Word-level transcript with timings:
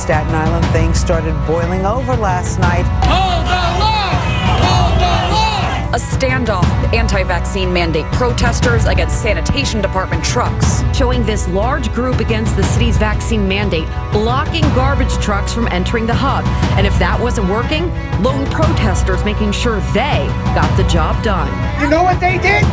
Staten 0.00 0.34
Island, 0.34 0.64
things 0.72 0.98
started 0.98 1.34
boiling 1.46 1.84
over 1.84 2.16
last 2.16 2.58
night. 2.58 2.84
Hold 3.04 3.44
the 3.44 3.64
line! 3.76 4.16
Hold 4.64 4.94
the 4.96 5.14
line! 5.34 5.94
A 5.94 5.98
standoff 5.98 6.64
anti 6.94 7.22
vaccine 7.22 7.70
mandate 7.70 8.06
protesters 8.06 8.86
against 8.86 9.20
sanitation 9.20 9.82
department 9.82 10.24
trucks. 10.24 10.82
Showing 10.96 11.22
this 11.26 11.46
large 11.48 11.92
group 11.92 12.18
against 12.18 12.56
the 12.56 12.62
city's 12.62 12.96
vaccine 12.96 13.46
mandate, 13.46 13.86
blocking 14.10 14.62
garbage 14.74 15.12
trucks 15.18 15.52
from 15.52 15.68
entering 15.68 16.06
the 16.06 16.14
hub. 16.14 16.46
And 16.78 16.86
if 16.86 16.98
that 16.98 17.20
wasn't 17.20 17.50
working, 17.50 17.90
lone 18.22 18.46
protesters 18.46 19.22
making 19.22 19.52
sure 19.52 19.80
they 19.92 20.24
got 20.56 20.74
the 20.78 20.88
job 20.88 21.22
done. 21.22 21.48
You 21.82 21.90
know 21.90 22.02
what 22.02 22.18
they 22.20 22.38
did? 22.38 22.64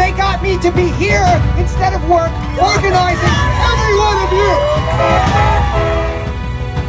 They 0.00 0.16
got 0.16 0.42
me 0.42 0.56
to 0.60 0.72
be 0.72 0.88
here 0.96 1.28
instead 1.60 1.92
of 1.92 2.00
work, 2.08 2.32
organizing 2.56 3.36
every 3.68 3.94
one 4.00 4.16
of 4.24 4.32
you. 4.32 5.93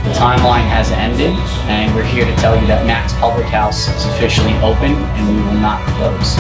The 0.06 0.12
timeline 0.12 0.68
has 0.70 0.92
ended, 0.92 1.32
and 1.66 1.94
we're 1.96 2.06
here 2.06 2.26
to 2.26 2.36
tell 2.36 2.60
you 2.60 2.68
that 2.68 2.86
Mac's 2.86 3.14
Public 3.14 3.48
House 3.48 3.88
is 3.90 4.06
officially 4.06 4.54
open 4.58 4.94
and 4.94 5.36
we 5.36 5.42
will 5.42 5.60
not 5.60 5.82
close. 5.98 6.38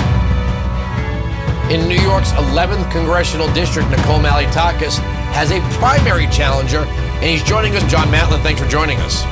In 1.73 1.89
New 1.89 1.99
York's 1.99 2.29
11th 2.33 2.91
congressional 2.91 3.51
district, 3.53 3.89
Nicole 3.89 4.19
Malliotakis 4.19 4.99
has 5.33 5.49
a 5.49 5.59
primary 5.79 6.27
challenger, 6.27 6.81
and 6.85 7.23
he's 7.23 7.41
joining 7.41 7.75
us. 7.75 7.83
John 7.91 8.07
Matland, 8.09 8.43
thanks 8.43 8.61
for 8.61 8.67
joining 8.67 8.99
us. 8.99 9.23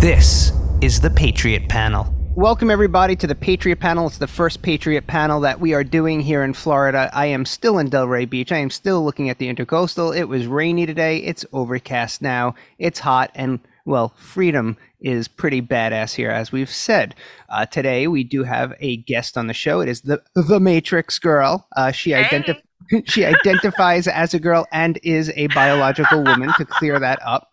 This 0.00 0.52
is 0.80 1.00
the 1.00 1.10
Patriot 1.10 1.68
Panel. 1.68 2.19
Welcome, 2.36 2.70
everybody, 2.70 3.16
to 3.16 3.26
the 3.26 3.34
Patriot 3.34 3.76
Panel. 3.80 4.06
It's 4.06 4.18
the 4.18 4.26
first 4.26 4.62
Patriot 4.62 5.06
Panel 5.06 5.40
that 5.40 5.60
we 5.60 5.74
are 5.74 5.84
doing 5.84 6.20
here 6.20 6.42
in 6.42 6.54
Florida. 6.54 7.10
I 7.12 7.26
am 7.26 7.44
still 7.44 7.78
in 7.78 7.90
Delray 7.90 8.28
Beach. 8.30 8.52
I 8.52 8.58
am 8.58 8.70
still 8.70 9.04
looking 9.04 9.28
at 9.28 9.38
the 9.38 9.52
Intercoastal. 9.52 10.16
It 10.16 10.24
was 10.28 10.46
rainy 10.46 10.86
today. 10.86 11.18
It's 11.18 11.44
overcast 11.52 12.22
now. 12.22 12.54
It's 12.78 13.00
hot. 13.00 13.30
And, 13.34 13.58
well, 13.84 14.14
freedom 14.16 14.76
is 15.00 15.28
pretty 15.28 15.60
badass 15.60 16.14
here, 16.14 16.30
as 16.30 16.50
we've 16.52 16.70
said. 16.70 17.14
Uh, 17.48 17.66
today, 17.66 18.06
we 18.06 18.24
do 18.24 18.44
have 18.44 18.72
a 18.80 18.98
guest 18.98 19.36
on 19.36 19.48
the 19.48 19.54
show. 19.54 19.80
It 19.80 19.88
is 19.88 20.02
the, 20.02 20.22
the 20.34 20.60
Matrix 20.60 21.18
Girl. 21.18 21.66
Uh, 21.76 21.90
she, 21.90 22.12
Hey. 22.12 22.24
identif- 22.24 22.62
she 23.06 23.24
identifies 23.26 24.06
as 24.06 24.32
a 24.34 24.40
girl 24.40 24.66
and 24.72 24.98
is 25.02 25.30
a 25.34 25.48
biological 25.48 26.22
woman, 26.24 26.52
to 26.56 26.64
clear 26.64 26.98
that 27.00 27.18
up. 27.26 27.48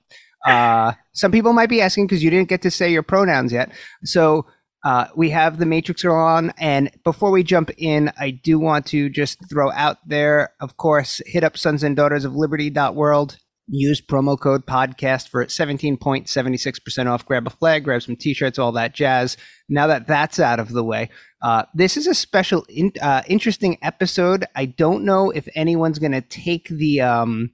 Uh, 0.45 0.93
some 1.11 1.31
people 1.31 1.51
might 1.51 1.67
be 1.67 1.81
asking 1.81 2.07
because 2.07 2.23
you 2.23 2.29
didn't 2.29 2.47
get 2.47 2.61
to 2.61 2.71
say 2.71 2.89
your 2.89 3.03
pronouns 3.03 3.51
yet. 3.51 3.69
So, 4.05 4.45
uh, 4.87 5.09
we 5.17 5.31
have 5.31 5.57
the 5.57 5.65
Matrix 5.65 6.01
Girl 6.01 6.15
on, 6.15 6.53
and 6.57 6.89
before 7.03 7.29
we 7.29 7.43
jump 7.43 7.71
in, 7.77 8.09
I 8.17 8.31
do 8.31 8.57
want 8.57 8.85
to 8.85 9.09
just 9.09 9.37
throw 9.49 9.69
out 9.73 9.97
there, 10.07 10.53
of 10.61 10.77
course, 10.77 11.21
hit 11.25 11.43
up 11.43 11.57
sons 11.57 11.83
and 11.83 11.93
daughters 11.93 12.23
of 12.23 12.37
liberty.world. 12.37 13.37
Use 13.67 13.99
promo 13.99 14.39
code 14.39 14.65
podcast 14.65 15.27
for 15.27 15.45
17.76% 15.45 17.05
off. 17.07 17.25
Grab 17.25 17.47
a 17.47 17.49
flag, 17.49 17.83
grab 17.83 18.01
some 18.01 18.15
t 18.15 18.33
shirts, 18.33 18.57
all 18.57 18.71
that 18.71 18.95
jazz. 18.95 19.35
Now 19.67 19.87
that 19.87 20.07
that's 20.07 20.39
out 20.39 20.61
of 20.61 20.71
the 20.71 20.85
way, 20.85 21.09
uh, 21.41 21.63
this 21.73 21.97
is 21.97 22.07
a 22.07 22.13
special, 22.13 22.65
in, 22.69 22.93
uh, 23.01 23.23
interesting 23.27 23.77
episode. 23.81 24.45
I 24.55 24.67
don't 24.67 25.03
know 25.03 25.31
if 25.31 25.49
anyone's 25.53 25.99
going 25.99 26.13
to 26.13 26.21
take 26.21 26.69
the, 26.69 27.01
um, 27.01 27.51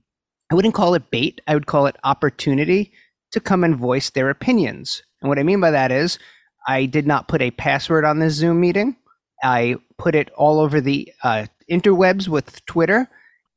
I 0.52 0.56
wouldn't 0.56 0.76
call 0.76 0.94
it 0.94 1.10
bait, 1.10 1.42
I 1.48 1.56
would 1.56 1.66
call 1.66 1.88
it 1.88 1.98
opportunity 2.04 2.92
to 3.32 3.40
come 3.40 3.64
and 3.64 3.76
voice 3.76 4.12
their 4.12 4.30
opinions. 4.30 5.02
And 5.24 5.30
what 5.30 5.40
I 5.40 5.44
mean 5.44 5.62
by 5.62 5.72
that 5.72 5.92
is, 5.92 6.20
I 6.68 6.86
did 6.86 7.06
not 7.06 7.28
put 7.28 7.42
a 7.42 7.52
password 7.52 8.06
on 8.06 8.20
this 8.20 8.34
Zoom 8.34 8.60
meeting. 8.60 8.96
I 9.44 9.76
put 9.98 10.16
it 10.16 10.32
all 10.36 10.60
over 10.60 10.80
the 10.80 11.12
uh, 11.24 11.48
interwebs 11.70 12.28
with 12.28 12.66
Twitter. 12.66 13.10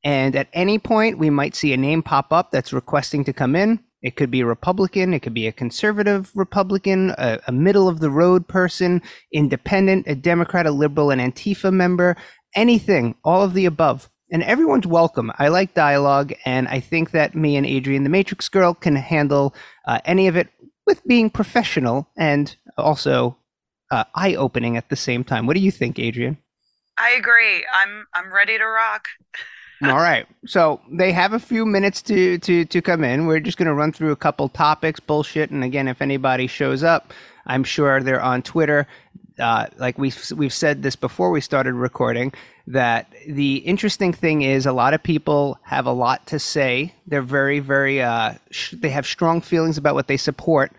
And 0.04 0.36
at 0.36 0.48
any 0.52 0.78
point, 0.78 1.18
we 1.18 1.30
might 1.30 1.54
see 1.54 1.72
a 1.72 1.76
name 1.76 2.02
pop 2.02 2.32
up 2.32 2.50
that's 2.50 2.72
requesting 2.72 3.25
to 3.25 3.32
come 3.32 3.56
in. 3.56 3.81
It 4.03 4.14
could 4.14 4.31
be 4.31 4.41
a 4.41 4.47
Republican, 4.47 5.14
it 5.14 5.20
could 5.20 5.34
be 5.34 5.48
a 5.48 5.53
conservative 5.53 6.31
Republican, 6.34 7.10
a, 7.19 7.41
a 7.48 7.53
middle 7.53 7.88
of 7.88 7.98
the 7.98 8.10
road 8.10 8.47
person, 8.47 9.03
independent, 9.32 10.06
a 10.06 10.14
Democrat, 10.14 10.66
a 10.66 10.70
liberal, 10.70 11.10
an 11.10 11.19
Antifa 11.19 11.72
member, 11.72 12.16
anything, 12.54 13.16
all 13.25 13.42
of 13.42 13.54
the 13.54 13.66
above. 13.66 14.08
And 14.31 14.42
everyone's 14.42 14.86
welcome. 14.86 15.32
I 15.38 15.48
like 15.48 15.75
dialogue, 15.75 16.34
and 16.44 16.69
I 16.69 16.78
think 16.78 17.12
that 17.12 17.34
me 17.34 17.56
and 17.56 17.66
Adrienne, 17.66 18.04
the 18.04 18.10
Matrix 18.10 18.48
Girl, 18.48 18.75
can 18.75 18.97
handle 18.97 19.54
uh, 19.86 20.00
any 20.04 20.28
of 20.28 20.36
it 20.36 20.48
with 20.86 21.04
being 21.06 21.31
professional 21.31 22.08
and 22.16 22.54
also 22.76 23.37
uh, 23.91 24.04
eye-opening 24.14 24.76
at 24.76 24.88
the 24.88 24.97
same 24.97 25.25
time. 25.25 25.47
What 25.47 25.54
do 25.54 25.60
you 25.60 25.70
think, 25.70 25.98
Adrienne? 25.98 26.38
I 26.98 27.10
agree. 27.10 27.64
I'm 27.72 28.06
I'm 28.14 28.32
ready 28.32 28.56
to 28.56 28.64
rock. 28.64 29.06
All 29.84 29.97
right. 29.97 30.26
So 30.47 30.81
they 30.91 31.12
have 31.12 31.34
a 31.34 31.38
few 31.38 31.66
minutes 31.66 32.00
to 32.03 32.38
to 32.38 32.64
to 32.64 32.82
come 32.82 33.04
in. 33.04 33.26
We're 33.26 33.41
just 33.41 33.59
going 33.59 33.69
to 33.69 33.75
run 33.75 33.92
through 33.92 34.12
a 34.12 34.16
couple 34.16 34.48
topics, 34.48 35.00
bullshit, 35.00 35.50
and 35.50 35.62
again, 35.62 35.88
if 35.88 36.00
anybody 36.00 36.47
shows 36.47 36.82
up, 36.82 37.12
I'm 37.47 37.64
sure 37.64 38.03
they're 38.03 38.22
on 38.22 38.42
Twitter. 38.42 38.87
Uh, 39.38 39.66
like 39.76 39.98
we 39.98 40.08
have 40.08 40.31
we've 40.32 40.53
said 40.53 40.82
this 40.82 40.97
before 40.97 41.31
we 41.31 41.43
started 41.43 41.75
recording, 41.75 42.32
that 42.66 43.12
the 43.28 43.56
interesting 43.56 44.14
thing 44.14 44.41
is 44.41 44.64
a 44.64 44.72
lot 44.72 44.94
of 44.94 45.03
people 45.03 45.58
have 45.62 45.84
a 45.84 45.93
lot 45.93 46.26
to 46.28 46.38
say. 46.38 46.94
They're 47.06 47.20
very 47.20 47.60
very 47.60 48.00
uh, 48.00 48.34
sh- 48.50 48.75
they 48.78 48.88
have 48.88 49.06
strong 49.06 49.43
feelings 49.43 49.76
about 49.76 49.94
what 49.94 50.06
they 50.06 50.16
support, 50.16 50.72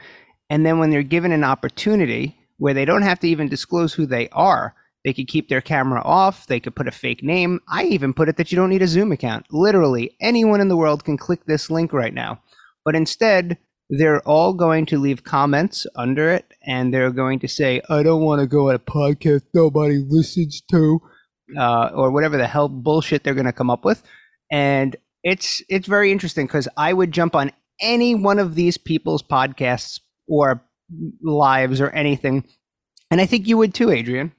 and 0.50 0.66
then 0.66 0.80
when 0.80 0.90
they're 0.90 1.04
given 1.04 1.32
an 1.32 1.44
opportunity 1.44 2.38
where 2.58 2.74
they 2.74 2.86
don't 2.86 3.02
have 3.02 3.20
to 3.20 3.28
even 3.28 3.50
disclose 3.50 3.94
who 3.94 4.06
they 4.06 4.30
are, 4.30 4.76
they 5.04 5.14
could 5.14 5.28
keep 5.28 5.48
their 5.48 5.62
camera 5.62 6.02
off. 6.04 6.48
They 6.48 6.60
could 6.60 6.76
put 6.76 6.88
a 6.88 6.92
fake 6.92 7.24
name. 7.24 7.62
I 7.70 7.84
even 7.86 8.14
put 8.14 8.30
it 8.30 8.38
that 8.38 8.52
you 8.52 8.56
don't 8.56 8.70
need 8.70 8.82
a 8.82 8.88
Zoom 8.88 9.12
account. 9.12 9.46
Literally, 9.52 10.16
anyone 10.20 10.60
in 10.60 10.68
the 10.68 10.78
world 10.78 11.06
can 11.06 11.18
click 11.18 11.46
this 11.46 11.70
link 11.70 11.94
right 11.94 12.14
now. 12.14 12.42
But 12.84 12.96
instead, 12.96 13.58
they're 13.90 14.22
all 14.28 14.54
going 14.54 14.86
to 14.88 15.00
leave 15.00 15.24
comments 15.24 15.88
under 15.96 16.30
it 16.30 16.54
and 16.66 16.94
they're 16.94 17.12
going 17.12 17.40
to 17.40 17.48
say, 17.48 17.82
I 17.90 18.04
don't 18.04 18.24
want 18.24 18.42
to 18.42 18.48
go 18.48 18.70
on 18.70 18.76
a 18.76 18.80
podcast 18.80 19.44
nobody 19.54 19.98
listens 19.98 20.62
to, 20.72 21.00
uh, 21.58 21.92
or 21.94 22.12
whatever 22.12 22.38
the 22.38 22.48
hell 22.48 22.68
bullshit 22.68 23.24
they're 23.24 23.34
going 23.34 23.46
to 23.46 23.54
come 23.54 23.70
up 23.70 23.86
with. 23.86 24.04
And 24.52 24.96
it's 25.24 25.62
it's 25.70 25.88
very 25.88 26.12
interesting 26.12 26.48
because 26.48 26.68
I 26.78 26.94
would 26.94 27.12
jump 27.12 27.36
on 27.36 27.52
any 27.80 28.16
one 28.16 28.40
of 28.40 28.56
these 28.56 28.78
people's 28.78 29.24
podcasts 29.24 30.00
or 30.28 30.62
lives 31.22 31.82
or 31.82 31.90
anything. 31.90 32.46
And 33.12 33.22
I 33.22 33.26
think 33.26 33.48
you 33.48 33.58
would 33.58 33.74
too, 33.74 33.92
Adrienne. 33.92 34.32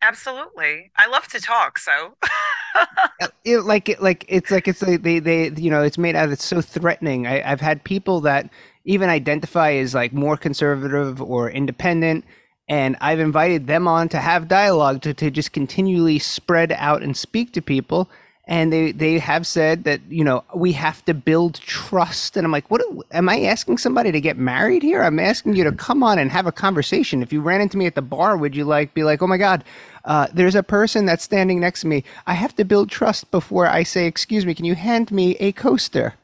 Absolutely. 0.00 0.90
I 0.96 1.06
love 1.06 1.28
to 1.28 1.40
talk, 1.40 1.78
so 1.78 2.16
uh, 3.20 3.28
it, 3.44 3.58
like 3.58 3.88
it, 3.88 4.02
like 4.02 4.24
it's 4.26 4.50
like 4.50 4.66
it's 4.66 4.82
like 4.82 5.02
they 5.02 5.20
they 5.20 5.50
you 5.50 5.70
know 5.70 5.82
it's 5.82 5.98
made 5.98 6.16
out 6.16 6.30
it's 6.30 6.44
so 6.44 6.60
threatening. 6.60 7.26
I, 7.26 7.50
I've 7.50 7.60
had 7.60 7.84
people 7.84 8.20
that 8.22 8.50
even 8.84 9.08
identify 9.08 9.72
as 9.74 9.94
like 9.94 10.12
more 10.12 10.36
conservative 10.36 11.22
or 11.22 11.50
independent, 11.50 12.24
and 12.68 12.96
I've 13.00 13.20
invited 13.20 13.68
them 13.68 13.86
on 13.86 14.08
to 14.08 14.18
have 14.18 14.48
dialogue 14.48 15.02
to 15.02 15.14
to 15.14 15.30
just 15.30 15.52
continually 15.52 16.18
spread 16.18 16.72
out 16.72 17.02
and 17.02 17.16
speak 17.16 17.52
to 17.52 17.62
people. 17.62 18.10
And 18.46 18.72
they 18.72 18.90
they 18.90 19.18
have 19.20 19.46
said 19.46 19.84
that 19.84 20.00
you 20.08 20.24
know 20.24 20.42
we 20.54 20.72
have 20.72 21.04
to 21.04 21.14
build 21.14 21.60
trust, 21.60 22.36
and 22.36 22.44
I'm 22.44 22.50
like, 22.50 22.68
what 22.70 22.82
am 23.12 23.28
I 23.28 23.42
asking 23.42 23.78
somebody 23.78 24.10
to 24.10 24.20
get 24.20 24.36
married 24.36 24.82
here? 24.82 25.02
I'm 25.02 25.20
asking 25.20 25.54
you 25.54 25.62
to 25.64 25.72
come 25.72 26.02
on 26.02 26.18
and 26.18 26.30
have 26.32 26.46
a 26.46 26.52
conversation. 26.52 27.22
If 27.22 27.32
you 27.32 27.40
ran 27.40 27.60
into 27.60 27.76
me 27.76 27.86
at 27.86 27.94
the 27.94 28.02
bar, 28.02 28.36
would 28.36 28.56
you 28.56 28.64
like 28.64 28.94
be 28.94 29.04
like, 29.04 29.22
oh 29.22 29.28
my 29.28 29.36
god, 29.36 29.62
uh, 30.04 30.26
there's 30.34 30.56
a 30.56 30.62
person 30.64 31.06
that's 31.06 31.22
standing 31.22 31.60
next 31.60 31.82
to 31.82 31.86
me. 31.86 32.02
I 32.26 32.34
have 32.34 32.56
to 32.56 32.64
build 32.64 32.90
trust 32.90 33.30
before 33.30 33.68
I 33.68 33.84
say, 33.84 34.06
excuse 34.06 34.44
me, 34.44 34.54
can 34.54 34.64
you 34.64 34.74
hand 34.74 35.12
me 35.12 35.36
a 35.36 35.52
coaster? 35.52 36.14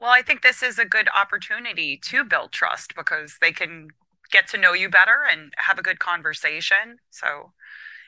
well, 0.00 0.10
I 0.10 0.22
think 0.22 0.42
this 0.42 0.62
is 0.62 0.78
a 0.78 0.84
good 0.84 1.08
opportunity 1.14 1.96
to 2.04 2.24
build 2.24 2.52
trust 2.52 2.94
because 2.96 3.36
they 3.40 3.52
can 3.52 3.88
get 4.30 4.48
to 4.48 4.58
know 4.58 4.72
you 4.72 4.88
better 4.88 5.18
and 5.30 5.52
have 5.58 5.78
a 5.78 5.82
good 5.82 5.98
conversation. 5.98 6.98
So, 7.10 7.52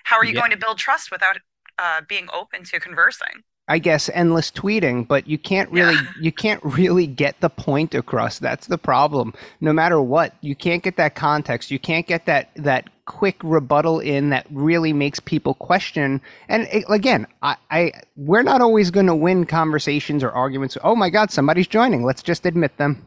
how 0.04 0.16
are 0.18 0.24
you 0.24 0.32
Yeah. 0.32 0.40
going 0.40 0.50
to 0.52 0.56
build 0.56 0.78
trust 0.78 1.10
without 1.10 1.38
uh, 1.78 2.02
being 2.08 2.28
open 2.32 2.64
to 2.64 2.80
conversing? 2.80 3.42
I 3.68 3.78
guess 3.78 4.10
endless 4.12 4.50
tweeting, 4.50 5.06
but 5.06 5.28
you 5.28 5.38
can't 5.38 5.70
really 5.70 5.94
Yeah. 5.94 6.02
you 6.20 6.32
can't 6.32 6.60
really 6.64 7.06
get 7.06 7.40
the 7.40 7.48
point 7.48 7.94
across. 7.94 8.40
That's 8.40 8.66
the 8.66 8.76
problem. 8.76 9.32
No 9.60 9.72
matter 9.72 10.02
what, 10.02 10.34
you 10.40 10.56
can't 10.56 10.82
get 10.82 10.96
that 10.96 11.14
context. 11.14 11.70
You 11.70 11.78
can't 11.78 12.06
get 12.06 12.26
that 12.26 12.50
that 12.56 12.90
quick 13.06 13.36
rebuttal 13.42 14.00
in 14.00 14.30
that 14.30 14.46
really 14.50 14.92
makes 14.92 15.20
people 15.20 15.54
question. 15.54 16.20
And 16.48 16.64
it, 16.72 16.84
again, 16.88 17.26
I, 17.42 17.56
I 17.70 17.92
we're 18.16 18.42
not 18.42 18.60
always 18.60 18.90
going 18.90 19.06
to 19.06 19.14
win 19.14 19.46
conversations 19.46 20.24
or 20.24 20.30
arguments. 20.32 20.76
Oh 20.82 20.96
my 20.96 21.08
God, 21.08 21.30
somebody's 21.30 21.68
joining. 21.68 22.02
Let's 22.04 22.22
just 22.22 22.44
admit 22.44 22.76
them. 22.78 23.06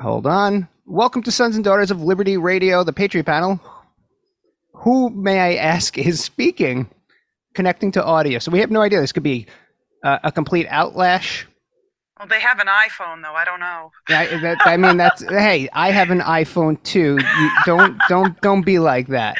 Hold 0.00 0.26
on. 0.26 0.66
Welcome 0.86 1.22
to 1.24 1.30
Sons 1.30 1.56
and 1.56 1.64
Daughters 1.64 1.90
of 1.90 2.02
Liberty 2.02 2.38
Radio, 2.38 2.84
the 2.84 2.92
Patriot 2.92 3.24
Panel. 3.24 3.60
Who 4.78 5.10
may 5.10 5.40
I 5.40 5.54
ask 5.56 5.96
is 6.10 6.22
speaking? 6.22 6.88
connecting 7.58 7.90
to 7.90 8.04
audio. 8.04 8.38
So 8.38 8.52
we 8.52 8.60
have 8.60 8.70
no 8.70 8.82
idea. 8.82 9.00
This 9.00 9.10
could 9.10 9.24
be 9.24 9.46
uh, 10.04 10.18
a 10.22 10.30
complete 10.30 10.68
outlash. 10.68 11.44
Well, 12.16 12.28
they 12.28 12.40
have 12.40 12.60
an 12.60 12.68
iPhone 12.68 13.20
though. 13.22 13.34
I 13.34 13.44
don't 13.44 13.58
know. 13.58 13.90
I, 14.08 14.26
that, 14.42 14.58
I 14.64 14.76
mean, 14.76 14.96
that's 14.96 15.22
hey. 15.28 15.68
I 15.72 15.90
have 15.90 16.10
an 16.10 16.20
iPhone 16.20 16.80
too. 16.84 17.18
You 17.18 17.50
don't 17.66 17.98
don't 18.08 18.40
don't 18.40 18.64
be 18.64 18.78
like 18.78 19.08
that. 19.08 19.36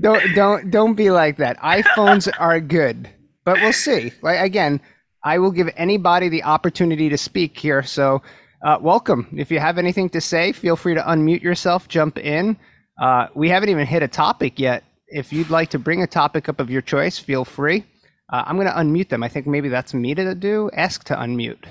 Don't 0.00 0.22
don't 0.36 0.70
don't 0.70 0.94
be 0.94 1.10
like 1.10 1.38
that. 1.38 1.58
iPhones 1.58 2.30
are 2.38 2.60
good, 2.60 3.08
but 3.44 3.56
we'll 3.60 3.72
see. 3.72 4.12
Like 4.22 4.40
again, 4.40 4.80
I 5.24 5.38
will 5.40 5.52
give 5.52 5.68
anybody 5.76 6.28
the 6.28 6.44
opportunity 6.44 7.08
to 7.08 7.18
speak 7.18 7.58
here. 7.58 7.82
So, 7.82 8.22
uh, 8.64 8.78
welcome. 8.80 9.26
If 9.36 9.50
you 9.50 9.58
have 9.58 9.76
anything 9.78 10.08
to 10.10 10.20
say, 10.20 10.52
feel 10.52 10.76
free 10.76 10.94
to 10.94 11.02
unmute 11.02 11.42
yourself, 11.42 11.88
jump 11.88 12.16
in. 12.18 12.56
Uh, 13.00 13.26
we 13.34 13.48
haven't 13.48 13.68
even 13.68 13.86
hit 13.86 14.02
a 14.02 14.08
topic 14.08 14.58
yet. 14.58 14.84
If 15.08 15.32
you'd 15.32 15.50
like 15.50 15.70
to 15.70 15.78
bring 15.78 16.02
a 16.02 16.06
topic 16.06 16.48
up 16.48 16.60
of 16.60 16.70
your 16.70 16.82
choice, 16.82 17.18
feel 17.18 17.44
free. 17.44 17.84
Uh, 18.32 18.42
I'm 18.46 18.56
going 18.56 18.66
to 18.66 18.72
unmute 18.72 19.10
them. 19.10 19.22
I 19.22 19.28
think 19.28 19.46
maybe 19.46 19.68
that's 19.68 19.94
me 19.94 20.14
to 20.14 20.34
do. 20.34 20.70
Ask 20.72 21.04
to 21.04 21.14
unmute. 21.14 21.66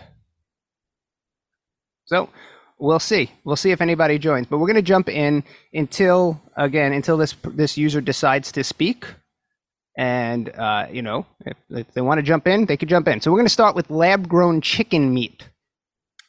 So 2.05 2.29
we'll 2.79 2.99
see. 2.99 3.31
We'll 3.43 3.55
see 3.55 3.71
if 3.71 3.81
anybody 3.81 4.19
joins. 4.19 4.47
But 4.47 4.57
we're 4.59 4.67
going 4.67 4.75
to 4.75 4.81
jump 4.81 5.09
in 5.09 5.43
until 5.73 6.41
again 6.55 6.93
until 6.93 7.17
this 7.17 7.35
this 7.43 7.77
user 7.77 8.01
decides 8.01 8.51
to 8.53 8.63
speak. 8.63 9.05
And 9.97 10.49
uh, 10.49 10.87
you 10.91 11.01
know, 11.01 11.25
if, 11.45 11.57
if 11.69 11.93
they 11.93 12.01
want 12.01 12.19
to 12.19 12.23
jump 12.23 12.47
in, 12.47 12.65
they 12.65 12.77
could 12.77 12.89
jump 12.89 13.07
in. 13.07 13.21
So 13.21 13.31
we're 13.31 13.37
going 13.37 13.45
to 13.45 13.53
start 13.53 13.75
with 13.75 13.89
lab 13.89 14.27
grown 14.27 14.61
chicken 14.61 15.13
meat. 15.13 15.49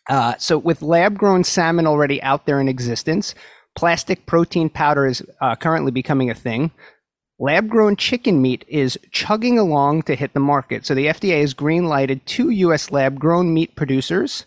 Uh, 0.09 0.35
so 0.39 0.59
with 0.59 0.83
lab 0.83 1.17
grown 1.17 1.45
salmon 1.45 1.87
already 1.87 2.23
out 2.23 2.47
there 2.47 2.61
in 2.61 2.69
existence, 2.69 3.35
plastic 3.77 4.27
protein 4.27 4.69
powder 4.69 5.07
is 5.07 5.23
uh, 5.41 5.57
currently 5.57 5.91
becoming 5.91 6.31
a 6.31 6.35
thing. 6.35 6.71
Lab 7.39 7.69
grown 7.69 7.97
chicken 7.97 8.41
meat 8.41 8.65
is 8.69 8.99
chugging 9.11 9.59
along 9.59 10.03
to 10.03 10.15
hit 10.15 10.35
the 10.35 10.41
market. 10.41 10.87
So 10.87 10.95
the 10.95 11.07
FDA 11.07 11.41
has 11.41 11.53
green 11.53 11.87
lighted 11.87 12.25
two 12.27 12.51
U.S. 12.51 12.93
lab 12.93 13.19
grown 13.19 13.53
meat 13.53 13.75
producers 13.75 14.47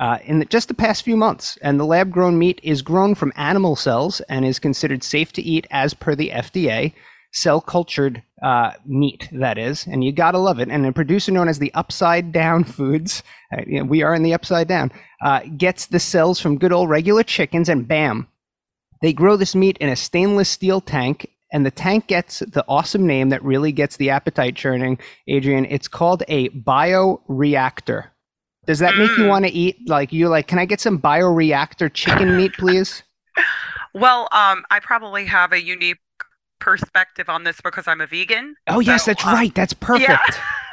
uh, 0.00 0.18
in 0.24 0.40
the, 0.40 0.44
just 0.44 0.66
the 0.66 0.74
past 0.74 1.04
few 1.04 1.16
months. 1.16 1.56
And 1.62 1.78
the 1.78 1.84
lab 1.84 2.10
grown 2.10 2.38
meat 2.38 2.60
is 2.62 2.82
grown 2.82 3.14
from 3.14 3.32
animal 3.36 3.76
cells 3.76 4.20
and 4.22 4.44
is 4.44 4.58
considered 4.58 5.04
safe 5.04 5.32
to 5.34 5.42
eat 5.42 5.66
as 5.70 5.94
per 5.94 6.16
the 6.16 6.30
FDA. 6.30 6.92
Cell 7.32 7.60
cultured 7.60 8.22
uh, 8.42 8.72
meat, 8.84 9.28
that 9.32 9.56
is. 9.56 9.86
And 9.86 10.04
you 10.04 10.12
gotta 10.12 10.38
love 10.38 10.58
it. 10.60 10.68
And 10.68 10.84
a 10.86 10.92
producer 10.92 11.32
known 11.32 11.48
as 11.48 11.58
the 11.58 11.72
Upside 11.74 12.32
Down 12.32 12.64
Foods, 12.64 13.22
uh, 13.52 13.62
you 13.66 13.78
know, 13.78 13.84
we 13.84 14.02
are 14.02 14.14
in 14.14 14.22
the 14.22 14.34
Upside 14.34 14.68
Down, 14.68 14.92
uh, 15.22 15.40
gets 15.56 15.86
the 15.86 16.00
cells 16.00 16.40
from 16.40 16.58
good 16.58 16.72
old 16.72 16.88
regular 16.88 17.22
chickens 17.22 17.68
and 17.68 17.88
bam, 17.88 18.28
they 19.04 19.12
grow 19.12 19.36
this 19.36 19.54
meat 19.54 19.76
in 19.78 19.90
a 19.90 19.96
stainless 19.96 20.48
steel 20.48 20.80
tank 20.80 21.30
and 21.52 21.64
the 21.66 21.70
tank 21.70 22.06
gets 22.06 22.38
the 22.38 22.64
awesome 22.66 23.06
name 23.06 23.28
that 23.28 23.44
really 23.44 23.70
gets 23.70 23.98
the 23.98 24.08
appetite 24.08 24.56
churning, 24.56 24.98
Adrienne. 25.30 25.66
It's 25.66 25.88
called 25.88 26.22
a 26.26 26.48
bioreactor. 26.48 28.06
Does 28.66 28.78
that 28.78 28.96
make 28.96 29.16
you 29.18 29.26
want 29.26 29.44
to 29.44 29.52
eat? 29.52 29.76
Like 29.86 30.10
you 30.10 30.28
like, 30.28 30.46
can 30.46 30.58
I 30.58 30.64
get 30.64 30.80
some 30.80 30.98
bioreactor 30.98 31.92
chicken 31.92 32.36
meat, 32.36 32.54
please? 32.54 33.02
Well, 33.96 34.22
um, 34.32 34.64
I 34.72 34.80
probably 34.82 35.24
have 35.26 35.52
a 35.52 35.62
unique 35.62 35.98
perspective 36.58 37.28
on 37.28 37.44
this 37.44 37.60
because 37.60 37.86
I'm 37.86 38.00
a 38.00 38.08
vegan. 38.08 38.56
Oh 38.66 38.80
yes, 38.80 39.04
So, 39.04 39.12
that's 39.12 39.24
um, 39.24 39.34
right. 39.34 39.54
That's 39.54 39.72
perfect. 39.72 40.08
Yeah. 40.08 40.18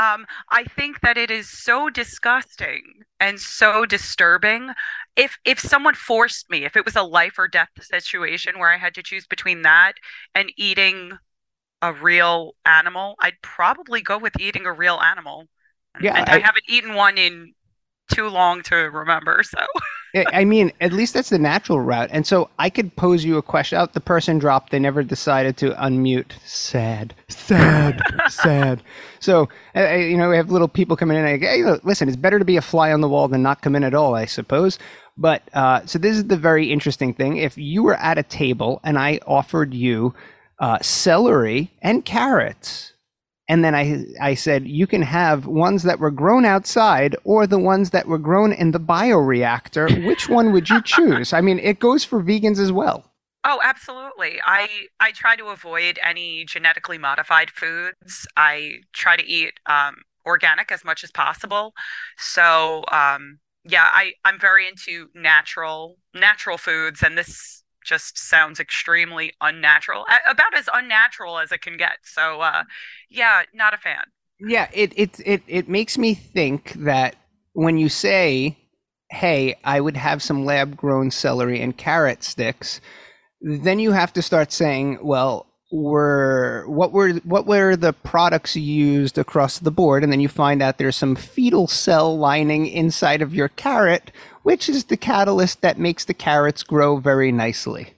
um, 0.00 0.26
I 0.50 0.64
think 0.64 1.00
that 1.02 1.18
it 1.18 1.30
is 1.30 1.50
so 1.50 1.90
disgusting 1.90 2.82
and 3.20 3.38
so 3.40 3.86
disturbing. 3.86 4.70
If 5.16 5.38
if 5.44 5.60
someone 5.60 5.94
forced 5.94 6.50
me, 6.50 6.64
if 6.64 6.76
it 6.76 6.86
was 6.86 6.96
a 6.96 7.02
life 7.04 7.38
or 7.38 7.48
death 7.48 7.70
situation 7.80 8.58
where 8.58 8.72
I 8.72 8.78
had 8.78 8.94
to 8.96 9.02
choose 9.02 9.26
between 9.26 9.62
that 9.62 9.94
and 10.34 10.52
eating 10.56 11.12
a 11.82 11.92
real 11.92 12.54
animal, 12.66 13.16
I'd 13.20 13.40
probably 13.42 14.02
go 14.02 14.18
with 14.18 14.40
eating 14.40 14.66
a 14.66 14.72
real 14.72 15.00
animal. 15.00 15.46
Yeah, 15.98 16.14
and 16.14 16.28
I, 16.28 16.38
I- 16.38 16.40
haven't 16.40 16.64
eaten 16.68 16.94
one 16.94 17.18
in 17.18 17.54
too 18.12 18.28
long 18.28 18.62
to 18.64 18.76
remember. 18.76 19.42
So 19.44 19.58
I 20.14 20.24
I 20.32 20.44
mean, 20.44 20.72
at 20.80 20.92
least 20.92 21.14
that's 21.14 21.30
the 21.30 21.38
natural 21.38 21.80
route. 21.80 22.08
And 22.12 22.26
so 22.26 22.50
I 22.58 22.70
could 22.70 22.96
pose 22.96 23.24
you 23.24 23.36
a 23.36 23.42
question. 23.42 23.78
Out 23.78 23.92
the 23.92 24.00
person 24.00 24.38
dropped. 24.38 24.70
They 24.70 24.78
never 24.78 25.02
decided 25.02 25.56
to 25.58 25.70
unmute. 25.72 26.32
Sad, 26.44 27.14
sad, 27.28 28.00
sad. 28.28 28.82
So 29.20 29.50
uh, 29.76 29.90
you 29.96 30.16
know, 30.16 30.30
we 30.30 30.36
have 30.36 30.50
little 30.50 30.66
people 30.66 30.96
coming 30.96 31.18
in. 31.18 31.26
And, 31.26 31.42
hey, 31.42 31.62
look, 31.62 31.84
listen, 31.84 32.08
it's 32.08 32.16
better 32.16 32.38
to 32.38 32.44
be 32.44 32.56
a 32.56 32.62
fly 32.62 32.90
on 32.90 33.02
the 33.02 33.08
wall 33.08 33.28
than 33.28 33.42
not 33.42 33.60
come 33.60 33.76
in 33.76 33.84
at 33.84 33.94
all, 33.94 34.14
I 34.14 34.24
suppose. 34.24 34.78
But 35.18 35.42
uh, 35.52 35.84
so 35.84 35.98
this 35.98 36.16
is 36.16 36.24
the 36.28 36.38
very 36.38 36.72
interesting 36.72 37.12
thing. 37.12 37.36
If 37.36 37.58
you 37.58 37.82
were 37.82 37.96
at 37.96 38.16
a 38.16 38.22
table 38.22 38.80
and 38.82 38.98
I 38.98 39.20
offered 39.26 39.74
you 39.74 40.14
uh, 40.58 40.78
celery 40.80 41.70
and 41.82 42.02
carrots, 42.02 42.94
and 43.50 43.64
then 43.64 43.74
I 43.74 44.04
I 44.20 44.34
said 44.34 44.68
you 44.68 44.86
can 44.86 45.02
have 45.02 45.46
ones 45.46 45.82
that 45.82 45.98
were 45.98 46.12
grown 46.12 46.44
outside 46.44 47.16
or 47.24 47.48
the 47.48 47.58
ones 47.58 47.90
that 47.90 48.06
were 48.06 48.16
grown 48.16 48.52
in 48.52 48.70
the 48.70 48.78
bioreactor. 48.78 50.06
Which 50.06 50.28
one 50.28 50.52
would 50.52 50.70
you 50.70 50.80
choose? 50.80 51.32
I 51.32 51.40
mean, 51.40 51.58
it 51.58 51.80
goes 51.80 52.04
for 52.04 52.22
vegans 52.22 52.60
as 52.60 52.70
well. 52.70 53.10
Oh, 53.42 53.58
absolutely. 53.64 54.40
I 54.46 54.68
I 55.00 55.10
try 55.10 55.34
to 55.34 55.46
avoid 55.46 55.98
any 56.00 56.44
genetically 56.44 56.96
modified 56.96 57.50
foods. 57.50 58.24
I 58.36 58.82
try 58.92 59.16
to 59.16 59.26
eat 59.26 59.54
um, 59.66 59.96
organic 60.24 60.70
as 60.70 60.84
much 60.84 61.02
as 61.02 61.10
possible. 61.10 61.72
So 62.18 62.84
um, 62.92 63.40
yeah, 63.64 63.88
I 63.90 64.12
I'm 64.24 64.38
very 64.38 64.68
into 64.68 65.08
natural 65.12 65.96
natural 66.14 66.56
foods, 66.56 67.02
and 67.02 67.18
this 67.18 67.59
just 67.84 68.18
sounds 68.18 68.60
extremely 68.60 69.32
unnatural, 69.40 70.06
about 70.28 70.56
as 70.56 70.68
unnatural 70.72 71.38
as 71.38 71.52
it 71.52 71.62
can 71.62 71.76
get. 71.76 71.98
So 72.02 72.40
uh, 72.40 72.64
yeah, 73.08 73.42
not 73.54 73.74
a 73.74 73.78
fan. 73.78 74.04
Yeah, 74.40 74.68
it 74.72 74.92
it 74.96 75.20
it 75.24 75.42
it 75.46 75.68
makes 75.68 75.98
me 75.98 76.14
think 76.14 76.72
that 76.72 77.16
when 77.52 77.76
you 77.76 77.88
say, 77.88 78.56
"Hey, 79.10 79.56
I 79.64 79.80
would 79.80 79.96
have 79.96 80.22
some 80.22 80.44
lab 80.44 80.76
grown 80.76 81.10
celery 81.10 81.60
and 81.60 81.76
carrot 81.76 82.22
sticks," 82.22 82.80
then 83.42 83.78
you 83.78 83.92
have 83.92 84.12
to 84.14 84.22
start 84.22 84.52
saying, 84.52 84.98
"Well, 85.02 85.46
were 85.70 86.64
what 86.66 86.92
were 86.92 87.12
what 87.24 87.46
were 87.46 87.76
the 87.76 87.92
products 87.92 88.56
used 88.56 89.18
across 89.18 89.58
the 89.58 89.70
board?" 89.70 90.02
And 90.02 90.12
then 90.12 90.20
you 90.20 90.28
find 90.28 90.62
out 90.62 90.78
there's 90.78 90.96
some 90.96 91.16
fetal 91.16 91.66
cell 91.66 92.16
lining 92.16 92.66
inside 92.66 93.22
of 93.22 93.34
your 93.34 93.48
carrot, 93.48 94.10
which 94.42 94.68
is 94.68 94.84
the 94.84 94.96
catalyst 94.96 95.60
that 95.62 95.78
makes 95.78 96.04
the 96.04 96.14
carrots 96.14 96.62
grow 96.62 96.98
very 96.98 97.32
nicely. 97.32 97.94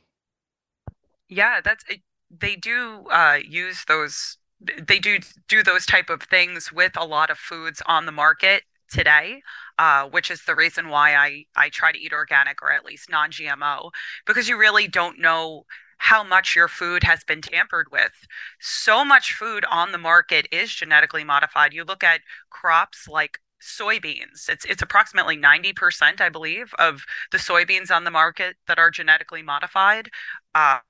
Yeah, 1.28 1.60
that's 1.62 1.84
they 2.30 2.56
do 2.56 3.06
uh, 3.10 3.38
use 3.46 3.84
those. 3.86 4.38
They 4.60 4.98
do 4.98 5.18
do 5.48 5.62
those 5.62 5.86
type 5.86 6.10
of 6.10 6.22
things 6.22 6.72
with 6.72 6.92
a 6.96 7.04
lot 7.04 7.30
of 7.30 7.38
foods 7.38 7.82
on 7.86 8.06
the 8.06 8.12
market 8.12 8.62
today, 8.90 9.42
uh, 9.78 10.08
which 10.08 10.30
is 10.30 10.44
the 10.44 10.54
reason 10.54 10.88
why 10.88 11.14
I 11.14 11.46
I 11.56 11.68
try 11.70 11.92
to 11.92 11.98
eat 11.98 12.12
organic 12.12 12.62
or 12.62 12.70
at 12.72 12.84
least 12.84 13.10
non-GMO 13.10 13.90
because 14.26 14.48
you 14.48 14.58
really 14.58 14.86
don't 14.88 15.18
know 15.18 15.64
how 16.02 16.24
much 16.24 16.56
your 16.56 16.66
food 16.66 17.04
has 17.04 17.22
been 17.22 17.40
tampered 17.40 17.86
with. 17.92 18.26
So 18.60 19.04
much 19.04 19.34
food 19.34 19.64
on 19.70 19.92
the 19.92 19.98
market 19.98 20.48
is 20.50 20.74
genetically 20.74 21.22
modified. 21.22 21.72
You 21.72 21.84
look 21.84 22.02
at 22.02 22.22
crops 22.50 23.06
like 23.06 23.38
soybeans. 23.62 24.48
It's 24.48 24.64
it's 24.64 24.82
approximately 24.82 25.36
90%, 25.36 26.20
I 26.20 26.28
believe, 26.28 26.74
of 26.76 27.04
the 27.30 27.38
soybeans 27.38 27.92
on 27.94 28.02
the 28.02 28.10
market 28.10 28.56
that 28.66 28.80
are 28.80 28.90
genetically 28.90 29.42
modified. 29.42 30.10
Um, 30.56 30.80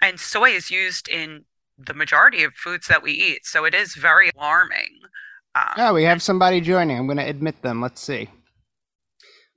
and 0.00 0.18
soy 0.18 0.50
is 0.50 0.70
used 0.70 1.08
in 1.08 1.44
the 1.76 1.92
majority 1.94 2.42
of 2.42 2.54
foods 2.54 2.86
that 2.86 3.02
we 3.02 3.12
eat. 3.12 3.44
So 3.44 3.66
it 3.66 3.74
is 3.74 3.94
very 3.94 4.30
alarming. 4.34 5.00
Um, 5.54 5.74
Oh, 5.76 5.92
we 5.92 6.04
have 6.04 6.22
somebody 6.22 6.62
joining. 6.62 6.96
I'm 6.96 7.06
going 7.06 7.18
to 7.18 7.28
admit 7.28 7.60
them. 7.60 7.82
Let's 7.82 8.00
see. 8.00 8.30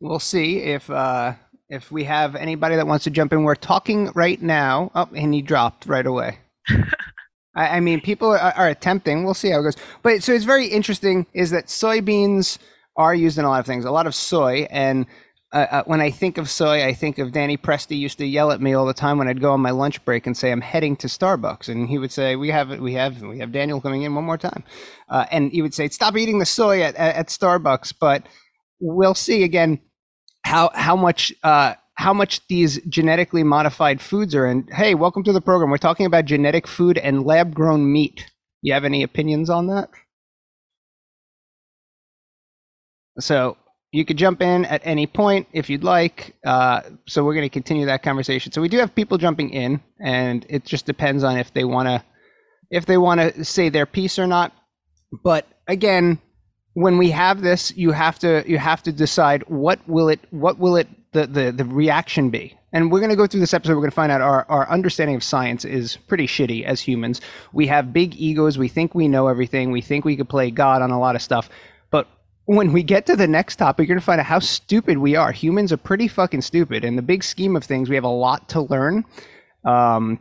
We'll 0.02 0.20
see 0.20 0.60
if 0.60 0.90
uh, 0.90 1.34
if 1.70 1.92
we 1.92 2.04
have 2.04 2.36
anybody 2.36 2.76
that 2.76 2.88
wants 2.88 3.04
to 3.06 3.10
jump 3.10 3.34
in. 3.34 3.44
We're 3.44 3.56
talking 3.56 4.12
right 4.16 4.42
now. 4.42 4.92
Oh, 4.96 5.10
and 5.16 5.34
he 5.34 5.42
dropped 5.42 5.86
right 5.86 6.06
away. 6.06 6.40
I, 7.56 7.78
I 7.78 7.80
mean, 7.80 8.02
people 8.02 8.30
are, 8.30 8.54
are 8.56 8.68
attempting. 8.68 9.24
We'll 9.24 9.34
see 9.34 9.50
how 9.50 9.60
it 9.60 9.64
goes. 9.64 9.78
But 10.04 10.24
so 10.24 10.34
it's 10.34 10.46
very 10.46 10.68
interesting. 10.68 11.26
Is 11.34 11.52
that 11.52 11.68
soybeans 11.68 12.58
are 12.98 13.16
used 13.16 13.38
in 13.38 13.46
a 13.46 13.50
lot 13.50 13.60
of 13.60 13.66
things. 13.66 13.86
A 13.86 13.92
lot 13.92 14.08
of 14.08 14.16
soy, 14.16 14.68
and 14.70 15.06
uh, 15.52 15.68
uh, 15.72 15.84
when 15.86 16.02
I 16.02 16.12
think 16.12 16.38
of 16.38 16.50
soy, 16.50 16.86
I 16.86 16.94
think 16.94 17.18
of 17.18 17.32
Danny 17.32 17.58
Presti 17.58 17.98
used 17.98 18.18
to 18.18 18.26
yell 18.26 18.52
at 18.52 18.62
me 18.62 18.74
all 18.74 18.86
the 18.86 18.94
time 18.94 19.18
when 19.18 19.28
I'd 19.28 19.42
go 19.42 19.52
on 19.52 19.62
my 19.62 19.72
lunch 19.72 20.04
break 20.06 20.28
and 20.28 20.36
say 20.36 20.52
I'm 20.52 20.62
heading 20.62 20.96
to 20.98 21.08
Starbucks, 21.08 21.70
and 21.70 21.90
he 21.90 21.98
would 21.98 22.12
say 22.12 22.36
we 22.36 22.50
have 22.50 22.70
we 22.80 22.94
have 22.94 23.22
we 23.22 23.40
have 23.40 23.52
Daniel 23.52 23.82
coming 23.82 24.04
in 24.04 24.14
one 24.16 24.24
more 24.24 24.38
time, 24.38 24.64
uh, 25.10 25.26
and 25.32 25.52
he 25.52 25.62
would 25.62 25.74
say 25.74 25.88
stop 25.88 26.16
eating 26.18 26.40
the 26.40 26.46
soy 26.46 26.82
at, 26.82 26.96
at, 26.96 27.16
at 27.16 27.28
Starbucks. 27.28 27.94
But 28.00 28.28
we'll 28.80 29.16
see 29.16 29.44
again 29.44 29.80
how 30.46 30.70
how 30.76 30.96
much 30.96 31.34
uh, 31.44 31.74
how 31.96 32.14
much 32.14 32.46
these 32.48 32.80
genetically 32.88 33.44
modified 33.44 34.00
foods 34.00 34.36
are. 34.36 34.46
And 34.46 34.72
hey, 34.72 34.94
welcome 34.94 35.24
to 35.24 35.34
the 35.34 35.42
program. 35.42 35.72
We're 35.72 35.78
talking 35.78 36.06
about 36.06 36.26
genetic 36.26 36.68
food 36.68 36.98
and 37.00 37.26
lab 37.26 37.56
grown 37.56 37.92
meat. 37.92 38.32
You 38.62 38.74
have 38.74 38.86
any 38.86 39.02
opinions 39.02 39.50
on 39.50 39.68
that? 39.68 39.90
So 43.20 43.58
you 43.92 44.06
could 44.06 44.18
jump 44.18 44.42
in 44.42 44.66
at 44.66 44.82
any 44.84 45.08
point 45.08 45.48
if 45.52 45.70
you'd 45.70 45.84
like. 45.84 46.36
Uh, 46.46 46.82
so 47.08 47.24
we're 47.24 47.34
going 47.34 47.46
to 47.46 47.50
continue 47.50 47.88
that 47.88 48.04
conversation. 48.04 48.52
So 48.52 48.62
we 48.62 48.70
do 48.70 48.78
have 48.78 48.94
people 48.94 49.18
jumping 49.18 49.50
in, 49.50 49.82
and 50.00 50.46
it 50.48 50.64
just 50.64 50.86
depends 50.86 51.24
on 51.24 51.38
if 51.38 51.54
they 51.54 51.64
want 51.64 51.88
to 51.88 52.04
if 52.70 52.86
they 52.86 52.98
want 52.98 53.20
to 53.20 53.44
say 53.44 53.70
their 53.70 53.88
piece 53.88 54.20
or 54.20 54.28
not. 54.28 54.54
But 55.24 55.48
again, 55.68 56.20
when 56.76 56.98
we 56.98 57.10
have 57.12 57.42
this, 57.42 57.76
you 57.76 57.92
have 57.92 58.20
to 58.20 58.44
you 58.46 58.58
have 58.58 58.84
to 58.84 58.92
decide 58.92 59.44
what 59.48 59.80
will 59.88 60.10
it 60.10 60.20
what 60.30 60.60
will 60.60 60.76
it 60.76 60.88
the, 61.14 61.26
the, 61.26 61.52
the 61.52 61.66
reaction 61.66 62.30
be? 62.30 62.58
And 62.74 62.92
we're 62.92 63.00
going 63.00 63.10
to 63.10 63.16
go 63.16 63.26
through 63.26 63.40
this 63.40 63.54
episode. 63.54 63.76
We're 63.76 63.82
going 63.82 63.92
to 63.92 63.96
find 63.96 64.12
out 64.12 64.20
our, 64.20 64.46
our 64.50 64.70
understanding 64.70 65.16
of 65.16 65.24
science 65.24 65.64
is 65.64 65.96
pretty 65.96 66.28
shitty 66.28 66.66
as 66.66 66.82
humans. 66.82 67.22
We 67.54 67.68
have 67.68 67.94
big 67.94 68.16
egos. 68.16 68.58
We 68.58 68.68
think 68.68 68.94
we 68.94 69.08
know 69.08 69.28
everything. 69.28 69.72
We 69.72 69.80
think 69.80 70.04
we 70.04 70.18
could 70.18 70.28
play 70.28 70.52
God 70.52 70.82
on 70.82 70.92
a 70.92 71.00
lot 71.00 71.16
of 71.16 71.22
stuff. 71.22 71.50
But 71.90 72.10
when 72.44 72.74
we 72.74 72.84
get 72.84 73.06
to 73.06 73.16
the 73.16 73.28
next 73.28 73.56
topic, 73.56 73.88
you're 73.88 73.96
going 73.96 74.02
to 74.02 74.06
find 74.06 74.20
out 74.20 74.26
how 74.26 74.40
stupid 74.40 74.98
we 74.98 75.16
are. 75.16 75.32
Humans 75.32 75.72
are 75.72 75.78
pretty 75.78 76.10
fucking 76.10 76.42
stupid. 76.42 76.84
In 76.84 76.98
the 76.98 77.02
big 77.02 77.24
scheme 77.24 77.56
of 77.56 77.64
things, 77.64 77.88
we 77.88 77.96
have 77.96 78.04
a 78.04 78.10
lot 78.10 78.50
to 78.50 78.64
learn. 78.64 79.06
Um, 79.64 80.20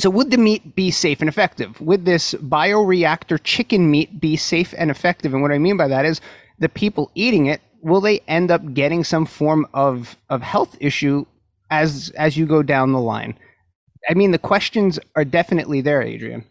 so, 0.00 0.10
would 0.10 0.30
the 0.30 0.38
meat 0.38 0.74
be 0.74 0.90
safe 0.90 1.20
and 1.20 1.28
effective? 1.28 1.80
Would 1.80 2.04
this 2.04 2.34
bioreactor 2.34 3.38
chicken 3.42 3.90
meat 3.90 4.20
be 4.20 4.36
safe 4.36 4.74
and 4.78 4.90
effective? 4.90 5.32
And 5.32 5.42
what 5.42 5.52
I 5.52 5.58
mean 5.58 5.76
by 5.76 5.88
that 5.88 6.04
is 6.04 6.20
the 6.58 6.68
people 6.68 7.10
eating 7.14 7.46
it, 7.46 7.60
will 7.82 8.00
they 8.00 8.20
end 8.28 8.50
up 8.50 8.74
getting 8.74 9.04
some 9.04 9.26
form 9.26 9.66
of, 9.74 10.16
of 10.28 10.42
health 10.42 10.76
issue 10.80 11.24
as 11.70 12.10
as 12.16 12.36
you 12.36 12.46
go 12.46 12.62
down 12.62 12.92
the 12.92 13.00
line? 13.00 13.38
I 14.08 14.14
mean, 14.14 14.30
the 14.30 14.38
questions 14.38 14.98
are 15.16 15.24
definitely 15.24 15.80
there, 15.80 16.02
Adrienne. 16.02 16.44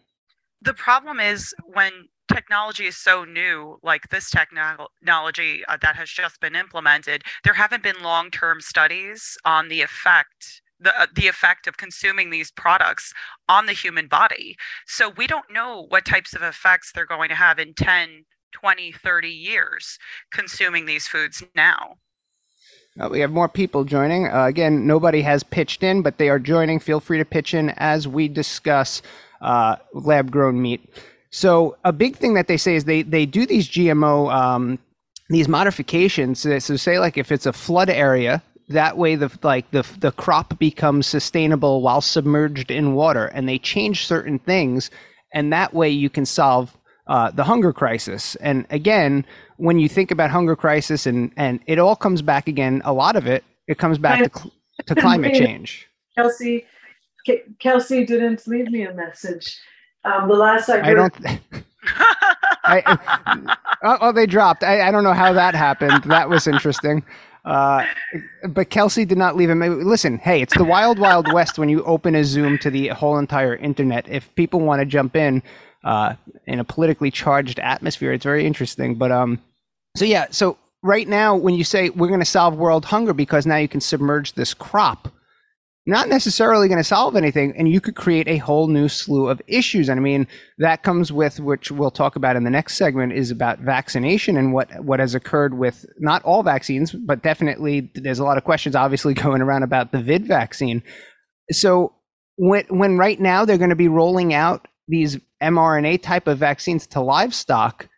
The 0.62 0.74
problem 0.74 1.18
is 1.18 1.54
when 1.72 2.08
technology 2.32 2.86
is 2.86 2.96
so 2.96 3.24
new, 3.24 3.78
like 3.82 4.08
this 4.10 4.30
technology 4.30 5.64
uh, 5.66 5.76
that 5.82 5.96
has 5.96 6.10
just 6.10 6.40
been 6.40 6.54
implemented, 6.54 7.24
there 7.44 7.54
haven't 7.54 7.82
been 7.82 8.00
long 8.02 8.30
term 8.30 8.60
studies 8.60 9.36
on 9.44 9.68
the 9.68 9.82
effect 9.82 10.62
the 10.80 10.98
uh, 10.98 11.06
the 11.14 11.28
effect 11.28 11.66
of 11.66 11.76
consuming 11.76 12.30
these 12.30 12.50
products 12.50 13.12
on 13.48 13.66
the 13.66 13.72
human 13.72 14.06
body. 14.08 14.56
So 14.86 15.10
we 15.10 15.26
don't 15.26 15.50
know 15.50 15.86
what 15.88 16.04
types 16.04 16.34
of 16.34 16.42
effects 16.42 16.92
they're 16.92 17.06
going 17.06 17.28
to 17.28 17.34
have 17.34 17.58
in 17.58 17.74
10, 17.74 18.24
20, 18.52 18.92
30 18.92 19.28
years 19.28 19.98
consuming 20.32 20.86
these 20.86 21.06
foods 21.06 21.42
now. 21.54 21.96
Uh, 22.98 23.08
we 23.08 23.20
have 23.20 23.30
more 23.30 23.48
people 23.48 23.84
joining. 23.84 24.26
Uh, 24.26 24.44
again, 24.44 24.86
nobody 24.86 25.22
has 25.22 25.42
pitched 25.42 25.82
in, 25.82 26.02
but 26.02 26.18
they 26.18 26.28
are 26.28 26.38
joining. 26.38 26.78
Feel 26.78 27.00
free 27.00 27.18
to 27.18 27.24
pitch 27.24 27.54
in 27.54 27.70
as 27.76 28.08
we 28.08 28.26
discuss 28.28 29.00
uh, 29.40 29.76
lab 29.94 30.30
grown 30.30 30.60
meat. 30.60 30.92
So, 31.30 31.76
a 31.84 31.92
big 31.92 32.16
thing 32.16 32.34
that 32.34 32.48
they 32.48 32.56
say 32.56 32.74
is 32.74 32.84
they, 32.84 33.02
they 33.02 33.24
do 33.24 33.46
these 33.46 33.68
GMO, 33.68 34.32
um, 34.34 34.78
these 35.28 35.46
modifications. 35.46 36.40
So, 36.40 36.58
say, 36.58 36.98
like, 36.98 37.16
if 37.16 37.30
it's 37.30 37.46
a 37.46 37.52
flood 37.52 37.88
area, 37.88 38.42
that 38.70 38.96
way 38.96 39.16
the 39.16 39.30
like 39.42 39.70
the 39.72 39.86
the 39.98 40.12
crop 40.12 40.58
becomes 40.58 41.06
sustainable 41.06 41.82
while 41.82 42.00
submerged 42.00 42.70
in 42.70 42.94
water 42.94 43.26
and 43.26 43.48
they 43.48 43.58
change 43.58 44.06
certain 44.06 44.38
things 44.38 44.90
and 45.34 45.52
that 45.52 45.74
way 45.74 45.88
you 45.88 46.08
can 46.08 46.24
solve 46.24 46.76
uh, 47.08 47.30
the 47.32 47.42
hunger 47.44 47.72
crisis 47.72 48.36
and 48.36 48.66
again 48.70 49.24
when 49.56 49.80
you 49.80 49.88
think 49.88 50.12
about 50.12 50.30
hunger 50.30 50.54
crisis 50.54 51.04
and 51.04 51.32
and 51.36 51.60
it 51.66 51.78
all 51.80 51.96
comes 51.96 52.22
back 52.22 52.46
again 52.46 52.80
a 52.84 52.92
lot 52.92 53.16
of 53.16 53.26
it 53.26 53.42
it 53.66 53.76
comes 53.76 53.98
back 53.98 54.32
to, 54.32 54.50
to 54.86 54.94
climate 54.94 55.34
change 55.34 55.88
kelsey 56.16 56.64
kelsey 57.58 58.04
didn't 58.06 58.46
leave 58.46 58.70
me 58.70 58.82
a 58.82 58.94
message 58.94 59.58
um, 60.04 60.28
the 60.28 60.34
last 60.34 60.68
i 60.70 60.78
heard 60.78 61.12
I 61.24 61.24
don't 61.24 61.64
I, 62.62 63.58
oh, 63.82 63.98
oh, 64.00 64.12
they 64.12 64.26
dropped. 64.26 64.62
I, 64.62 64.88
I 64.88 64.90
don't 64.90 65.02
know 65.02 65.14
how 65.14 65.32
that 65.32 65.54
happened. 65.54 66.04
That 66.04 66.28
was 66.28 66.46
interesting. 66.46 67.02
Uh, 67.44 67.84
but 68.48 68.70
Kelsey 68.70 69.04
did 69.04 69.18
not 69.18 69.36
leave 69.36 69.50
him. 69.50 69.60
Listen, 69.86 70.18
hey, 70.18 70.42
it's 70.42 70.56
the 70.56 70.64
wild, 70.64 70.98
wild 70.98 71.32
west 71.32 71.58
when 71.58 71.68
you 71.68 71.82
open 71.84 72.14
a 72.14 72.24
Zoom 72.24 72.58
to 72.58 72.70
the 72.70 72.88
whole 72.88 73.18
entire 73.18 73.56
internet. 73.56 74.08
If 74.08 74.34
people 74.34 74.60
want 74.60 74.80
to 74.80 74.86
jump 74.86 75.16
in 75.16 75.42
uh, 75.84 76.14
in 76.46 76.60
a 76.60 76.64
politically 76.64 77.10
charged 77.10 77.58
atmosphere, 77.58 78.12
it's 78.12 78.24
very 78.24 78.46
interesting. 78.46 78.94
But 78.94 79.10
um, 79.10 79.40
so 79.96 80.04
yeah, 80.04 80.26
so 80.30 80.58
right 80.82 81.08
now 81.08 81.34
when 81.36 81.54
you 81.54 81.64
say 81.64 81.90
we're 81.90 82.08
going 82.08 82.20
to 82.20 82.26
solve 82.26 82.56
world 82.56 82.84
hunger 82.84 83.12
because 83.12 83.46
now 83.46 83.56
you 83.56 83.68
can 83.68 83.80
submerge 83.80 84.34
this 84.34 84.52
crop, 84.54 85.08
not 85.90 86.08
necessarily 86.08 86.68
going 86.68 86.78
to 86.78 86.84
solve 86.84 87.16
anything 87.16 87.54
and 87.56 87.68
you 87.68 87.80
could 87.80 87.96
create 87.96 88.28
a 88.28 88.38
whole 88.38 88.68
new 88.68 88.88
slew 88.88 89.28
of 89.28 89.42
issues. 89.46 89.88
And 89.88 89.98
i 89.98 90.02
mean 90.02 90.26
that 90.58 90.82
comes 90.82 91.12
with 91.12 91.40
which 91.40 91.70
we'll 91.70 91.90
talk 91.90 92.16
about 92.16 92.36
in 92.36 92.44
the 92.44 92.50
next 92.50 92.76
segment 92.76 93.12
is 93.12 93.30
about 93.30 93.58
vaccination 93.58 94.36
and 94.36 94.52
what 94.52 94.68
what 94.82 95.00
has 95.00 95.14
occurred 95.14 95.58
with 95.58 95.84
not 95.98 96.22
all 96.22 96.42
vaccines 96.42 96.92
but 96.92 97.22
definitely 97.22 97.90
there's 97.94 98.18
a 98.18 98.24
lot 98.24 98.38
of 98.38 98.44
questions 98.44 98.74
obviously 98.74 99.14
going 99.24 99.42
around 99.42 99.62
about 99.62 99.92
the 99.92 100.00
vid 100.00 100.26
vaccine. 100.26 100.82
So 101.50 101.92
when 102.36 102.64
when 102.68 102.96
right 102.96 103.20
now 103.20 103.44
they're 103.44 103.58
going 103.58 103.70
to 103.70 103.76
be 103.76 103.88
rolling 103.88 104.32
out 104.32 104.66
these 104.88 105.18
mRNA 105.42 106.02
type 106.02 106.26
of 106.26 106.38
vaccines 106.38 106.86
to 106.88 107.00
livestock 107.00 107.88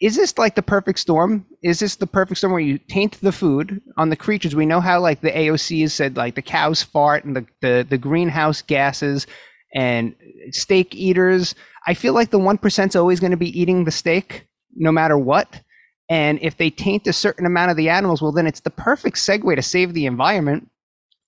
is 0.00 0.16
this 0.16 0.38
like 0.38 0.54
the 0.54 0.62
perfect 0.62 0.98
storm? 0.98 1.44
Is 1.62 1.80
this 1.80 1.96
the 1.96 2.06
perfect 2.06 2.38
storm 2.38 2.52
where 2.52 2.60
you 2.60 2.78
taint 2.78 3.20
the 3.20 3.32
food 3.32 3.80
on 3.96 4.10
the 4.10 4.16
creatures? 4.16 4.54
We 4.54 4.66
know 4.66 4.80
how 4.80 5.00
like 5.00 5.20
the 5.20 5.30
AOC 5.30 5.82
has 5.82 5.92
said 5.92 6.16
like 6.16 6.36
the 6.36 6.42
cows 6.42 6.82
fart 6.82 7.24
and 7.24 7.34
the, 7.34 7.46
the, 7.60 7.86
the 7.88 7.98
greenhouse 7.98 8.62
gases 8.62 9.26
and 9.74 10.14
steak 10.50 10.94
eaters. 10.94 11.54
I 11.86 11.94
feel 11.94 12.12
like 12.12 12.30
the 12.30 12.38
one 12.38 12.58
percent's 12.58 12.94
always 12.94 13.18
going 13.18 13.32
to 13.32 13.36
be 13.36 13.60
eating 13.60 13.84
the 13.84 13.90
steak 13.90 14.46
no 14.76 14.92
matter 14.92 15.18
what. 15.18 15.62
And 16.08 16.38
if 16.42 16.56
they 16.56 16.70
taint 16.70 17.06
a 17.06 17.12
certain 17.12 17.44
amount 17.44 17.72
of 17.72 17.76
the 17.76 17.88
animals, 17.90 18.22
well, 18.22 18.32
then 18.32 18.46
it's 18.46 18.60
the 18.60 18.70
perfect 18.70 19.16
segue 19.16 19.54
to 19.54 19.62
save 19.62 19.94
the 19.94 20.06
environment 20.06 20.70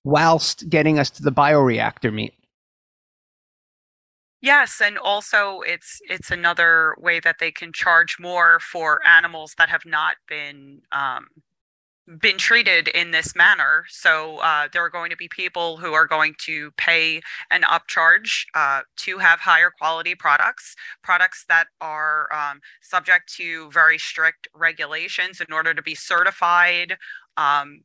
whilst 0.03 0.69
getting 0.69 0.97
us 0.97 1.09
to 1.11 1.23
the 1.23 1.31
bioreactor 1.31 2.11
meat. 2.11 2.33
Yes, 4.41 4.81
and 4.81 4.97
also 4.97 5.61
it's 5.61 5.99
it's 6.09 6.31
another 6.31 6.95
way 6.99 7.19
that 7.19 7.37
they 7.39 7.51
can 7.51 7.71
charge 7.71 8.17
more 8.19 8.59
for 8.59 9.05
animals 9.05 9.53
that 9.57 9.69
have 9.69 9.85
not 9.85 10.15
been 10.27 10.81
um, 10.91 11.27
been 12.19 12.37
treated 12.37 12.87
in 12.89 13.11
this 13.11 13.35
manner. 13.35 13.85
So 13.89 14.37
uh, 14.39 14.67
there 14.73 14.83
are 14.83 14.89
going 14.89 15.11
to 15.11 15.17
be 15.17 15.29
people 15.29 15.77
who 15.77 15.93
are 15.93 16.07
going 16.07 16.35
to 16.45 16.71
pay 16.77 17.21
an 17.51 17.63
upcharge 17.63 18.45
uh, 18.55 18.81
to 18.97 19.19
have 19.19 19.39
higher 19.41 19.71
quality 19.79 20.15
products, 20.15 20.75
products 21.03 21.45
that 21.49 21.67
are 21.81 22.27
um, 22.33 22.61
subject 22.81 23.33
to 23.35 23.71
very 23.71 23.97
strict 23.99 24.47
regulations 24.55 25.41
in 25.41 25.53
order 25.53 25.73
to 25.73 25.81
be 25.83 25.95
certified. 25.95 26.97
Um, 27.37 27.81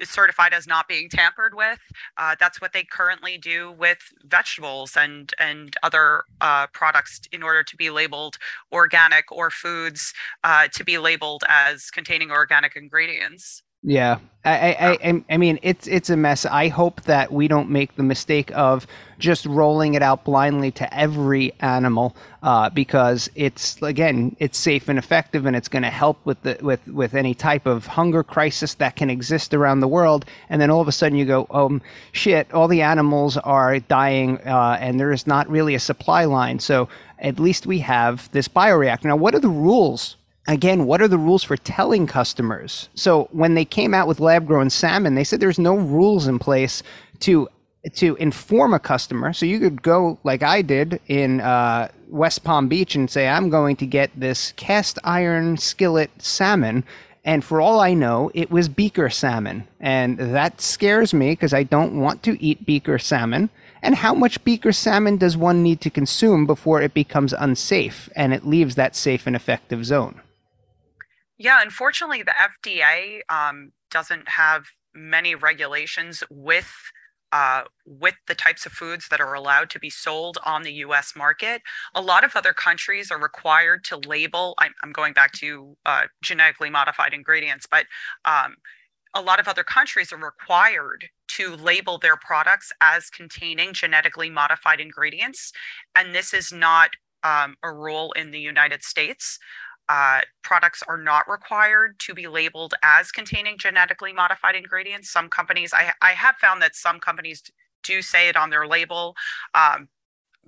is 0.00 0.10
certified 0.10 0.52
as 0.52 0.66
not 0.66 0.88
being 0.88 1.08
tampered 1.08 1.54
with. 1.54 1.78
Uh, 2.16 2.34
that's 2.40 2.60
what 2.60 2.72
they 2.72 2.82
currently 2.82 3.38
do 3.38 3.72
with 3.72 3.98
vegetables 4.24 4.96
and 4.96 5.32
and 5.38 5.76
other 5.82 6.24
uh, 6.40 6.66
products 6.68 7.20
in 7.32 7.42
order 7.42 7.62
to 7.62 7.76
be 7.76 7.90
labeled 7.90 8.38
organic 8.72 9.30
or 9.30 9.50
foods 9.50 10.12
uh, 10.44 10.66
to 10.74 10.84
be 10.84 10.98
labeled 10.98 11.44
as 11.48 11.90
containing 11.90 12.30
organic 12.30 12.76
ingredients. 12.76 13.62
Yeah, 13.82 14.18
I, 14.42 14.98
I, 15.02 15.24
I, 15.28 15.36
mean, 15.36 15.58
it's 15.62 15.86
it's 15.86 16.08
a 16.08 16.16
mess. 16.16 16.46
I 16.46 16.68
hope 16.68 17.02
that 17.02 17.30
we 17.30 17.46
don't 17.46 17.68
make 17.68 17.96
the 17.96 18.02
mistake 18.02 18.50
of 18.54 18.86
just 19.18 19.44
rolling 19.44 19.92
it 19.92 20.02
out 20.02 20.24
blindly 20.24 20.70
to 20.72 20.94
every 20.96 21.52
animal, 21.60 22.16
uh, 22.42 22.70
because 22.70 23.28
it's 23.34 23.80
again, 23.82 24.34
it's 24.38 24.56
safe 24.56 24.88
and 24.88 24.98
effective, 24.98 25.44
and 25.44 25.54
it's 25.54 25.68
going 25.68 25.82
to 25.82 25.90
help 25.90 26.24
with 26.24 26.42
the 26.42 26.56
with 26.62 26.86
with 26.88 27.14
any 27.14 27.34
type 27.34 27.66
of 27.66 27.86
hunger 27.86 28.22
crisis 28.22 28.72
that 28.74 28.96
can 28.96 29.10
exist 29.10 29.52
around 29.52 29.80
the 29.80 29.88
world. 29.88 30.24
And 30.48 30.58
then 30.60 30.70
all 30.70 30.80
of 30.80 30.88
a 30.88 30.92
sudden, 30.92 31.18
you 31.18 31.26
go, 31.26 31.46
um, 31.50 31.82
shit, 32.12 32.50
all 32.54 32.66
the 32.66 32.80
animals 32.80 33.36
are 33.36 33.78
dying, 33.78 34.38
uh, 34.46 34.78
and 34.80 34.98
there 34.98 35.12
is 35.12 35.26
not 35.26 35.50
really 35.50 35.74
a 35.74 35.80
supply 35.80 36.24
line. 36.24 36.60
So 36.60 36.88
at 37.18 37.38
least 37.38 37.66
we 37.66 37.80
have 37.80 38.30
this 38.32 38.48
bioreactor. 38.48 39.04
Now, 39.04 39.16
what 39.16 39.34
are 39.34 39.40
the 39.40 39.48
rules 39.50 40.16
again, 40.50 40.84
what 40.84 41.00
are 41.00 41.08
the 41.08 41.18
rules 41.18 41.44
for 41.44 41.56
telling 41.56 42.06
customers? 42.06 42.88
So 42.94 43.28
when 43.32 43.54
they 43.54 43.64
came 43.64 43.94
out 43.94 44.08
with 44.08 44.20
lab 44.20 44.46
grown 44.46 44.68
salmon, 44.68 45.14
they 45.14 45.24
said 45.24 45.40
there's 45.40 45.58
no 45.58 45.76
rules 45.76 46.26
in 46.26 46.38
place 46.38 46.82
to 47.20 47.48
to 47.94 48.14
inform 48.16 48.74
a 48.74 48.78
customer. 48.78 49.32
So 49.32 49.46
you 49.46 49.58
could 49.58 49.80
go 49.80 50.18
like 50.22 50.42
I 50.42 50.60
did 50.60 51.00
in 51.06 51.40
uh, 51.40 51.88
West 52.08 52.44
Palm 52.44 52.68
Beach 52.68 52.94
and 52.94 53.08
say, 53.08 53.26
I'm 53.26 53.48
going 53.48 53.76
to 53.76 53.86
get 53.86 54.10
this 54.14 54.52
cast 54.56 54.98
iron 55.02 55.56
skillet 55.56 56.10
salmon. 56.18 56.84
And 57.24 57.42
for 57.42 57.58
all 57.60 57.80
I 57.80 57.94
know, 57.94 58.30
it 58.34 58.50
was 58.50 58.68
beaker 58.68 59.08
salmon. 59.08 59.66
And 59.78 60.18
that 60.18 60.60
scares 60.60 61.14
me 61.14 61.30
because 61.30 61.54
I 61.54 61.62
don't 61.62 61.98
want 61.98 62.22
to 62.24 62.42
eat 62.42 62.66
beaker 62.66 62.98
salmon. 62.98 63.48
And 63.82 63.94
how 63.94 64.12
much 64.12 64.44
beaker 64.44 64.72
salmon 64.72 65.16
does 65.16 65.38
one 65.38 65.62
need 65.62 65.80
to 65.80 65.90
consume 65.90 66.44
before 66.44 66.82
it 66.82 66.92
becomes 66.92 67.32
unsafe 67.32 68.10
and 68.14 68.34
it 68.34 68.46
leaves 68.46 68.74
that 68.74 68.94
safe 68.94 69.26
and 69.26 69.34
effective 69.34 69.86
zone? 69.86 70.20
Yeah, 71.40 71.62
unfortunately, 71.62 72.22
the 72.22 72.34
FDA 72.38 73.20
um, 73.30 73.72
doesn't 73.90 74.28
have 74.28 74.66
many 74.94 75.34
regulations 75.34 76.22
with 76.30 76.70
uh, 77.32 77.62
with 77.86 78.16
the 78.26 78.34
types 78.34 78.66
of 78.66 78.72
foods 78.72 79.06
that 79.08 79.20
are 79.20 79.32
allowed 79.34 79.70
to 79.70 79.78
be 79.78 79.88
sold 79.88 80.36
on 80.44 80.64
the 80.64 80.72
US 80.84 81.14
market. 81.16 81.62
A 81.94 82.02
lot 82.02 82.24
of 82.24 82.36
other 82.36 82.52
countries 82.52 83.10
are 83.10 83.18
required 83.20 83.84
to 83.84 83.96
label, 83.96 84.54
I'm, 84.58 84.72
I'm 84.82 84.92
going 84.92 85.12
back 85.14 85.32
to 85.34 85.76
uh, 85.86 86.02
genetically 86.22 86.68
modified 86.70 87.14
ingredients, 87.14 87.66
but 87.70 87.86
um, 88.26 88.56
a 89.14 89.22
lot 89.22 89.40
of 89.40 89.48
other 89.48 89.64
countries 89.64 90.12
are 90.12 90.18
required 90.18 91.06
to 91.28 91.56
label 91.56 91.98
their 91.98 92.16
products 92.16 92.72
as 92.80 93.10
containing 93.10 93.72
genetically 93.74 94.28
modified 94.28 94.80
ingredients. 94.80 95.52
And 95.96 96.14
this 96.14 96.34
is 96.34 96.52
not 96.52 96.90
um, 97.22 97.56
a 97.62 97.72
rule 97.72 98.12
in 98.12 98.32
the 98.32 98.40
United 98.40 98.82
States. 98.82 99.38
Uh, 99.90 100.20
products 100.44 100.84
are 100.86 100.96
not 100.96 101.28
required 101.28 101.98
to 101.98 102.14
be 102.14 102.28
labeled 102.28 102.74
as 102.80 103.10
containing 103.10 103.58
genetically 103.58 104.12
modified 104.12 104.54
ingredients. 104.54 105.10
Some 105.10 105.28
companies, 105.28 105.74
I, 105.74 105.90
I 106.00 106.12
have 106.12 106.36
found 106.36 106.62
that 106.62 106.76
some 106.76 107.00
companies 107.00 107.42
do 107.82 108.00
say 108.00 108.28
it 108.28 108.36
on 108.36 108.50
their 108.50 108.68
label 108.68 109.16
um, 109.52 109.88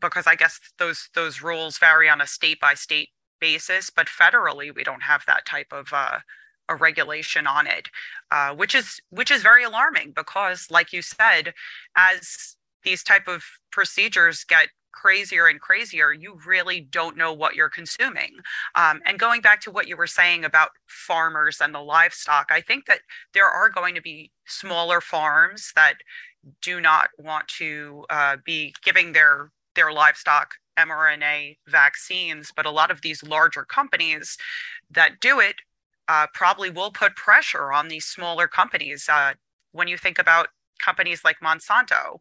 because 0.00 0.28
I 0.28 0.36
guess 0.36 0.60
those 0.78 1.08
those 1.16 1.42
rules 1.42 1.76
vary 1.78 2.08
on 2.08 2.20
a 2.20 2.26
state 2.26 2.60
by 2.60 2.74
state 2.74 3.08
basis. 3.40 3.90
But 3.90 4.06
federally, 4.06 4.72
we 4.72 4.84
don't 4.84 5.02
have 5.02 5.24
that 5.26 5.44
type 5.44 5.72
of 5.72 5.88
uh, 5.92 6.18
a 6.68 6.76
regulation 6.76 7.48
on 7.48 7.66
it, 7.66 7.88
uh, 8.30 8.54
which 8.54 8.76
is 8.76 9.00
which 9.10 9.32
is 9.32 9.42
very 9.42 9.64
alarming 9.64 10.12
because, 10.14 10.68
like 10.70 10.92
you 10.92 11.02
said, 11.02 11.52
as 11.96 12.54
these 12.84 13.02
type 13.02 13.26
of 13.26 13.42
procedures 13.72 14.44
get 14.44 14.68
crazier 14.92 15.46
and 15.46 15.60
crazier, 15.60 16.12
you 16.12 16.38
really 16.46 16.80
don't 16.80 17.16
know 17.16 17.32
what 17.32 17.54
you're 17.54 17.68
consuming. 17.68 18.36
Um, 18.74 19.00
and 19.06 19.18
going 19.18 19.40
back 19.40 19.60
to 19.62 19.70
what 19.70 19.88
you 19.88 19.96
were 19.96 20.06
saying 20.06 20.44
about 20.44 20.70
farmers 20.86 21.60
and 21.60 21.74
the 21.74 21.80
livestock, 21.80 22.50
I 22.50 22.60
think 22.60 22.86
that 22.86 23.00
there 23.34 23.48
are 23.48 23.68
going 23.68 23.94
to 23.94 24.02
be 24.02 24.30
smaller 24.46 25.00
farms 25.00 25.72
that 25.74 25.94
do 26.60 26.80
not 26.80 27.10
want 27.18 27.48
to 27.48 28.04
uh, 28.10 28.36
be 28.44 28.74
giving 28.84 29.12
their 29.12 29.50
their 29.74 29.92
livestock 29.92 30.54
mRNA 30.78 31.56
vaccines, 31.66 32.52
but 32.54 32.66
a 32.66 32.70
lot 32.70 32.90
of 32.90 33.00
these 33.02 33.22
larger 33.22 33.64
companies 33.64 34.36
that 34.90 35.20
do 35.20 35.40
it 35.40 35.56
uh, 36.08 36.26
probably 36.34 36.70
will 36.70 36.90
put 36.90 37.16
pressure 37.16 37.72
on 37.72 37.88
these 37.88 38.06
smaller 38.06 38.46
companies. 38.46 39.08
Uh, 39.10 39.32
when 39.72 39.88
you 39.88 39.96
think 39.96 40.18
about 40.18 40.48
companies 40.78 41.24
like 41.24 41.40
Monsanto, 41.40 42.18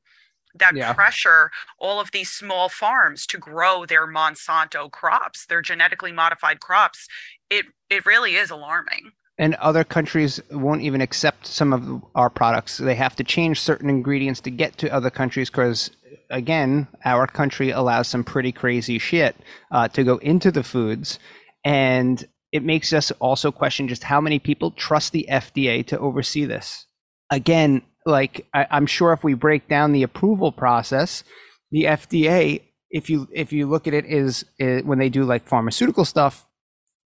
that 0.55 0.75
yeah. 0.75 0.93
pressure 0.93 1.51
all 1.79 1.99
of 1.99 2.11
these 2.11 2.29
small 2.29 2.69
farms 2.69 3.25
to 3.27 3.37
grow 3.37 3.85
their 3.85 4.07
Monsanto 4.07 4.91
crops, 4.91 5.45
their 5.45 5.61
genetically 5.61 6.11
modified 6.11 6.59
crops, 6.59 7.07
it 7.49 7.65
it 7.89 8.05
really 8.05 8.35
is 8.35 8.49
alarming. 8.49 9.11
And 9.37 9.55
other 9.55 9.83
countries 9.83 10.39
won't 10.51 10.81
even 10.81 11.01
accept 11.01 11.47
some 11.47 11.73
of 11.73 12.03
our 12.15 12.29
products. 12.29 12.77
They 12.77 12.95
have 12.95 13.15
to 13.15 13.23
change 13.23 13.59
certain 13.59 13.89
ingredients 13.89 14.39
to 14.41 14.51
get 14.51 14.77
to 14.77 14.93
other 14.93 15.09
countries 15.09 15.49
because, 15.49 15.89
again, 16.29 16.87
our 17.05 17.25
country 17.25 17.71
allows 17.71 18.07
some 18.07 18.23
pretty 18.23 18.51
crazy 18.51 18.99
shit 18.99 19.35
uh, 19.71 19.87
to 19.89 20.03
go 20.03 20.17
into 20.17 20.51
the 20.51 20.63
foods. 20.63 21.17
And 21.63 22.23
it 22.51 22.63
makes 22.63 22.93
us 22.93 23.11
also 23.19 23.51
question 23.51 23.87
just 23.87 24.03
how 24.03 24.21
many 24.21 24.37
people 24.37 24.71
trust 24.71 25.11
the 25.11 25.25
FDA 25.29 25.85
to 25.87 25.97
oversee 25.97 26.45
this. 26.45 26.85
Again, 27.31 27.81
like 28.05 28.47
I, 28.53 28.67
am 28.71 28.85
sure 28.85 29.13
if 29.13 29.23
we 29.23 29.33
break 29.33 29.67
down 29.67 29.91
the 29.91 30.03
approval 30.03 30.51
process, 30.51 31.23
the 31.71 31.83
FDA, 31.83 32.61
if 32.89 33.09
you 33.09 33.27
if 33.31 33.53
you 33.53 33.67
look 33.67 33.87
at 33.87 33.93
it, 33.93 34.05
is, 34.05 34.45
is 34.59 34.83
when 34.83 34.99
they 34.99 35.09
do 35.09 35.23
like 35.23 35.47
pharmaceutical 35.47 36.05
stuff, 36.05 36.45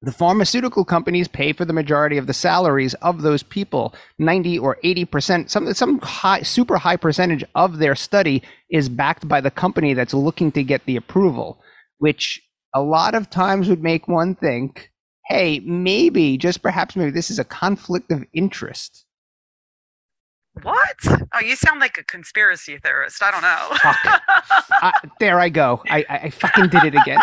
the 0.03 0.13
pharmaceutical 0.13 0.85
companies 0.85 1.29
pay 1.29 1.53
for 1.53 1.65
the 1.65 1.73
majority 1.73 2.19
of 2.19 2.27
the 2.27 2.35
salaries 2.35 2.95
of 2.95 3.23
those 3.23 3.43
people. 3.43 3.95
90 4.19 4.59
or 4.59 4.79
80 4.83 5.05
percent 5.07 5.51
some 5.51 5.73
some 5.75 5.99
high 6.01 6.43
super 6.43 6.77
high 6.77 6.97
percentage 6.97 7.45
of 7.55 7.79
their 7.79 7.95
study 7.95 8.43
is 8.71 8.89
backed 8.89 9.27
by 9.29 9.41
the 9.41 9.51
company 9.51 9.95
that's 9.95 10.15
looking 10.15 10.53
to 10.53 10.63
get 10.63 10.85
the 10.87 10.97
approval 10.97 11.59
which 12.03 12.43
a 12.75 12.83
lot 12.83 13.15
of 13.15 13.31
times 13.31 13.69
would 13.69 13.83
make 13.83 14.09
one 14.09 14.35
think 14.35 14.91
hey 15.29 15.61
maybe 15.61 16.37
just 16.37 16.63
perhaps 16.63 16.97
maybe 16.97 17.13
this 17.13 17.31
is 17.31 17.39
a 17.39 17.45
conflict 17.45 18.11
of 18.11 18.25
interest 18.35 19.07
what? 20.61 20.97
Oh, 21.33 21.41
you 21.41 21.57
sound 21.57 21.81
like 21.81 21.97
a 21.99 22.05
conspiracy 22.05 22.77
theorist. 22.79 23.23
I 23.23 23.31
don't 23.31 23.43
know. 23.43 23.69
I, 24.83 24.93
there 25.19 25.41
I 25.41 25.49
go. 25.49 25.83
I, 25.89 26.05
I, 26.09 26.17
I 26.25 26.31
fucking 26.31 26.69
did 26.69 26.85
it 26.85 26.95
again. 26.95 27.21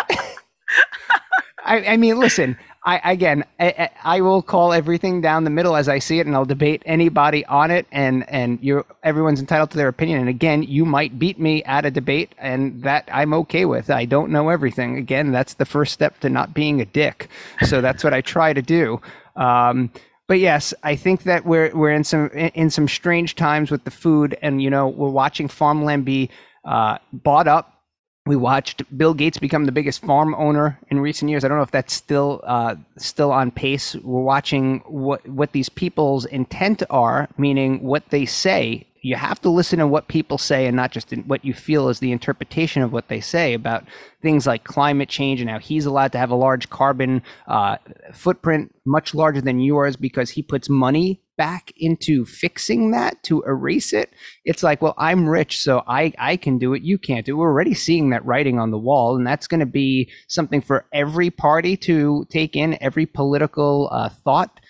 I, 1.64 1.84
I 1.86 1.96
mean, 1.96 2.18
listen. 2.18 2.56
I 2.82 3.12
again, 3.12 3.44
I, 3.58 3.90
I, 4.02 4.20
will 4.22 4.40
call 4.40 4.72
everything 4.72 5.20
down 5.20 5.44
the 5.44 5.50
middle 5.50 5.76
as 5.76 5.86
I 5.86 5.98
see 5.98 6.18
it, 6.18 6.26
and 6.26 6.34
I'll 6.34 6.46
debate 6.46 6.82
anybody 6.86 7.44
on 7.44 7.70
it. 7.70 7.86
And 7.92 8.28
and 8.30 8.58
you, 8.62 8.86
everyone's 9.02 9.38
entitled 9.38 9.70
to 9.72 9.76
their 9.76 9.88
opinion. 9.88 10.18
And 10.20 10.30
again, 10.30 10.62
you 10.62 10.86
might 10.86 11.18
beat 11.18 11.38
me 11.38 11.62
at 11.64 11.84
a 11.84 11.90
debate, 11.90 12.34
and 12.38 12.82
that 12.82 13.06
I'm 13.12 13.34
okay 13.34 13.66
with. 13.66 13.90
I 13.90 14.06
don't 14.06 14.30
know 14.30 14.48
everything. 14.48 14.96
Again, 14.96 15.30
that's 15.30 15.54
the 15.54 15.66
first 15.66 15.92
step 15.92 16.18
to 16.20 16.30
not 16.30 16.54
being 16.54 16.80
a 16.80 16.86
dick. 16.86 17.28
So 17.66 17.82
that's 17.82 18.02
what 18.02 18.14
I 18.14 18.22
try 18.22 18.54
to 18.54 18.62
do. 18.62 19.00
Um, 19.36 19.90
but 20.30 20.38
yes, 20.38 20.72
I 20.84 20.94
think 20.94 21.24
that 21.24 21.44
we're 21.44 21.74
we're 21.74 21.90
in 21.90 22.04
some 22.04 22.28
in 22.28 22.70
some 22.70 22.86
strange 22.86 23.34
times 23.34 23.68
with 23.68 23.82
the 23.82 23.90
food, 23.90 24.38
and 24.42 24.62
you 24.62 24.70
know 24.70 24.86
we're 24.86 25.10
watching 25.10 25.48
farmland 25.48 26.04
be 26.04 26.30
uh, 26.64 26.98
bought 27.12 27.48
up. 27.48 27.82
We 28.26 28.36
watched 28.36 28.84
Bill 28.96 29.12
Gates 29.12 29.38
become 29.38 29.64
the 29.64 29.72
biggest 29.72 30.02
farm 30.04 30.36
owner 30.36 30.78
in 30.88 31.00
recent 31.00 31.32
years. 31.32 31.44
I 31.44 31.48
don't 31.48 31.56
know 31.56 31.64
if 31.64 31.72
that's 31.72 31.92
still 31.92 32.42
uh, 32.44 32.76
still 32.96 33.32
on 33.32 33.50
pace. 33.50 33.96
We're 33.96 34.22
watching 34.22 34.84
what 34.86 35.28
what 35.28 35.50
these 35.50 35.68
people's 35.68 36.26
intent 36.26 36.84
are, 36.90 37.28
meaning 37.36 37.82
what 37.82 38.08
they 38.10 38.24
say 38.24 38.86
you 39.02 39.16
have 39.16 39.40
to 39.40 39.50
listen 39.50 39.78
to 39.78 39.86
what 39.86 40.08
people 40.08 40.38
say 40.38 40.66
and 40.66 40.76
not 40.76 40.90
just 40.90 41.10
what 41.26 41.44
you 41.44 41.54
feel 41.54 41.88
is 41.88 42.00
the 42.00 42.12
interpretation 42.12 42.82
of 42.82 42.92
what 42.92 43.08
they 43.08 43.20
say 43.20 43.54
about 43.54 43.84
things 44.22 44.46
like 44.46 44.64
climate 44.64 45.08
change 45.08 45.40
and 45.40 45.48
how 45.48 45.58
he's 45.58 45.86
allowed 45.86 46.12
to 46.12 46.18
have 46.18 46.30
a 46.30 46.34
large 46.34 46.68
carbon 46.70 47.22
uh, 47.48 47.76
footprint 48.12 48.74
much 48.84 49.14
larger 49.14 49.40
than 49.40 49.60
yours 49.60 49.96
because 49.96 50.30
he 50.30 50.42
puts 50.42 50.68
money 50.68 51.22
back 51.38 51.72
into 51.78 52.26
fixing 52.26 52.90
that 52.90 53.22
to 53.22 53.42
erase 53.44 53.94
it. 53.94 54.10
It's 54.44 54.62
like 54.62 54.82
well 54.82 54.94
i'm 54.98 55.26
rich 55.26 55.62
so 55.62 55.82
i 55.86 56.12
i 56.18 56.36
can 56.36 56.58
do 56.58 56.74
it. 56.74 56.82
You 56.82 56.98
can't 56.98 57.24
do 57.24 57.34
it. 57.34 57.38
We're 57.38 57.48
already 57.48 57.74
seeing 57.74 58.10
that 58.10 58.24
writing 58.26 58.58
on 58.58 58.70
the 58.70 58.78
wall 58.78 59.16
and 59.16 59.26
that's 59.26 59.46
going 59.46 59.60
to 59.60 59.66
be 59.66 60.10
something 60.28 60.60
for 60.60 60.84
every 60.92 61.30
party 61.30 61.76
to 61.78 62.26
take 62.28 62.56
in 62.56 62.76
every 62.82 63.06
political 63.06 63.88
uh, 63.90 64.10
thought. 64.10 64.60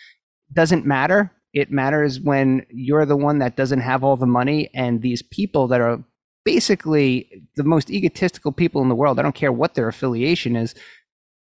Doesn't 0.53 0.87
matter 0.87 1.33
it 1.53 1.71
matters 1.71 2.21
when 2.21 2.65
you're 2.71 3.07
the 3.07 3.17
one 3.17 3.39
that 3.39 3.57
doesn't 3.57 3.81
have 3.81 4.05
all 4.05 4.17
the 4.17 4.27
money 4.27 4.71
and 4.75 5.03
these 5.03 5.23
people 5.23 5.69
that 5.69 5.81
are 5.81 6.03
basically 6.45 7.45
the 7.57 7.65
most 7.65 7.91
egotistical 7.91 8.53
people 8.53 8.83
in 8.83 8.89
the 8.89 8.95
world. 8.95 9.19
I 9.19 9.23
don't 9.23 9.35
care 9.35 9.53
what 9.53 9.75
their 9.75 9.89
affiliation 9.89 10.57
is. 10.57 10.75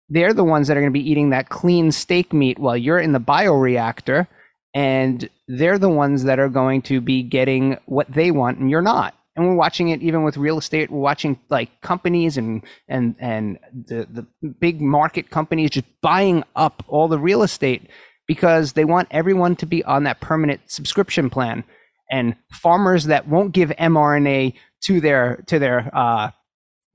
They're 0.10 0.34
the 0.34 0.44
ones 0.44 0.68
that 0.68 0.78
are 0.78 0.82
going 0.82 0.94
to 0.94 1.00
be 1.00 1.10
eating 1.10 1.32
that 1.32 1.50
clean 1.50 1.92
steak 1.92 2.34
meat 2.34 2.58
while 2.58 2.78
you're 2.78 3.00
in 3.00 3.12
the 3.12 3.20
bioreactor 3.20 4.28
and 4.74 5.30
they're 5.48 5.80
the 5.80 5.90
ones 5.90 6.24
that 6.24 6.40
are 6.40 6.50
going 6.50 6.82
to 6.84 7.02
be 7.02 7.24
getting 7.24 7.78
what 7.86 8.12
they 8.12 8.32
want 8.32 8.60
and 8.60 8.70
you're 8.70 8.82
not 8.82 9.14
and 9.38 9.48
we're 9.48 9.56
watching 9.56 9.90
it 9.90 10.02
even 10.02 10.24
with 10.24 10.36
real 10.36 10.58
estate 10.58 10.92
we're 10.92 11.00
watching 11.00 11.40
like 11.50 11.82
companies 11.82 12.38
and 12.38 12.64
and 12.88 13.16
and 13.20 13.58
the 13.88 14.08
the 14.12 14.50
big 14.60 14.82
market 14.82 15.30
companies 15.30 15.70
just 15.70 15.86
buying 16.02 16.44
up 16.56 16.84
all 16.88 17.08
the 17.08 17.20
real 17.20 17.44
estate 17.44 17.90
because 18.28 18.74
they 18.74 18.86
want 18.86 19.08
everyone 19.12 19.56
to 19.58 19.66
be 19.66 19.84
on 19.86 20.04
that 20.04 20.20
permanent 20.20 20.62
subscription 20.68 21.30
plan. 21.30 21.64
And 22.12 22.36
farmers 22.52 23.06
that 23.06 23.28
won't 23.28 23.54
give 23.54 23.70
mRNA 23.72 24.54
to 24.84 25.02
their 25.02 25.44
to 25.48 25.60
their 25.60 25.90
uh, 25.94 26.32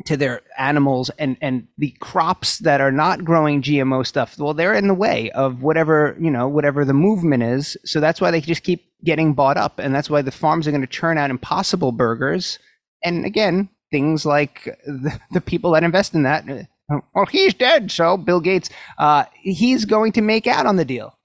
to 0.07 0.17
their 0.17 0.41
animals 0.59 1.11
and 1.19 1.37
and 1.41 1.67
the 1.79 1.95
crops 2.01 2.59
that 2.61 2.81
are 2.81 2.93
not 2.93 3.25
growing 3.25 3.63
GMO 3.63 4.07
stuff, 4.07 4.39
well, 4.39 4.55
they're 4.55 4.75
in 4.75 4.89
the 4.89 4.95
way 4.95 5.31
of 5.33 5.63
whatever 5.63 6.17
you 6.21 6.31
know 6.31 6.49
whatever 6.49 6.85
the 6.85 6.95
movement 6.95 7.43
is. 7.43 7.77
So 7.85 8.01
that's 8.01 8.21
why 8.21 8.31
they 8.31 8.41
just 8.41 8.63
keep 8.63 8.85
getting 9.05 9.35
bought 9.35 9.57
up, 9.57 9.79
and 9.79 9.95
that's 9.95 10.11
why 10.11 10.23
the 10.23 10.31
farms 10.31 10.67
are 10.67 10.71
going 10.71 10.81
to 10.81 10.87
churn 10.87 11.19
out 11.19 11.31
impossible 11.31 11.93
burgers. 11.93 12.59
And 13.05 13.25
again, 13.27 13.69
things 13.91 14.25
like 14.25 14.65
the, 14.87 15.19
the 15.33 15.41
people 15.41 15.73
that 15.73 15.85
invest 15.85 16.15
in 16.15 16.23
that. 16.23 16.47
Well, 17.15 17.27
he's 17.31 17.55
dead, 17.55 17.91
so 17.91 18.17
Bill 18.17 18.41
Gates, 18.41 18.69
uh, 18.99 19.25
he's 19.41 19.85
going 19.87 20.13
to 20.13 20.21
make 20.21 20.47
out 20.47 20.67
on 20.67 20.77
the 20.77 20.85
deal. 20.85 21.17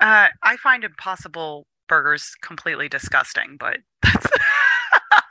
Uh, 0.00 0.28
I 0.42 0.56
find 0.56 0.84
Impossible 0.84 1.66
burgers 1.88 2.34
completely 2.42 2.88
disgusting, 2.88 3.56
but 3.58 3.78
that's. 4.02 4.26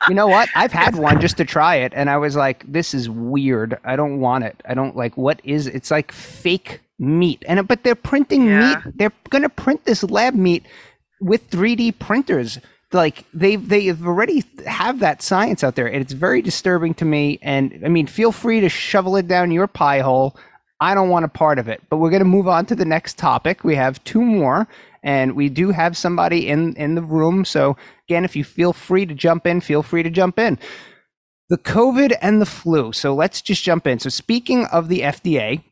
you 0.09 0.15
know 0.15 0.27
what? 0.27 0.49
I've 0.55 0.71
had 0.71 0.95
one 0.95 1.21
just 1.21 1.37
to 1.37 1.45
try 1.45 1.75
it, 1.75 1.93
and 1.95 2.09
I 2.09 2.17
was 2.17 2.35
like, 2.35 2.63
"This 2.71 2.93
is 2.93 3.09
weird. 3.09 3.77
I 3.83 3.95
don't 3.95 4.19
want 4.19 4.43
it. 4.43 4.61
I 4.67 4.73
don't 4.73 4.95
like. 4.95 5.17
What 5.17 5.39
is? 5.43 5.67
It's 5.67 5.91
like 5.91 6.11
fake 6.11 6.81
meat, 6.99 7.43
and 7.47 7.67
but 7.67 7.83
they're 7.83 7.95
printing 7.95 8.47
yeah. 8.47 8.81
meat. 8.85 8.93
They're 8.97 9.13
gonna 9.29 9.49
print 9.49 9.85
this 9.85 10.03
lab 10.03 10.33
meat 10.33 10.65
with 11.21 11.49
3D 11.49 11.99
printers. 11.99 12.59
Like 12.91 13.25
they 13.33 13.55
they've 13.55 14.05
already 14.05 14.43
have 14.65 14.99
that 14.99 15.21
science 15.21 15.63
out 15.63 15.75
there, 15.75 15.87
and 15.87 16.01
it's 16.01 16.13
very 16.13 16.41
disturbing 16.41 16.93
to 16.95 17.05
me. 17.05 17.39
And 17.41 17.81
I 17.83 17.89
mean, 17.89 18.07
feel 18.07 18.31
free 18.31 18.61
to 18.61 18.69
shovel 18.69 19.15
it 19.17 19.27
down 19.27 19.51
your 19.51 19.67
pie 19.67 19.99
hole. 19.99 20.37
I 20.79 20.93
don't 20.93 21.09
want 21.09 21.25
a 21.25 21.29
part 21.29 21.59
of 21.59 21.67
it. 21.67 21.81
But 21.89 21.97
we're 21.97 22.09
going 22.09 22.21
to 22.21 22.25
move 22.25 22.47
on 22.47 22.65
to 22.67 22.75
the 22.75 22.85
next 22.85 23.17
topic. 23.17 23.63
We 23.63 23.75
have 23.75 24.03
two 24.03 24.21
more, 24.21 24.67
and 25.03 25.35
we 25.35 25.49
do 25.49 25.71
have 25.71 25.95
somebody 25.97 26.47
in 26.49 26.75
in 26.75 26.95
the 26.95 27.01
room. 27.01 27.45
So 27.45 27.77
again, 28.07 28.25
if 28.25 28.35
you 28.35 28.43
feel 28.43 28.73
free 28.73 29.05
to 29.05 29.13
jump 29.13 29.47
in, 29.47 29.61
feel 29.61 29.83
free 29.83 30.03
to 30.03 30.09
jump 30.09 30.39
in. 30.39 30.59
The 31.49 31.57
COVID 31.57 32.17
and 32.21 32.41
the 32.41 32.45
flu. 32.45 32.91
So 32.91 33.13
let's 33.13 33.41
just 33.41 33.63
jump 33.63 33.85
in. 33.85 33.99
So 33.99 34.09
speaking 34.09 34.65
of 34.65 34.89
the 34.89 35.01
FDA 35.01 35.63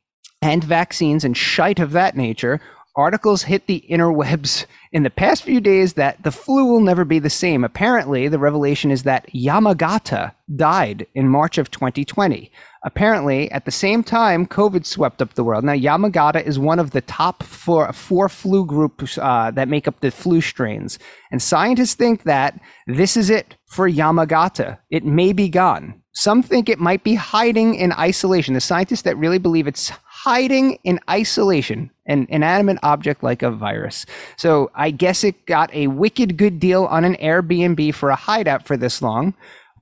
and 0.41 0.63
vaccines 0.63 1.23
and 1.23 1.35
shite 1.35 1.79
of 1.79 1.91
that 1.93 2.15
nature, 2.15 2.61
articles 2.95 3.43
hit 3.43 3.65
the 3.65 3.83
interwebs 3.89 4.65
in 4.91 5.03
the 5.03 5.09
past 5.09 5.43
few 5.43 5.59
days 5.59 5.93
that 5.93 6.21
the 6.23 6.31
flu 6.31 6.65
will 6.65 6.81
never 6.81 7.03
be 7.03 7.19
the 7.19 7.29
same. 7.29 7.63
Apparently, 7.63 8.27
the 8.27 8.39
revelation 8.39 8.91
is 8.91 9.03
that 9.03 9.27
Yamagata 9.33 10.33
died 10.55 11.07
in 11.15 11.27
March 11.27 11.57
of 11.57 11.71
2020. 11.71 12.51
Apparently, 12.85 13.49
at 13.51 13.63
the 13.63 13.71
same 13.71 14.03
time, 14.03 14.45
COVID 14.45 14.85
swept 14.85 15.21
up 15.21 15.33
the 15.33 15.43
world. 15.43 15.63
Now, 15.63 15.73
Yamagata 15.73 16.43
is 16.43 16.59
one 16.59 16.79
of 16.79 16.91
the 16.91 17.01
top 17.01 17.41
four, 17.41 17.91
four 17.93 18.27
flu 18.27 18.65
groups 18.65 19.17
uh, 19.17 19.51
that 19.51 19.69
make 19.69 19.87
up 19.87 20.01
the 20.01 20.11
flu 20.11 20.41
strains. 20.41 20.99
And 21.31 21.41
scientists 21.41 21.93
think 21.93 22.23
that 22.23 22.59
this 22.85 23.15
is 23.15 23.29
it 23.29 23.55
for 23.67 23.89
Yamagata. 23.89 24.79
It 24.89 25.05
may 25.05 25.31
be 25.31 25.47
gone. 25.47 26.01
Some 26.11 26.43
think 26.43 26.69
it 26.69 26.77
might 26.77 27.03
be 27.03 27.15
hiding 27.15 27.73
in 27.75 27.91
isolation. 27.93 28.53
The 28.53 28.61
scientists 28.61 29.01
that 29.03 29.17
really 29.17 29.39
believe 29.39 29.65
it's 29.65 29.91
hiding 30.05 30.77
in 30.83 30.99
isolation, 31.09 31.89
an 32.05 32.27
inanimate 32.29 32.77
object 32.83 33.23
like 33.23 33.41
a 33.41 33.49
virus. 33.49 34.05
So 34.37 34.71
I 34.75 34.91
guess 34.91 35.23
it 35.23 35.45
got 35.47 35.73
a 35.73 35.87
wicked 35.87 36.37
good 36.37 36.59
deal 36.59 36.85
on 36.85 37.03
an 37.03 37.15
Airbnb 37.15 37.93
for 37.95 38.09
a 38.09 38.15
hideout 38.15 38.67
for 38.67 38.77
this 38.77 39.01
long. 39.01 39.33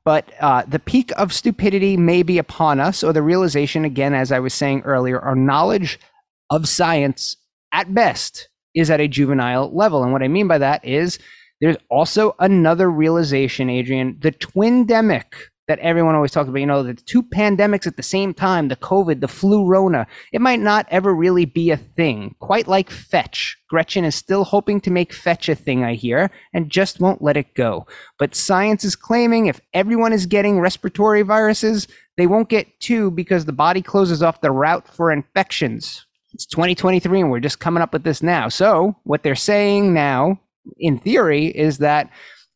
But 0.03 0.31
uh, 0.39 0.63
the 0.67 0.79
peak 0.79 1.11
of 1.17 1.31
stupidity 1.31 1.95
may 1.95 2.23
be 2.23 2.37
upon 2.37 2.79
us, 2.79 3.03
or 3.03 3.13
the 3.13 3.21
realization, 3.21 3.85
again, 3.85 4.13
as 4.13 4.31
I 4.31 4.39
was 4.39 4.53
saying 4.53 4.81
earlier, 4.81 5.19
our 5.19 5.35
knowledge 5.35 5.99
of 6.49 6.67
science 6.67 7.37
at 7.71 7.93
best 7.93 8.49
is 8.73 8.89
at 8.89 8.99
a 8.99 9.07
juvenile 9.07 9.73
level. 9.75 10.03
And 10.03 10.11
what 10.11 10.23
I 10.23 10.27
mean 10.27 10.47
by 10.47 10.57
that 10.57 10.83
is 10.83 11.19
there's 11.59 11.77
also 11.89 12.35
another 12.39 12.89
realization, 12.89 13.69
Adrienne, 13.69 14.17
the 14.19 14.31
twindemic 14.31 15.25
that 15.71 15.79
everyone 15.79 16.15
always 16.15 16.31
talks 16.31 16.49
about, 16.49 16.59
you 16.59 16.65
know, 16.65 16.83
the 16.83 16.93
two 16.93 17.23
pandemics 17.23 17.87
at 17.87 17.95
the 17.95 18.03
same 18.03 18.33
time, 18.33 18.67
the 18.67 18.75
COVID, 18.75 19.21
the 19.21 19.27
flu 19.29 19.65
Rona, 19.65 20.05
it 20.33 20.41
might 20.41 20.59
not 20.59 20.85
ever 20.91 21.15
really 21.15 21.45
be 21.45 21.71
a 21.71 21.77
thing. 21.77 22.35
Quite 22.39 22.67
like 22.67 22.89
Fetch. 22.89 23.57
Gretchen 23.69 24.03
is 24.03 24.13
still 24.13 24.43
hoping 24.43 24.81
to 24.81 24.91
make 24.91 25.13
Fetch 25.13 25.47
a 25.47 25.55
thing, 25.55 25.85
I 25.85 25.93
hear, 25.93 26.29
and 26.53 26.69
just 26.69 26.99
won't 26.99 27.21
let 27.21 27.37
it 27.37 27.53
go. 27.53 27.87
But 28.19 28.35
science 28.35 28.83
is 28.83 28.97
claiming 28.97 29.45
if 29.45 29.61
everyone 29.73 30.11
is 30.11 30.25
getting 30.25 30.59
respiratory 30.59 31.21
viruses, 31.21 31.87
they 32.17 32.27
won't 32.27 32.49
get 32.49 32.81
two 32.81 33.09
because 33.09 33.45
the 33.45 33.53
body 33.53 33.81
closes 33.81 34.21
off 34.21 34.41
the 34.41 34.51
route 34.51 34.89
for 34.93 35.09
infections. 35.09 36.05
It's 36.33 36.45
2023 36.47 37.21
and 37.21 37.31
we're 37.31 37.39
just 37.39 37.61
coming 37.61 37.81
up 37.81 37.93
with 37.93 38.03
this 38.03 38.21
now. 38.21 38.49
So, 38.49 38.97
what 39.03 39.23
they're 39.23 39.35
saying 39.35 39.93
now, 39.93 40.37
in 40.77 40.99
theory, 40.99 41.45
is 41.45 41.77
that 41.77 42.09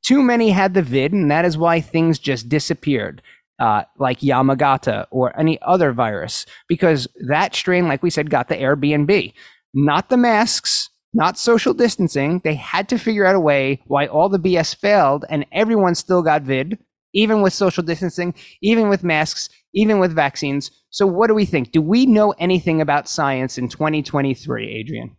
too 0.06 0.22
many 0.22 0.52
had 0.52 0.74
the 0.74 0.84
vid, 0.84 1.14
and 1.14 1.32
that 1.32 1.46
is 1.46 1.58
why 1.58 1.82
things 1.82 2.20
just 2.20 2.48
disappeared, 2.48 3.22
uh, 3.60 3.84
like 3.98 4.20
Yamagata 4.20 5.08
or 5.10 5.38
any 5.40 5.60
other 5.64 5.92
virus, 5.92 6.46
because 6.68 7.08
that 7.28 7.56
strain, 7.56 7.88
like 7.88 8.04
we 8.04 8.12
said, 8.12 8.30
got 8.30 8.48
the 8.48 8.56
Airbnb, 8.56 9.34
not 9.74 10.10
the 10.10 10.18
masks, 10.18 10.90
not 11.14 11.40
social 11.40 11.74
distancing. 11.74 12.40
They 12.44 12.54
had 12.54 12.88
to 12.90 13.00
figure 13.00 13.26
out 13.26 13.36
a 13.36 13.40
way 13.40 13.82
why 13.88 14.06
all 14.06 14.30
the 14.30 14.38
BS 14.38 14.76
failed, 14.76 15.26
and 15.30 15.46
everyone 15.52 15.96
still 15.96 16.22
got 16.22 16.44
vid, 16.44 16.78
even 17.14 17.42
with 17.42 17.54
social 17.54 17.82
distancing, 17.82 18.36
even 18.62 18.90
with 18.90 19.04
masks, 19.04 19.50
even 19.74 19.98
with 19.98 20.14
vaccines. 20.14 20.70
So, 20.92 21.08
what 21.08 21.28
do 21.28 21.34
we 21.34 21.46
think? 21.46 21.72
Do 21.72 21.82
we 21.82 22.06
know 22.06 22.32
anything 22.38 22.80
about 22.80 23.10
science 23.10 23.58
in 23.58 23.70
2023, 23.70 24.82
Adrienne? 24.82 25.16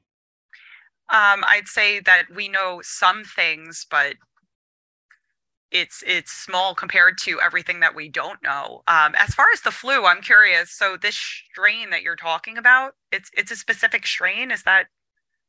Um, 1.09 1.45
I'd 1.47 1.67
say 1.67 2.01
that 2.01 2.25
we 2.35 2.49
know 2.49 2.81
some 2.83 3.23
things, 3.25 3.87
but 3.91 4.15
it's 5.71 6.03
it's 6.07 6.33
small 6.33 6.75
compared 6.75 7.19
to 7.19 7.41
everything 7.41 7.81
that 7.81 7.95
we 7.95 8.09
don't 8.09 8.43
know. 8.43 8.83
Um, 8.87 9.15
as 9.17 9.35
far 9.35 9.47
as 9.53 9.61
the 9.63 9.71
flu, 9.71 10.05
I'm 10.05 10.23
curious. 10.23 10.71
So 10.71 10.97
this 10.97 11.17
strain 11.17 11.91
that 11.91 12.03
you're 12.03 12.17
talking 12.17 12.57
about, 12.59 12.95
it's 13.13 13.31
it's 13.37 13.51
a 13.51 13.57
specific 13.57 14.07
strain. 14.07 14.51
Is 14.51 14.63
that? 14.63 14.87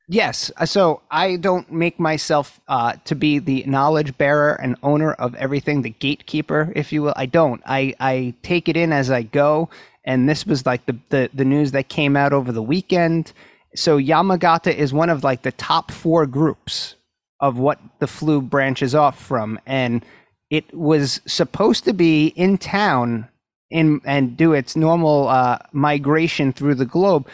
Yes. 0.10 0.52
Uh, 0.58 0.66
so 0.66 1.02
I 1.12 1.36
don't 1.36 1.70
make 1.72 2.00
myself 2.00 2.62
uh, 2.70 2.94
to 3.06 3.16
be 3.16 3.40
the 3.40 3.64
knowledge 3.66 4.18
bearer 4.18 4.54
and 4.54 4.78
owner 4.82 5.14
of 5.14 5.36
everything, 5.36 5.82
the 5.82 5.90
gatekeeper, 5.90 6.72
if 6.76 6.94
you 6.94 7.04
will. 7.04 7.14
I 7.16 7.26
don't. 7.26 7.62
I 7.66 7.94
I 8.00 8.34
take 8.42 8.70
it 8.70 8.78
in 8.78 8.94
as 8.94 9.12
I 9.12 9.24
go. 9.24 9.70
And 10.06 10.28
this 10.28 10.46
was 10.46 10.66
like 10.66 10.86
the 10.86 10.98
the, 11.10 11.30
the 11.34 11.46
news 11.46 11.72
that 11.72 11.90
came 11.90 12.16
out 12.16 12.34
over 12.34 12.52
the 12.52 12.64
weekend. 12.64 13.34
So 13.76 14.00
Yamagata 14.00 14.74
is 14.74 14.94
one 14.94 15.10
of 15.10 15.24
like 15.24 15.44
the 15.44 15.52
top 15.52 15.92
four 15.92 16.26
groups 16.26 16.96
of 17.40 17.58
what 17.58 17.80
the 18.00 18.08
flu 18.08 18.42
branches 18.42 18.96
off 18.96 19.20
from. 19.20 19.60
And 19.66 20.04
it 20.50 20.74
was 20.76 21.22
supposed 21.26 21.84
to 21.86 21.94
be 21.94 22.28
in 22.28 22.58
town 22.58 23.28
in 23.70 24.00
and 24.06 24.38
do 24.38 24.54
its 24.54 24.76
normal 24.76 25.28
uh, 25.28 25.58
migration 25.74 26.54
through 26.54 26.76
the 26.76 26.86
globe. 26.86 27.28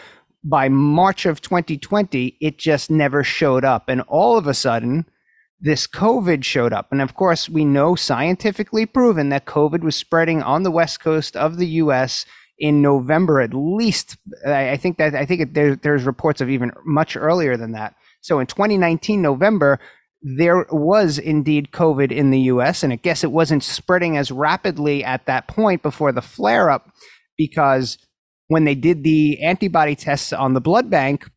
By 0.43 0.67
march 0.67 1.25
of 1.25 1.41
2020 1.41 2.37
it 2.41 2.57
just 2.57 2.89
never 2.89 3.23
showed 3.23 3.63
up. 3.63 3.87
And 3.87 4.01
all 4.01 4.37
of 4.37 4.47
a 4.47 4.53
sudden 4.53 5.05
this 5.61 5.87
covid 5.87 6.43
showed 6.43 6.73
up. 6.73 6.91
And 6.91 7.01
of 7.01 7.13
course 7.13 7.49
we 7.49 7.63
know 7.63 7.95
scientifically 7.95 8.85
proven 8.85 9.29
that 9.29 9.45
covid 9.45 9.81
was 9.81 9.95
spreading 9.95 10.41
on 10.41 10.63
the 10.63 10.71
west 10.71 10.99
coast 10.99 11.35
of 11.35 11.57
the 11.57 11.67
us 11.67 12.25
in 12.57 12.81
november 12.81 13.39
at 13.39 13.53
least. 13.53 14.17
I 14.45 14.75
think 14.77 14.97
that 14.97 15.15
i 15.15 15.25
think 15.25 15.41
it, 15.41 15.53
there, 15.53 15.75
there's 15.75 16.03
reports 16.03 16.41
of 16.41 16.49
even 16.49 16.71
much 16.83 17.15
earlier 17.15 17.55
than 17.57 17.71
that 17.73 17.95
so 18.23 18.39
in 18.39 18.47
2019 18.47 19.21
November, 19.21 19.79
there 20.21 20.65
was 20.71 21.19
indeed 21.19 21.71
COVID 21.71 22.09
in 22.09 22.31
the 22.31 22.39
US, 22.39 22.81
and 22.81 22.93
I 22.93 22.95
guess 22.95 23.23
it 23.23 23.31
wasn't 23.33 23.63
spreading 23.63 24.15
as 24.15 24.31
rapidly 24.31 25.03
at 25.03 25.25
that 25.25 25.47
point 25.47 25.83
before 25.83 26.13
the 26.13 26.21
flare 26.21 26.69
up 26.69 26.89
because 27.37 27.97
when 28.47 28.63
they 28.63 28.75
did 28.75 29.03
the 29.03 29.43
antibody 29.43 29.95
tests 29.95 30.31
on 30.31 30.53
the 30.53 30.61
blood 30.61 30.89
bank, 30.89 31.29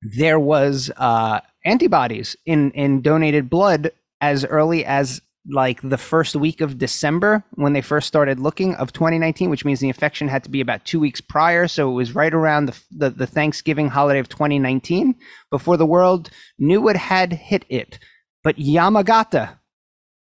there 0.00 0.40
was 0.40 0.90
uh, 0.96 1.40
antibodies 1.66 2.34
in, 2.46 2.70
in 2.70 3.02
donated 3.02 3.50
blood 3.50 3.92
as 4.22 4.46
early 4.46 4.86
as 4.86 5.20
like 5.48 5.80
the 5.82 5.98
first 5.98 6.36
week 6.36 6.60
of 6.60 6.78
December 6.78 7.42
when 7.52 7.72
they 7.72 7.80
first 7.80 8.06
started 8.06 8.38
looking 8.38 8.74
of 8.76 8.92
2019, 8.92 9.50
which 9.50 9.64
means 9.64 9.80
the 9.80 9.88
infection 9.88 10.28
had 10.28 10.44
to 10.44 10.50
be 10.50 10.60
about 10.60 10.84
two 10.84 11.00
weeks 11.00 11.20
prior. 11.20 11.66
So 11.66 11.90
it 11.90 11.94
was 11.94 12.14
right 12.14 12.32
around 12.32 12.66
the, 12.66 12.80
the, 12.90 13.10
the 13.10 13.26
Thanksgiving 13.26 13.88
holiday 13.88 14.20
of 14.20 14.28
2019 14.28 15.14
before 15.50 15.76
the 15.76 15.86
world 15.86 16.30
knew 16.58 16.88
it 16.88 16.96
had 16.96 17.32
hit 17.32 17.64
it. 17.68 17.98
But 18.44 18.56
Yamagata 18.56 19.58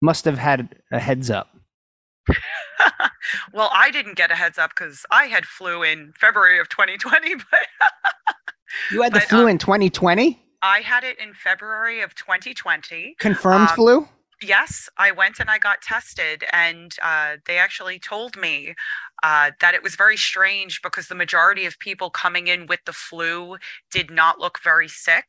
must 0.01 0.25
have 0.25 0.37
had 0.37 0.75
a 0.91 0.99
heads 0.99 1.29
up. 1.29 1.49
well, 3.53 3.69
I 3.73 3.89
didn't 3.89 4.15
get 4.15 4.31
a 4.31 4.35
heads 4.35 4.57
up 4.57 4.71
because 4.71 5.05
I 5.09 5.25
had 5.25 5.45
flu 5.45 5.83
in 5.83 6.13
February 6.19 6.59
of 6.59 6.69
2020. 6.69 7.35
But 7.51 8.95
you 8.95 9.01
had 9.01 9.13
the 9.13 9.19
but, 9.19 9.29
flu 9.29 9.43
um, 9.43 9.49
in 9.49 9.57
2020. 9.57 10.39
I 10.61 10.79
had 10.79 11.03
it 11.03 11.17
in 11.19 11.33
February 11.33 12.01
of 12.01 12.15
2020. 12.15 13.15
Confirmed 13.17 13.69
um, 13.69 13.75
flu. 13.75 14.07
Yes, 14.41 14.87
I 14.97 15.11
went 15.11 15.39
and 15.39 15.49
I 15.49 15.57
got 15.57 15.81
tested, 15.81 16.43
and 16.51 16.95
uh, 17.01 17.37
they 17.45 17.57
actually 17.57 17.97
told 17.97 18.37
me 18.37 18.75
uh, 19.23 19.51
that 19.61 19.73
it 19.73 19.81
was 19.81 19.95
very 19.95 20.17
strange 20.17 20.81
because 20.83 21.07
the 21.07 21.15
majority 21.15 21.65
of 21.65 21.79
people 21.79 22.09
coming 22.09 22.47
in 22.47 22.67
with 22.67 22.81
the 22.85 22.93
flu 22.93 23.57
did 23.91 24.11
not 24.11 24.39
look 24.39 24.59
very 24.63 24.87
sick. 24.87 25.25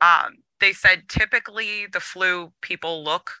Um, 0.00 0.38
they 0.60 0.72
said 0.72 1.08
typically 1.08 1.86
the 1.86 2.00
flu 2.00 2.52
people 2.62 3.04
look 3.04 3.32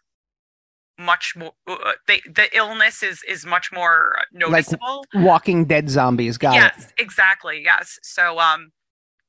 much 0.98 1.34
more 1.34 1.52
uh, 1.66 1.72
uh 1.72 1.92
they, 2.06 2.20
the 2.26 2.54
illness 2.54 3.02
is 3.02 3.22
is 3.22 3.46
much 3.46 3.72
more 3.72 4.16
noticeable. 4.32 5.04
Like 5.14 5.24
walking 5.24 5.64
dead 5.64 5.88
zombies 5.88 6.36
got 6.36 6.56
yes, 6.56 6.92
it 6.98 7.02
exactly 7.02 7.62
yes. 7.64 7.98
So 8.02 8.38
um 8.38 8.72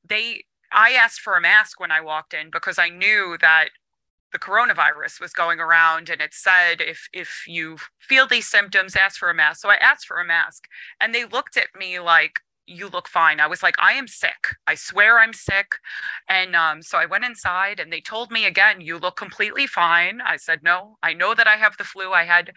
they 0.06 0.44
i 0.70 0.92
asked 0.92 1.20
for 1.20 1.36
a 1.36 1.40
mask 1.40 1.80
when 1.80 1.90
i 1.90 2.00
walked 2.00 2.34
in 2.34 2.50
because 2.50 2.78
i 2.78 2.88
knew 2.88 3.36
that 3.40 3.68
the 4.32 4.38
coronavirus 4.38 5.20
was 5.20 5.32
going 5.32 5.60
around 5.60 6.08
and 6.08 6.20
it 6.20 6.34
said 6.34 6.80
if 6.80 7.08
if 7.12 7.44
you 7.46 7.76
feel 8.00 8.26
these 8.26 8.48
symptoms 8.48 8.96
ask 8.96 9.18
for 9.18 9.30
a 9.30 9.34
mask. 9.34 9.60
So 9.60 9.68
i 9.70 9.76
asked 9.76 10.06
for 10.06 10.20
a 10.20 10.24
mask 10.26 10.64
and 11.00 11.14
they 11.14 11.24
looked 11.24 11.56
at 11.56 11.68
me 11.78 12.00
like 12.00 12.40
you 12.64 12.88
look 12.88 13.08
fine. 13.08 13.40
I 13.40 13.46
was 13.48 13.62
like 13.62 13.76
i 13.78 13.92
am 13.92 14.08
sick. 14.08 14.56
I 14.66 14.74
swear 14.74 15.18
i'm 15.18 15.32
sick. 15.32 15.72
And 16.28 16.56
um, 16.56 16.82
so 16.82 16.98
i 16.98 17.06
went 17.06 17.24
inside 17.24 17.78
and 17.78 17.92
they 17.92 18.00
told 18.00 18.30
me 18.30 18.46
again 18.46 18.80
you 18.80 18.98
look 18.98 19.16
completely 19.16 19.66
fine. 19.66 20.20
I 20.20 20.36
said 20.36 20.60
no 20.62 20.96
i 21.02 21.12
know 21.12 21.34
that 21.34 21.48
i 21.48 21.56
have 21.56 21.76
the 21.76 21.84
flu. 21.84 22.12
I 22.12 22.24
had 22.24 22.52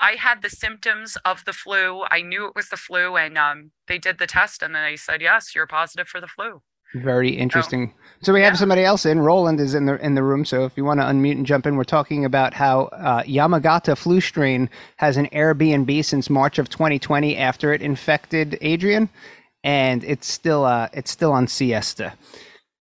i 0.00 0.12
had 0.12 0.42
the 0.42 0.50
symptoms 0.50 1.16
of 1.24 1.44
the 1.44 1.52
flu. 1.52 2.04
I 2.10 2.22
knew 2.22 2.46
it 2.46 2.56
was 2.56 2.68
the 2.68 2.76
flu 2.76 3.16
and 3.16 3.36
um, 3.36 3.72
they 3.88 3.98
did 3.98 4.18
the 4.18 4.26
test 4.26 4.62
and 4.62 4.74
then 4.74 4.84
they 4.84 4.96
said 4.96 5.20
yes 5.20 5.54
you're 5.54 5.66
positive 5.66 6.08
for 6.08 6.20
the 6.20 6.28
flu 6.28 6.62
very 6.94 7.30
interesting. 7.30 7.92
So, 8.20 8.32
we 8.32 8.42
have 8.42 8.58
somebody 8.58 8.82
else 8.82 9.06
in. 9.06 9.20
Roland 9.20 9.60
is 9.60 9.74
in 9.74 9.86
the 9.86 10.04
in 10.04 10.14
the 10.14 10.22
room. 10.22 10.44
So 10.44 10.64
if 10.64 10.76
you 10.76 10.84
want 10.84 11.00
to 11.00 11.06
unmute 11.06 11.32
and 11.32 11.46
jump 11.46 11.66
in, 11.66 11.76
we're 11.76 11.84
talking 11.84 12.24
about 12.24 12.52
how 12.54 12.86
uh, 12.86 13.22
Yamagata 13.22 13.96
flu 13.96 14.20
strain 14.20 14.68
has 14.96 15.16
an 15.16 15.26
Airbnb 15.28 16.04
since 16.04 16.28
March 16.28 16.58
of 16.58 16.68
2020 16.68 17.36
after 17.36 17.72
it 17.72 17.80
infected 17.80 18.58
Adrienne, 18.62 19.08
and 19.62 20.02
it's 20.02 20.26
still 20.26 20.64
uh 20.64 20.88
it's 20.92 21.10
still 21.10 21.32
on 21.32 21.46
siesta. 21.46 22.14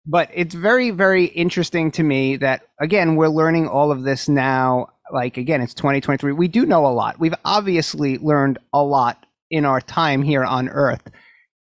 But 0.06 0.30
it's 0.34 0.56
very 0.56 0.92
very 0.92 1.26
interesting 1.26 1.92
to 1.92 2.04
me 2.04 2.38
that 2.38 2.68
again 2.80 3.16
we're 3.16 3.28
learning 3.28 3.68
all 3.68 3.92
of 3.92 4.04
this 4.04 4.30
now. 4.30 4.90
Like 5.12 5.38
again, 5.38 5.62
it's 5.62 5.74
2023. 5.74 6.32
We 6.32 6.48
do 6.48 6.66
know 6.66 6.86
a 6.86 6.94
lot. 6.94 7.20
We've 7.20 7.36
obviously 7.44 8.18
learned 8.20 8.58
a 8.74 8.84
lot 8.84 9.26
in 9.52 9.66
our 9.66 9.82
time 9.82 10.22
here 10.22 10.44
on 10.44 10.70
Earth 10.70 11.12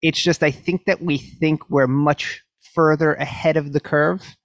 it's 0.02 0.22
just 0.22 0.44
I 0.44 0.52
think 0.52 0.86
that 0.86 1.02
we 1.02 1.18
think 1.18 1.70
we're 1.70 1.88
much 1.88 2.42
further 2.74 3.14
ahead 3.14 3.58
of 3.58 3.74
the 3.74 3.80
curve, 3.80 4.36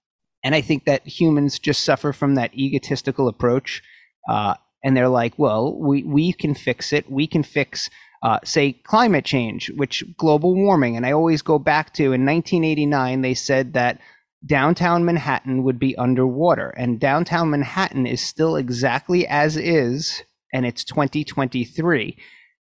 and 0.45 0.55
I 0.55 0.61
think 0.61 0.85
that 0.85 1.07
humans 1.07 1.59
just 1.59 1.85
suffer 1.85 2.12
from 2.12 2.35
that 2.35 2.55
egotistical 2.55 3.29
approach. 3.29 3.83
Uh, 4.29 4.55
and 4.85 4.97
they're 4.97 5.09
like, 5.09 5.38
well, 5.38 5.77
we 5.79 6.03
we 6.03 6.33
can 6.33 6.55
fix 6.55 6.92
it. 6.92 7.11
We 7.11 7.27
can 7.27 7.42
fix 7.42 7.90
uh, 8.23 8.38
say 8.45 8.73
climate 8.73 9.25
change, 9.25 9.71
which 9.77 10.05
global 10.16 10.55
warming. 10.55 10.97
And 10.97 11.07
I 11.07 11.12
always 11.12 11.42
go 11.42 11.59
back 11.59 11.92
to 11.95 12.05
in 12.05 12.25
1989, 12.27 13.21
they 13.21 13.35
said 13.35 13.73
that 13.75 14.01
downtown 14.45 15.05
Manhattan 15.05 15.62
would 15.64 15.79
be 15.79 15.97
underwater. 15.97 16.71
And 16.71 17.01
downtown 17.01 17.51
Manhattan 17.51 18.07
is 18.07 18.21
still 18.21 18.57
exactly 18.57 19.27
as 19.27 19.57
is, 19.57 20.23
and 20.53 20.66
it's 20.66 20.85
2023. 20.85 22.16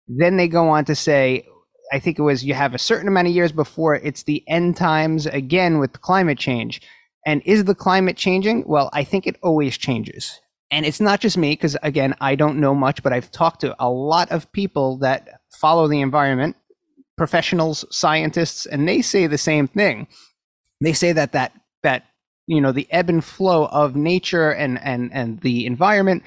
Then 0.09 0.37
they 0.37 0.49
go 0.49 0.69
on 0.69 0.85
to 0.87 0.95
say, 0.95 1.47
I 1.93 1.99
think 1.99 2.19
it 2.19 2.23
was 2.23 2.45
you 2.45 2.55
have 2.55 2.75
a 2.75 2.79
certain 2.79 3.07
amount 3.07 3.29
of 3.29 3.35
years 3.35 3.53
before 3.53 3.97
it's 3.97 4.23
the 4.23 4.43
end 4.49 4.77
times 4.77 5.27
again 5.27 5.79
with 5.79 6.01
climate 6.01 6.39
change. 6.39 6.81
And 7.27 7.43
is 7.45 7.65
the 7.65 7.75
climate 7.75 8.17
changing? 8.17 8.65
Well, 8.67 8.91
I 8.93 9.05
think 9.05 9.27
it 9.27 9.37
always 9.43 9.77
changes. 9.77 10.41
And 10.71 10.87
it's 10.87 11.01
not 11.01 11.21
just 11.21 11.37
me, 11.37 11.53
because 11.53 11.77
again, 11.83 12.15
I 12.21 12.35
don't 12.35 12.59
know 12.59 12.75
much, 12.75 13.03
but 13.03 13.13
I've 13.13 13.31
talked 13.31 13.61
to 13.61 13.77
a 13.79 13.91
lot 13.91 14.33
of 14.33 14.51
people 14.53 14.97
that 14.99 15.29
follow 15.61 15.87
the 15.87 16.01
environment, 16.01 16.57
professionals, 17.19 17.85
scientists, 17.91 18.65
and 18.65 18.89
they 18.89 19.03
say 19.03 19.27
the 19.27 19.37
same 19.37 19.69
thing. 19.69 20.09
They 20.81 20.95
say 20.95 21.13
that 21.13 21.33
that 21.33 21.53
that 21.83 22.07
you 22.47 22.61
know 22.61 22.73
the 22.73 22.89
ebb 22.91 23.11
and 23.11 23.23
flow 23.23 23.67
of 23.67 23.95
nature 23.95 24.51
and 24.51 24.81
and 24.83 25.13
and 25.13 25.41
the 25.43 25.67
environment 25.67 26.23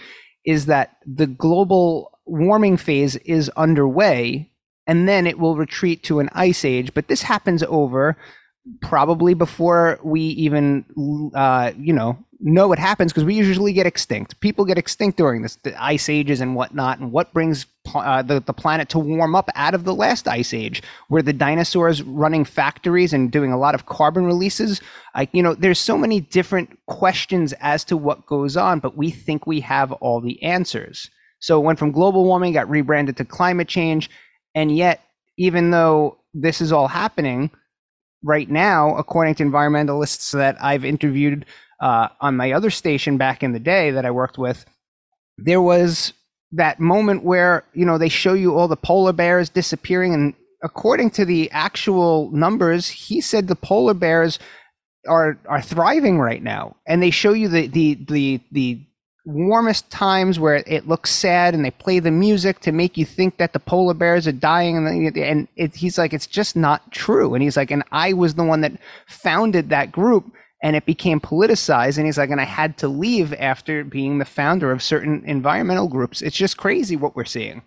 is 0.45 0.67
that 0.67 0.97
the 1.06 1.28
global 1.28 2.12
warming 2.25 2.78
phase 2.78 3.15
is 3.17 3.49
underway 3.58 4.51
and 4.88 5.08
then 5.08 5.28
it 5.28 5.39
will 5.39 5.56
retreat 5.56 6.04
to 6.04 6.19
an 6.19 6.30
ice 6.34 6.65
age 6.65 6.93
but 6.93 7.08
this 7.08 7.21
happens 7.21 7.63
over 7.63 8.17
probably 8.82 9.34
before 9.34 10.00
we 10.04 10.21
even 10.21 10.86
uh, 11.36 11.71
you 11.78 11.93
know 11.93 12.17
know 12.39 12.67
what 12.67 12.80
happens 12.80 13.12
because 13.12 13.24
we 13.24 13.34
usually 13.34 13.74
get 13.74 13.86
extinct. 13.86 14.39
People 14.39 14.65
get 14.65 14.78
extinct 14.78 15.17
during 15.17 15.41
this, 15.41 15.56
the 15.58 15.82
ice 15.82 16.10
ages 16.10 16.41
and 16.41 16.56
whatnot. 16.56 17.00
And 17.00 17.12
what 17.12 17.34
brings 17.34 17.65
uh, 17.93 18.21
the, 18.21 18.39
the 18.39 18.54
planet 18.54 18.89
to 18.89 19.00
warm 19.00 19.36
up 19.36 19.50
out 19.56 19.74
of 19.74 19.84
the 19.84 19.93
last 19.93 20.28
ice 20.28 20.54
age, 20.54 20.84
where 21.08 21.21
the 21.21 21.34
dinosaurs 21.34 22.04
running 22.04 22.45
factories 22.45 23.13
and 23.13 23.32
doing 23.32 23.52
a 23.52 23.58
lot 23.58 23.76
of 23.76 23.86
carbon 23.86 24.26
releases? 24.26 24.82
Like, 25.15 25.30
you 25.34 25.41
know, 25.41 25.54
there's 25.54 25.80
so 25.80 25.98
many 25.98 26.19
different 26.19 26.78
questions 26.88 27.54
as 27.62 27.84
to 27.86 27.98
what 27.98 28.26
goes 28.26 28.58
on, 28.58 28.80
but 28.80 28.98
we 28.98 29.12
think 29.12 29.48
we 29.48 29.62
have 29.62 29.91
all 29.93 30.21
the 30.21 30.41
answers. 30.43 31.10
So 31.39 31.60
it 31.60 31.63
went 31.63 31.80
from 31.80 31.91
global 31.91 32.26
warming, 32.26 32.54
got 32.54 32.69
rebranded 32.69 33.17
to 33.17 33.26
climate 33.26 33.67
change. 33.67 34.10
And 34.56 34.76
yet, 34.76 35.02
even 35.38 35.70
though 35.70 36.18
this 36.34 36.62
is 36.62 36.72
all 36.72 36.88
happening, 36.88 37.52
right 38.24 38.50
now, 38.50 38.96
according 38.98 39.36
to 39.36 39.44
environmentalists 39.44 40.32
that 40.32 40.58
I've 40.62 40.84
interviewed 40.84 41.46
uh, 41.80 42.08
on 42.22 42.36
my 42.36 42.52
other 42.54 42.72
station 42.72 43.18
back 43.18 43.44
in 43.44 43.54
the 43.54 43.60
day 43.60 43.91
that 43.91 44.06
I 44.06 44.12
worked 44.12 44.38
with, 44.38 44.65
there 45.38 45.62
was 45.62 46.13
that 46.52 46.80
moment 46.80 47.24
where 47.24 47.65
you 47.74 47.86
know 47.86 47.98
they 47.98 48.10
show 48.10 48.34
you 48.34 48.56
all 48.56 48.68
the 48.68 48.76
polar 48.76 49.13
bears 49.13 49.50
disappearing, 49.50 50.13
and 50.13 50.34
according 50.63 51.12
to 51.12 51.26
the 51.26 51.52
actual 51.52 52.32
numbers, 52.32 52.88
he 52.88 53.22
said 53.22 53.48
the 53.48 53.56
polar 53.56 53.94
bears 53.94 54.39
are 55.08 55.38
are 55.48 55.62
thriving 55.62 56.20
right 56.20 56.41
now, 56.41 56.76
and 56.88 57.04
they 57.04 57.12
show 57.12 57.34
you 57.34 57.48
the 57.48 57.68
the 57.68 57.96
the 58.08 58.41
the 58.52 58.82
warmest 59.26 59.90
times 59.90 60.40
where 60.40 60.64
it 60.68 60.88
looks 60.88 61.10
sad 61.10 61.54
and 61.54 61.66
they 61.66 61.72
play 61.72 62.00
the 62.00 62.12
music 62.12 62.60
to 62.60 62.72
make 62.72 62.96
you 62.96 63.06
think 63.06 63.38
that 63.38 63.54
the 63.54 63.60
polar 63.60 63.94
bears 63.94 64.28
are 64.28 64.32
dying 64.32 64.78
and, 64.78 65.18
and 65.18 65.48
it, 65.56 65.76
he's 65.76 65.98
like 65.98 66.14
it's 66.14 66.28
just 66.28 66.56
not 66.56 66.92
true. 66.92 67.34
And 67.34 67.42
he's 67.42 67.58
like 67.58 67.72
and 67.72 67.84
i 67.92 68.14
was 68.14 68.36
the 68.36 68.44
one 68.44 68.62
that 68.62 68.74
founded 69.08 69.70
that 69.70 69.92
group 69.92 70.32
and 70.62 70.76
it 70.76 70.86
became 70.86 71.20
politicized. 71.20 71.98
And 71.98 72.06
he's 72.06 72.18
like 72.18 72.30
and 72.30 72.42
i 72.42 72.46
had 72.46 72.78
to 72.78 72.88
leave 72.88 73.34
after 73.34 73.84
being 73.84 74.20
the 74.20 74.26
founder 74.26 74.72
of 74.72 74.84
certain 74.84 75.24
environmental 75.26 75.88
groups. 75.88 76.22
It's 76.22 76.38
just 76.38 76.58
crazy 76.58 76.96
what 76.96 77.16
we're 77.16 77.26
seeing. 77.26 77.64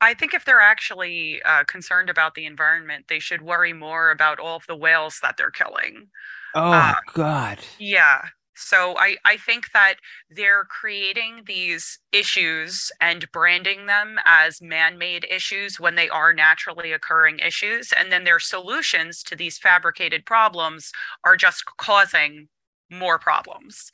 I 0.00 0.12
think 0.14 0.34
if 0.34 0.44
they're 0.44 0.60
actually 0.60 1.40
uh, 1.44 1.64
concerned 1.64 2.10
about 2.10 2.34
the 2.34 2.44
environment, 2.44 3.06
they 3.08 3.18
should 3.18 3.40
worry 3.40 3.72
more 3.72 4.10
about 4.10 4.38
all 4.38 4.56
of 4.56 4.66
the 4.66 4.76
whales 4.76 5.20
that 5.22 5.36
they're 5.38 5.50
killing. 5.50 6.08
Oh 6.54 6.72
uh, 6.72 6.94
God! 7.14 7.58
Yeah, 7.78 8.26
so 8.56 8.96
I, 8.98 9.16
I 9.24 9.36
think 9.36 9.72
that 9.72 9.96
they're 10.30 10.64
creating 10.64 11.42
these 11.46 11.98
issues 12.10 12.90
and 13.00 13.30
branding 13.30 13.86
them 13.86 14.18
as 14.24 14.62
man-made 14.62 15.26
issues 15.30 15.78
when 15.78 15.94
they 15.94 16.08
are 16.08 16.32
naturally 16.32 16.92
occurring 16.92 17.38
issues. 17.38 17.92
And 17.98 18.10
then 18.10 18.24
their 18.24 18.40
solutions 18.40 19.22
to 19.24 19.36
these 19.36 19.58
fabricated 19.58 20.24
problems 20.24 20.90
are 21.24 21.36
just 21.36 21.64
causing 21.76 22.48
more 22.90 23.18
problems. 23.18 23.92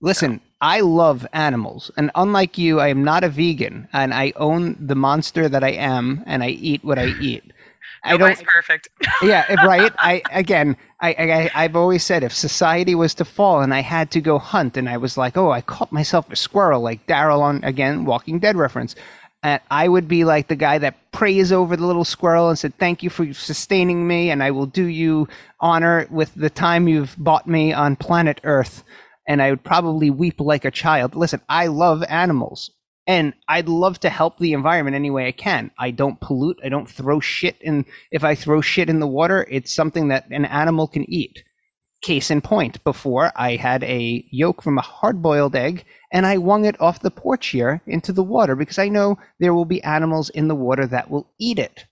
Listen. 0.00 0.40
I 0.62 0.80
love 0.80 1.26
animals. 1.32 1.90
And 1.96 2.10
unlike 2.14 2.58
you, 2.58 2.80
I 2.80 2.88
am 2.88 3.02
not 3.02 3.24
a 3.24 3.30
vegan 3.30 3.88
and 3.92 4.12
I 4.12 4.32
own 4.36 4.76
the 4.78 4.94
monster 4.94 5.48
that 5.48 5.64
I 5.64 5.70
am 5.70 6.22
and 6.26 6.42
I 6.42 6.48
eat 6.48 6.84
what 6.84 6.98
I 6.98 7.06
eat. 7.20 7.44
I 8.04 8.16
don't 8.16 8.44
perfect. 8.44 8.88
yeah, 9.22 9.52
right. 9.64 9.92
I 9.98 10.22
again, 10.32 10.76
I, 11.00 11.10
I 11.12 11.50
I've 11.64 11.76
always 11.76 12.04
said 12.04 12.22
if 12.22 12.34
society 12.34 12.94
was 12.94 13.14
to 13.14 13.24
fall 13.24 13.60
and 13.60 13.74
I 13.74 13.80
had 13.80 14.10
to 14.12 14.20
go 14.20 14.38
hunt 14.38 14.76
and 14.76 14.88
I 14.88 14.96
was 14.96 15.16
like, 15.16 15.36
oh, 15.36 15.50
I 15.50 15.60
caught 15.60 15.92
myself 15.92 16.30
a 16.30 16.36
squirrel, 16.36 16.80
like 16.80 17.06
Daryl 17.06 17.40
on 17.40 17.62
again 17.64 18.04
Walking 18.04 18.38
Dead 18.38 18.56
reference. 18.56 18.94
And 19.42 19.60
I 19.70 19.88
would 19.88 20.06
be 20.06 20.24
like 20.24 20.48
the 20.48 20.56
guy 20.56 20.78
that 20.78 21.12
prays 21.12 21.50
over 21.50 21.74
the 21.74 21.86
little 21.86 22.04
squirrel 22.04 22.50
and 22.50 22.58
said, 22.58 22.76
"Thank 22.78 23.02
you 23.02 23.08
for 23.08 23.32
sustaining 23.32 24.06
me, 24.06 24.30
and 24.30 24.42
I 24.42 24.50
will 24.50 24.66
do 24.66 24.84
you 24.84 25.28
honor 25.60 26.06
with 26.10 26.34
the 26.34 26.50
time 26.50 26.88
you've 26.88 27.14
bought 27.18 27.46
me 27.46 27.72
on 27.72 27.96
planet 27.96 28.40
Earth." 28.44 28.84
And 29.26 29.40
I 29.40 29.50
would 29.50 29.64
probably 29.64 30.10
weep 30.10 30.40
like 30.40 30.64
a 30.66 30.70
child. 30.70 31.14
Listen, 31.14 31.40
I 31.48 31.68
love 31.68 32.04
animals. 32.08 32.70
And 33.06 33.34
I'd 33.48 33.68
love 33.68 33.98
to 34.00 34.10
help 34.10 34.38
the 34.38 34.52
environment 34.52 34.94
any 34.94 35.10
way 35.10 35.26
I 35.26 35.32
can. 35.32 35.70
I 35.78 35.90
don't 35.90 36.20
pollute. 36.20 36.60
I 36.62 36.68
don't 36.68 36.88
throw 36.88 37.18
shit 37.18 37.56
in. 37.60 37.86
If 38.10 38.24
I 38.24 38.34
throw 38.34 38.60
shit 38.60 38.90
in 38.90 39.00
the 39.00 39.06
water, 39.06 39.46
it's 39.50 39.74
something 39.74 40.08
that 40.08 40.28
an 40.30 40.44
animal 40.44 40.86
can 40.86 41.08
eat. 41.10 41.42
Case 42.02 42.30
in 42.30 42.40
point, 42.40 42.82
before 42.82 43.30
I 43.36 43.56
had 43.56 43.82
a 43.84 44.24
yolk 44.30 44.62
from 44.62 44.78
a 44.78 44.82
hard 44.82 45.20
boiled 45.20 45.54
egg 45.54 45.84
and 46.12 46.24
I 46.24 46.38
wung 46.38 46.64
it 46.64 46.80
off 46.80 47.00
the 47.00 47.10
porch 47.10 47.48
here 47.48 47.82
into 47.86 48.12
the 48.12 48.22
water 48.22 48.56
because 48.56 48.78
I 48.78 48.88
know 48.88 49.18
there 49.38 49.52
will 49.52 49.66
be 49.66 49.82
animals 49.82 50.30
in 50.30 50.48
the 50.48 50.54
water 50.54 50.86
that 50.86 51.10
will 51.10 51.28
eat 51.38 51.58
it. 51.58 51.84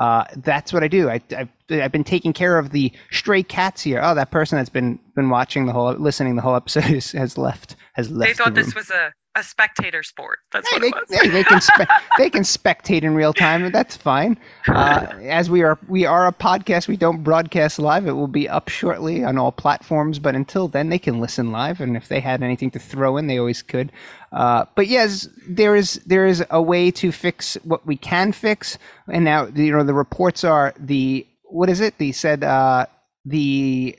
Uh, 0.00 0.24
that's 0.36 0.72
what 0.72 0.82
I 0.82 0.88
do. 0.88 1.10
I, 1.10 1.20
have 1.30 1.48
I've 1.70 1.92
been 1.92 2.04
taking 2.04 2.32
care 2.32 2.58
of 2.58 2.70
the 2.70 2.90
stray 3.10 3.42
cats 3.42 3.82
here. 3.82 4.00
Oh, 4.02 4.14
that 4.14 4.30
person 4.30 4.56
that's 4.56 4.70
been 4.70 4.98
been 5.14 5.28
watching 5.28 5.66
the 5.66 5.72
whole, 5.72 5.92
listening 5.92 6.36
the 6.36 6.42
whole 6.42 6.56
episode 6.56 6.84
has, 6.84 7.12
has 7.12 7.36
left. 7.36 7.76
Has 7.94 8.10
left. 8.10 8.30
They 8.30 8.34
thought 8.34 8.54
the 8.54 8.62
this 8.62 8.74
was 8.74 8.90
a 8.90 9.12
a 9.36 9.42
spectator 9.44 10.02
sport. 10.02 10.40
That's 10.52 10.68
hey, 10.68 10.74
what 10.76 10.82
they, 10.82 10.88
it 10.88 10.94
was. 10.94 11.20
Hey, 11.20 11.28
they 11.28 11.44
can 11.44 11.60
spe- 11.60 11.90
they 12.18 12.30
can 12.30 12.42
spectate 12.42 13.02
in 13.02 13.14
real 13.14 13.32
time. 13.32 13.64
And 13.64 13.74
that's 13.74 13.96
fine. 13.96 14.38
Uh, 14.68 15.06
as 15.22 15.48
we 15.48 15.62
are 15.62 15.78
we 15.88 16.04
are 16.04 16.26
a 16.26 16.32
podcast, 16.32 16.88
we 16.88 16.96
don't 16.96 17.22
broadcast 17.22 17.78
live. 17.78 18.06
It 18.06 18.12
will 18.12 18.26
be 18.26 18.48
up 18.48 18.68
shortly 18.68 19.24
on 19.24 19.38
all 19.38 19.52
platforms. 19.52 20.18
But 20.18 20.34
until 20.34 20.68
then, 20.68 20.88
they 20.88 20.98
can 20.98 21.20
listen 21.20 21.52
live. 21.52 21.80
And 21.80 21.96
if 21.96 22.08
they 22.08 22.20
had 22.20 22.42
anything 22.42 22.70
to 22.72 22.78
throw 22.78 23.16
in, 23.16 23.28
they 23.28 23.38
always 23.38 23.62
could. 23.62 23.92
Uh, 24.32 24.64
but 24.74 24.88
yes, 24.88 25.28
there 25.48 25.76
is 25.76 25.94
there 26.06 26.26
is 26.26 26.44
a 26.50 26.60
way 26.60 26.90
to 26.92 27.12
fix 27.12 27.54
what 27.62 27.86
we 27.86 27.96
can 27.96 28.32
fix. 28.32 28.78
And 29.08 29.24
now 29.24 29.46
you 29.46 29.72
know 29.72 29.84
the 29.84 29.94
reports 29.94 30.44
are 30.44 30.74
the 30.78 31.26
what 31.44 31.70
is 31.70 31.80
it? 31.80 31.98
They 31.98 32.12
said 32.12 32.42
uh, 32.42 32.86
the 33.24 33.96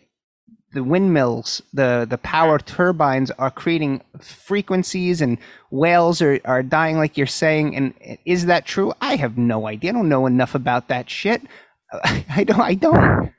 the 0.73 0.83
windmills, 0.83 1.61
the 1.73 2.05
the 2.09 2.17
power 2.17 2.59
turbines 2.59 3.31
are 3.31 3.51
creating 3.51 4.01
frequencies, 4.21 5.21
and 5.21 5.37
whales 5.69 6.21
are 6.21 6.39
are 6.45 6.63
dying, 6.63 6.97
like 6.97 7.17
you're 7.17 7.27
saying. 7.27 7.75
And 7.75 7.93
is 8.25 8.45
that 8.45 8.65
true? 8.65 8.93
I 9.01 9.15
have 9.15 9.37
no 9.37 9.67
idea. 9.67 9.91
I 9.91 9.93
don't 9.93 10.09
know 10.09 10.25
enough 10.25 10.55
about 10.55 10.87
that 10.87 11.09
shit. 11.09 11.41
I 12.03 12.43
don't. 12.45 12.61
I 12.61 12.73
don't. 12.73 13.31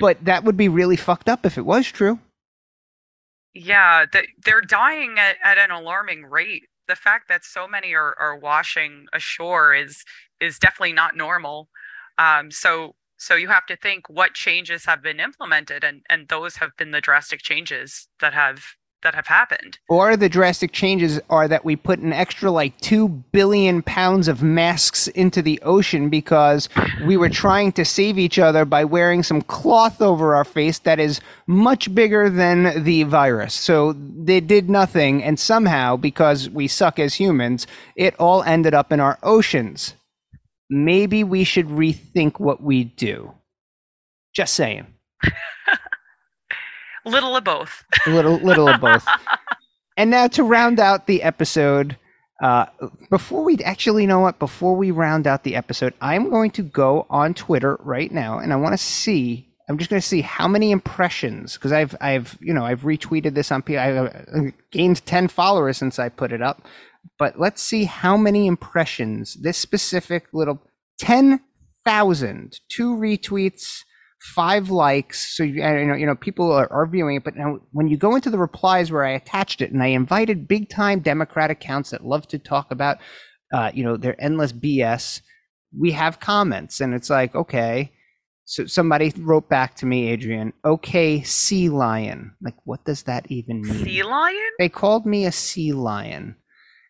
But 0.00 0.24
that 0.24 0.44
would 0.44 0.56
be 0.56 0.68
really 0.68 0.96
fucked 0.96 1.28
up 1.28 1.46
if 1.46 1.56
it 1.58 1.64
was 1.64 1.86
true. 1.86 2.18
Yeah, 3.54 4.06
they're 4.44 4.60
dying 4.60 5.16
at, 5.18 5.36
at 5.42 5.58
an 5.58 5.70
alarming 5.70 6.26
rate. 6.26 6.64
The 6.86 6.96
fact 6.96 7.28
that 7.28 7.44
so 7.44 7.66
many 7.66 7.94
are, 7.94 8.14
are 8.18 8.38
washing 8.38 9.06
ashore 9.12 9.74
is 9.74 10.04
is 10.40 10.58
definitely 10.58 10.92
not 10.92 11.16
normal. 11.16 11.68
Um, 12.18 12.50
so 12.50 12.94
so 13.18 13.34
you 13.34 13.48
have 13.48 13.66
to 13.66 13.76
think 13.76 14.08
what 14.08 14.34
changes 14.34 14.84
have 14.86 15.02
been 15.02 15.20
implemented, 15.20 15.84
and 15.84 16.02
and 16.08 16.28
those 16.28 16.56
have 16.56 16.76
been 16.76 16.92
the 16.92 17.00
drastic 17.00 17.42
changes 17.42 18.08
that 18.20 18.32
have 18.32 18.76
that 19.02 19.14
have 19.14 19.26
happened. 19.26 19.78
Or 19.88 20.16
the 20.16 20.28
drastic 20.28 20.72
changes 20.72 21.20
are 21.30 21.46
that 21.48 21.64
we 21.64 21.76
put 21.76 22.00
an 22.00 22.12
extra 22.12 22.50
like 22.50 22.78
2 22.80 23.08
billion 23.08 23.82
pounds 23.82 24.28
of 24.28 24.42
masks 24.42 25.06
into 25.08 25.40
the 25.40 25.60
ocean 25.62 26.08
because 26.08 26.68
we 27.04 27.16
were 27.16 27.28
trying 27.28 27.72
to 27.72 27.84
save 27.84 28.18
each 28.18 28.38
other 28.38 28.64
by 28.64 28.84
wearing 28.84 29.22
some 29.22 29.42
cloth 29.42 30.02
over 30.02 30.34
our 30.34 30.44
face 30.44 30.80
that 30.80 30.98
is 30.98 31.20
much 31.46 31.94
bigger 31.94 32.28
than 32.28 32.82
the 32.82 33.04
virus. 33.04 33.54
So 33.54 33.92
they 33.92 34.40
did 34.40 34.68
nothing. 34.68 35.22
And 35.22 35.38
somehow, 35.38 35.96
because 35.96 36.50
we 36.50 36.66
suck 36.66 36.98
as 36.98 37.14
humans, 37.14 37.66
it 37.94 38.16
all 38.18 38.42
ended 38.42 38.74
up 38.74 38.90
in 38.90 39.00
our 39.00 39.18
oceans 39.22 39.94
maybe 40.70 41.24
we 41.24 41.44
should 41.44 41.66
rethink 41.68 42.38
what 42.40 42.62
we 42.62 42.84
do. 42.84 43.32
Just 44.34 44.54
saying. 44.54 44.86
little 47.04 47.36
of 47.36 47.44
both. 47.44 47.84
little, 48.06 48.36
little 48.36 48.68
of 48.68 48.80
both. 48.80 49.06
and 49.96 50.10
now 50.10 50.26
to 50.28 50.42
round 50.44 50.78
out 50.80 51.06
the 51.06 51.22
episode, 51.22 51.96
Uh, 52.40 52.66
before 53.10 53.42
we 53.42 53.58
actually 53.64 54.02
you 54.04 54.08
know 54.08 54.20
what, 54.20 54.38
before 54.38 54.76
we 54.76 54.92
round 54.92 55.26
out 55.26 55.42
the 55.42 55.56
episode, 55.56 55.92
I'm 56.00 56.30
going 56.30 56.52
to 56.52 56.62
go 56.62 57.04
on 57.10 57.34
Twitter 57.34 57.76
right 57.80 58.12
now, 58.12 58.38
and 58.38 58.52
I 58.52 58.56
want 58.56 58.74
to 58.74 58.78
see. 58.78 59.44
I'm 59.68 59.76
just 59.76 59.90
going 59.90 60.00
to 60.00 60.06
see 60.06 60.22
how 60.22 60.46
many 60.46 60.70
impressions 60.70 61.54
because 61.54 61.72
I've 61.72 61.96
I've 62.00 62.38
you 62.40 62.54
know 62.54 62.64
I've 62.64 62.82
retweeted 62.82 63.34
this 63.34 63.50
on 63.50 63.62
P. 63.62 63.76
I've 63.76 64.52
gained 64.70 65.04
ten 65.04 65.26
followers 65.26 65.78
since 65.78 65.98
I 65.98 66.08
put 66.10 66.30
it 66.32 66.40
up, 66.40 66.62
but 67.18 67.38
let's 67.38 67.62
see 67.62 67.84
how 67.84 68.16
many 68.16 68.46
impressions 68.46 69.34
this 69.42 69.58
specific 69.58 70.26
little 70.32 70.60
ten 70.98 71.40
thousand 71.84 72.58
two 72.68 72.96
retweets 72.96 73.84
five 74.20 74.70
likes. 74.70 75.36
So 75.36 75.42
you 75.42 75.60
know, 75.62 75.94
you 75.94 76.06
know, 76.06 76.14
people 76.14 76.50
are, 76.52 76.70
are 76.72 76.86
viewing 76.86 77.16
it. 77.16 77.24
But 77.24 77.36
now, 77.36 77.60
when 77.72 77.88
you 77.88 77.96
go 77.96 78.14
into 78.14 78.30
the 78.30 78.38
replies 78.38 78.90
where 78.90 79.04
I 79.04 79.12
attached 79.12 79.60
it, 79.60 79.72
and 79.72 79.82
I 79.82 79.88
invited 79.88 80.48
big 80.48 80.68
time 80.68 81.00
Democrat 81.00 81.50
accounts 81.50 81.90
that 81.90 82.04
love 82.04 82.26
to 82.28 82.38
talk 82.38 82.70
about, 82.70 82.98
uh, 83.52 83.70
you 83.74 83.84
know, 83.84 83.96
their 83.96 84.20
endless 84.22 84.52
BS, 84.52 85.22
we 85.78 85.92
have 85.92 86.20
comments, 86.20 86.80
and 86.80 86.94
it's 86.94 87.10
like, 87.10 87.34
okay. 87.34 87.92
So 88.44 88.64
somebody 88.64 89.12
wrote 89.18 89.50
back 89.50 89.74
to 89.76 89.86
me, 89.86 90.10
Adrienne. 90.10 90.54
Okay, 90.64 91.22
sea 91.22 91.68
lion. 91.68 92.34
Like, 92.40 92.54
what 92.64 92.82
does 92.86 93.02
that 93.02 93.30
even 93.30 93.60
mean? 93.60 93.84
Sea 93.84 94.02
lion? 94.04 94.50
They 94.58 94.70
called 94.70 95.04
me 95.04 95.26
a 95.26 95.32
sea 95.32 95.74
lion, 95.74 96.34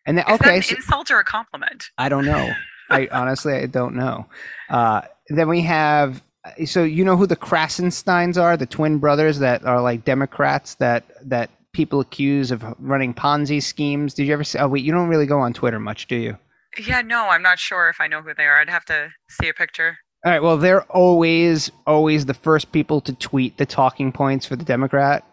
and 0.09 0.17
then 0.17 0.25
Is 0.27 0.33
okay, 0.35 0.49
that 0.49 0.55
an 0.57 0.63
so- 0.63 0.75
insult 0.75 1.11
or 1.11 1.19
a 1.19 1.23
compliment? 1.23 1.85
I 1.97 2.09
don't 2.09 2.25
know. 2.25 2.51
I 2.89 3.07
honestly 3.11 3.53
I 3.53 3.67
don't 3.67 3.93
know. 3.95 4.25
Uh, 4.69 5.01
then 5.29 5.47
we 5.47 5.61
have 5.61 6.23
so 6.65 6.83
you 6.83 7.05
know 7.05 7.15
who 7.15 7.27
the 7.27 7.35
Krassensteins 7.35 8.41
are, 8.41 8.57
the 8.57 8.65
twin 8.65 8.97
brothers 8.97 9.37
that 9.39 9.63
are 9.65 9.81
like 9.81 10.03
Democrats 10.05 10.73
that 10.75 11.03
that 11.29 11.51
people 11.73 11.99
accuse 11.99 12.49
of 12.49 12.65
running 12.79 13.13
Ponzi 13.13 13.61
schemes. 13.61 14.15
Did 14.15 14.25
you 14.25 14.33
ever 14.33 14.43
see? 14.43 14.57
Oh 14.57 14.67
wait, 14.67 14.83
you 14.83 14.91
don't 14.91 15.07
really 15.07 15.27
go 15.27 15.39
on 15.39 15.53
Twitter 15.53 15.79
much, 15.79 16.07
do 16.07 16.15
you? 16.15 16.37
Yeah, 16.83 17.01
no, 17.01 17.29
I'm 17.29 17.43
not 17.43 17.59
sure 17.59 17.89
if 17.89 18.01
I 18.01 18.07
know 18.07 18.21
who 18.21 18.33
they 18.33 18.45
are. 18.45 18.59
I'd 18.59 18.69
have 18.69 18.85
to 18.85 19.09
see 19.29 19.49
a 19.49 19.53
picture. 19.53 19.97
All 20.25 20.31
right. 20.31 20.41
Well, 20.41 20.57
they're 20.57 20.83
always 20.91 21.71
always 21.85 22.25
the 22.25 22.33
first 22.33 22.71
people 22.71 23.01
to 23.01 23.13
tweet 23.13 23.57
the 23.57 23.65
talking 23.67 24.11
points 24.11 24.45
for 24.45 24.55
the 24.55 24.65
Democrat. 24.65 25.23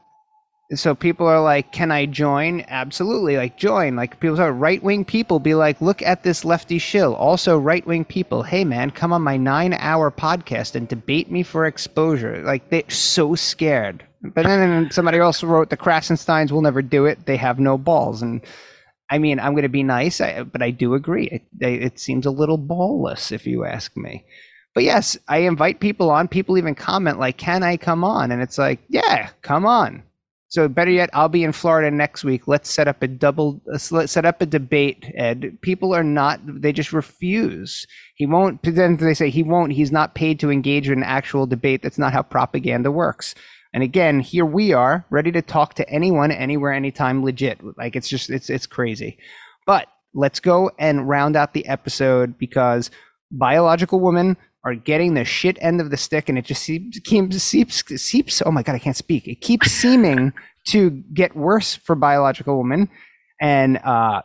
So 0.74 0.96
people 0.96 1.28
are 1.28 1.40
like, 1.40 1.70
"Can 1.70 1.92
I 1.92 2.06
join?" 2.06 2.64
Absolutely, 2.66 3.36
like 3.36 3.56
join. 3.56 3.94
Like 3.94 4.18
people 4.18 4.40
are 4.40 4.52
right 4.52 4.82
wing 4.82 5.04
people 5.04 5.38
be 5.38 5.54
like, 5.54 5.80
"Look 5.80 6.02
at 6.02 6.24
this 6.24 6.44
lefty 6.44 6.78
shill." 6.78 7.14
Also, 7.14 7.56
right 7.56 7.86
wing 7.86 8.04
people, 8.04 8.42
"Hey 8.42 8.64
man, 8.64 8.90
come 8.90 9.12
on 9.12 9.22
my 9.22 9.36
nine 9.36 9.74
hour 9.74 10.10
podcast 10.10 10.74
and 10.74 10.88
debate 10.88 11.30
me 11.30 11.44
for 11.44 11.66
exposure." 11.66 12.42
Like 12.42 12.68
they're 12.70 12.90
so 12.90 13.36
scared. 13.36 14.04
But 14.22 14.44
then 14.44 14.90
somebody 14.90 15.18
else 15.18 15.44
wrote, 15.44 15.70
"The 15.70 15.76
Krassensteins 15.76 16.50
will 16.50 16.62
never 16.62 16.82
do 16.82 17.06
it. 17.06 17.26
They 17.26 17.36
have 17.36 17.60
no 17.60 17.78
balls." 17.78 18.20
And 18.20 18.40
I 19.08 19.18
mean, 19.18 19.38
I'm 19.38 19.52
going 19.52 19.62
to 19.62 19.68
be 19.68 19.84
nice, 19.84 20.18
but 20.18 20.62
I 20.62 20.70
do 20.72 20.94
agree. 20.94 21.26
It, 21.28 21.42
it 21.60 22.00
seems 22.00 22.26
a 22.26 22.30
little 22.32 22.58
ballless, 22.58 23.30
if 23.30 23.46
you 23.46 23.64
ask 23.64 23.96
me. 23.96 24.24
But 24.74 24.82
yes, 24.82 25.16
I 25.28 25.38
invite 25.38 25.78
people 25.78 26.10
on. 26.10 26.26
People 26.26 26.58
even 26.58 26.74
comment 26.74 27.20
like, 27.20 27.36
"Can 27.36 27.62
I 27.62 27.76
come 27.76 28.02
on?" 28.02 28.32
And 28.32 28.42
it's 28.42 28.58
like, 28.58 28.80
"Yeah, 28.88 29.28
come 29.42 29.64
on." 29.64 30.02
So 30.48 30.68
better 30.68 30.90
yet, 30.90 31.10
I'll 31.12 31.28
be 31.28 31.42
in 31.42 31.52
Florida 31.52 31.90
next 31.90 32.22
week. 32.22 32.46
Let's 32.46 32.70
set 32.70 32.86
up 32.86 33.02
a 33.02 33.08
double. 33.08 33.60
Let's 33.66 34.12
set 34.12 34.24
up 34.24 34.40
a 34.40 34.46
debate. 34.46 35.12
Ed, 35.16 35.58
people 35.60 35.92
are 35.92 36.04
not. 36.04 36.40
They 36.44 36.72
just 36.72 36.92
refuse. 36.92 37.86
He 38.14 38.26
won't. 38.26 38.62
Then 38.62 38.96
they 38.96 39.14
say 39.14 39.28
he 39.28 39.42
won't. 39.42 39.72
He's 39.72 39.90
not 39.90 40.14
paid 40.14 40.38
to 40.40 40.50
engage 40.50 40.88
in 40.88 40.98
an 40.98 41.04
actual 41.04 41.46
debate. 41.46 41.82
That's 41.82 41.98
not 41.98 42.12
how 42.12 42.22
propaganda 42.22 42.92
works. 42.92 43.34
And 43.74 43.82
again, 43.82 44.20
here 44.20 44.46
we 44.46 44.72
are, 44.72 45.04
ready 45.10 45.30
to 45.32 45.42
talk 45.42 45.74
to 45.74 45.88
anyone, 45.90 46.30
anywhere, 46.30 46.72
anytime, 46.72 47.24
legit. 47.24 47.60
Like 47.76 47.96
it's 47.96 48.08
just 48.08 48.30
it's 48.30 48.48
it's 48.48 48.66
crazy. 48.66 49.18
But 49.66 49.88
let's 50.14 50.40
go 50.40 50.70
and 50.78 51.08
round 51.08 51.36
out 51.36 51.52
the 51.52 51.66
episode 51.66 52.38
because 52.38 52.90
biological 53.30 54.00
women 54.00 54.36
are 54.66 54.74
getting 54.74 55.14
the 55.14 55.24
shit 55.24 55.56
end 55.60 55.80
of 55.80 55.90
the 55.90 55.96
stick, 55.96 56.28
and 56.28 56.36
it 56.36 56.44
just 56.44 56.68
keeps 57.04 57.42
seeps 57.42 58.02
seeps. 58.02 58.42
Oh 58.44 58.50
my 58.50 58.64
god, 58.64 58.74
I 58.74 58.80
can't 58.80 58.96
speak. 58.96 59.28
It 59.28 59.40
keeps 59.40 59.70
seeming 59.82 60.32
to 60.68 60.90
get 61.14 61.36
worse 61.36 61.76
for 61.76 61.94
biological 61.94 62.58
women, 62.58 62.90
and 63.40 63.78
uh, 63.78 64.22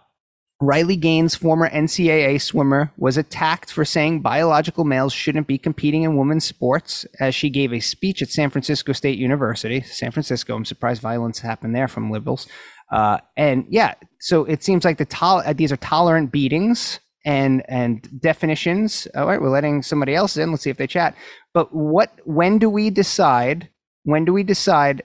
Riley 0.60 0.96
Gaines, 0.96 1.36
former 1.36 1.70
NCAA 1.70 2.42
swimmer, 2.42 2.92
was 2.98 3.18
attacked 3.18 3.72
for 3.72 3.86
saying 3.86 4.22
biological 4.22 4.84
males 4.84 5.14
shouldn't 5.14 5.46
be 5.46 5.60
competing 5.60 6.04
in 6.04 6.18
women's 6.18 6.46
sports 6.46 7.06
as 7.20 7.36
she 7.36 7.52
gave 7.52 7.72
a 7.72 7.80
speech 7.80 8.24
at 8.24 8.30
San 8.30 8.50
Francisco 8.50 8.94
State 8.94 9.20
University. 9.20 9.82
San 9.82 10.10
Francisco, 10.10 10.56
I'm 10.56 10.66
surprised 10.66 11.04
violence 11.04 11.40
happened 11.40 11.76
there 11.76 11.88
from 11.88 12.10
liberals. 12.10 12.48
Uh, 12.92 13.20
and 13.38 13.66
yeah, 13.70 13.94
so 14.20 14.44
it 14.46 14.64
seems 14.64 14.84
like 14.84 14.98
the 14.98 15.06
tol- 15.06 15.44
uh, 15.46 15.54
these 15.54 15.72
are 15.72 15.78
tolerant 15.78 16.32
beatings 16.32 17.00
and 17.26 17.64
and 17.68 18.08
definitions. 18.22 19.08
All 19.16 19.28
right, 19.28 19.42
we're 19.42 19.50
letting 19.50 19.84
somebody 19.84 20.16
else 20.16 20.38
in. 20.38 20.52
Let's 20.52 20.64
see 20.64 20.70
if 20.70 20.78
they 20.78 20.88
chat. 20.88 21.16
But 21.54 21.74
what? 21.74 22.12
When 22.26 22.58
do 22.58 22.70
we 22.70 22.90
decide? 22.90 23.70
When 24.04 24.26
do 24.26 24.34
we 24.34 24.44
decide 24.44 25.04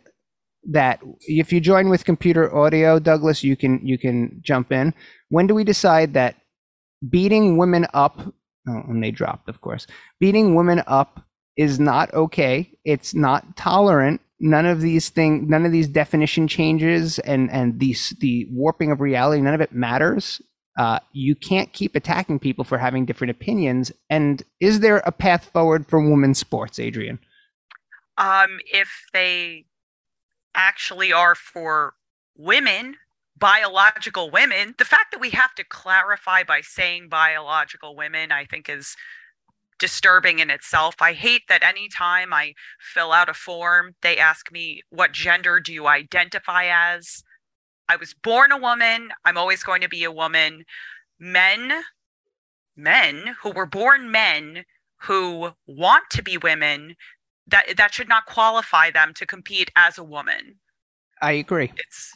that 0.71 1.01
if 1.21 1.53
you 1.53 1.61
join 1.61 1.89
with 1.89 2.05
computer 2.05 2.55
audio, 2.55 2.99
Douglas, 2.99 3.45
you 3.45 3.57
can 3.57 3.87
you 3.87 3.99
can 3.99 4.41
jump 4.43 4.73
in. 4.73 4.95
When 5.29 5.47
do 5.47 5.55
we 5.55 5.65
decide 5.65 6.15
that 6.15 6.37
beating 7.09 7.57
women 7.57 7.87
up? 7.95 8.19
Oh, 8.69 8.83
and 8.89 9.03
they 9.03 9.11
dropped, 9.11 9.49
of 9.49 9.61
course. 9.61 9.87
Beating 10.19 10.55
women 10.55 10.83
up 10.87 11.21
is 11.57 11.79
not 11.79 12.13
okay. 12.15 12.71
It's 12.85 13.15
not 13.15 13.57
tolerant. 13.57 14.21
None 14.39 14.67
of 14.67 14.81
these 14.81 15.09
things, 15.09 15.49
none 15.49 15.65
of 15.65 15.73
these 15.73 15.89
definition 15.89 16.49
changes 16.49 17.19
and 17.21 17.51
and 17.51 17.79
these 17.79 18.15
the 18.21 18.47
warping 18.51 18.91
of 18.91 19.01
reality, 19.01 19.41
none 19.41 19.55
of 19.55 19.61
it 19.61 19.73
matters. 19.73 20.41
Uh, 20.77 20.99
you 21.13 21.35
can't 21.35 21.73
keep 21.73 21.95
attacking 21.97 22.39
people 22.39 22.65
for 22.65 22.77
having 22.77 23.07
different 23.07 23.31
opinions. 23.31 23.91
And 24.11 24.43
is 24.61 24.81
there 24.81 24.99
a 24.99 25.13
path 25.13 25.47
forward 25.47 25.87
for 25.89 26.01
women's 26.01 26.39
sports, 26.39 26.79
Adrienne? 26.79 27.19
Um, 28.19 28.59
if 28.73 28.89
they 29.13 29.65
actually 30.55 31.13
are 31.13 31.35
for 31.35 31.95
women, 32.37 32.97
biological 33.37 34.31
women, 34.31 34.75
the 34.79 34.85
fact 34.85 35.13
that 35.13 35.21
we 35.21 35.31
have 35.31 35.55
to 35.55 35.65
clarify 35.65 36.43
by 36.43 36.61
saying 36.63 37.09
biological 37.09 37.95
women, 37.97 38.33
I 38.33 38.45
think 38.45 38.69
is 38.69 38.97
disturbing 39.79 40.39
in 40.39 40.51
itself. 40.51 40.97
I 41.01 41.13
hate 41.13 41.43
that 41.49 41.63
anytime 41.63 42.33
I 42.33 42.55
fill 42.81 43.13
out 43.13 43.29
a 43.29 43.35
form, 43.35 43.95
they 44.03 44.19
ask 44.19 44.51
me, 44.51 44.83
What 44.91 45.13
gender 45.13 45.61
do 45.61 45.73
you 45.73 45.87
identify 45.87 46.67
as? 46.67 47.23
I 47.89 47.97
was 47.97 48.15
born 48.15 48.53
a 48.53 48.59
woman. 48.59 49.11
I'm 49.25 49.39
always 49.39 49.63
going 49.63 49.81
to 49.83 49.89
be 49.89 50.05
a 50.05 50.13
woman. 50.13 50.65
Men, 51.19 51.83
men 52.77 53.37
who 53.43 53.51
were 53.51 53.67
born 53.67 54.11
men 54.11 54.65
who 55.03 55.51
want 55.67 56.05
to 56.11 56.23
be 56.23 56.37
women, 56.37 56.97
that 57.47 57.77
that 57.77 57.95
should 57.95 58.09
not 58.09 58.27
qualify 58.27 58.91
them 58.91 59.13
to 59.15 59.27
compete 59.27 59.71
as 59.77 59.99
a 59.99 60.05
woman. 60.05 60.57
I 61.23 61.33
agree. 61.33 61.73
It's 61.77 62.13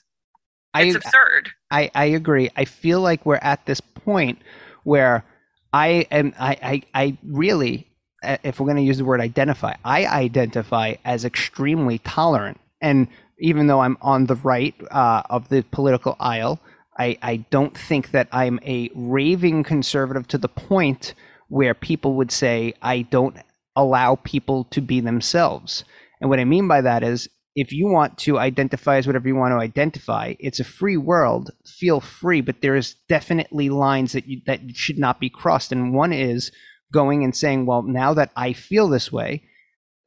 I, 0.75 0.83
it's 0.83 0.97
absurd. 0.97 1.51
I, 1.71 1.91
I 1.95 2.05
agree. 2.07 2.51
I 2.57 2.65
feel 2.65 3.01
like 3.01 3.25
we're 3.27 3.37
at 3.37 3.65
this 3.67 3.81
point 3.81 4.39
where 4.85 5.25
I 5.73 6.07
am 6.11 6.35
I, 6.39 6.57
I, 6.63 6.83
I 6.95 7.19
really 7.25 7.87
uh, 8.23 8.37
if 8.43 8.61
we're 8.61 8.67
going 8.67 8.77
to 8.77 8.83
use 8.83 8.99
the 8.99 9.05
word 9.05 9.21
identify, 9.21 9.75
I 9.85 10.07
identify 10.07 10.95
as 11.05 11.25
extremely 11.25 11.99
tolerant. 11.99 12.61
And 12.81 13.09
even 13.41 13.67
though 13.67 13.81
I'm 13.81 13.99
on 14.01 14.27
the 14.27 14.37
right 14.37 14.75
uh, 14.91 15.23
of 15.31 15.49
the 15.49 15.63
political 15.71 16.17
aisle, 16.21 16.61
I, 16.99 17.17
I 17.23 17.37
don't 17.51 17.77
think 17.77 18.11
that 18.11 18.29
I'm 18.33 18.61
a 18.65 18.91
raving 18.95 19.65
conservative 19.65 20.29
to 20.29 20.39
the 20.39 20.49
point 20.49 21.15
where 21.49 21.75
people 21.75 22.15
would 22.15 22.31
say 22.31 22.75
I 22.83 23.03
don't 23.03 23.37
allow 23.75 24.17
people 24.17 24.65
to 24.65 24.81
be 24.81 25.01
themselves. 25.01 25.85
And 26.21 26.29
what 26.29 26.39
I 26.39 26.45
mean 26.45 26.69
by 26.69 26.81
that 26.83 27.03
is 27.03 27.29
if 27.57 27.73
you 27.73 27.89
want 27.89 28.17
to 28.19 28.39
identify 28.39 28.97
as 28.97 29.07
whatever 29.07 29.27
you 29.27 29.35
want 29.35 29.53
to 29.53 29.59
identify, 29.59 30.35
it's 30.39 30.61
a 30.61 30.65
free 30.65 30.97
world. 30.97 31.51
Feel 31.67 32.01
free, 32.01 32.41
but 32.41 32.61
there 32.63 32.77
is 32.77 32.97
definitely 33.09 33.71
lines 33.71 34.13
that 34.13 34.27
you, 34.27 34.41
that 34.47 34.61
should 34.75 34.99
not 34.99 35.19
be 35.19 35.31
crossed. 35.31 35.73
And 35.73 35.95
one 35.95 36.13
is 36.13 36.53
going 36.93 37.25
and 37.25 37.35
saying, 37.35 37.67
"Well, 37.67 37.83
now 37.83 38.15
that 38.15 38.31
I 38.37 38.53
feel 38.53 38.89
this 38.89 39.11
way, 39.11 39.43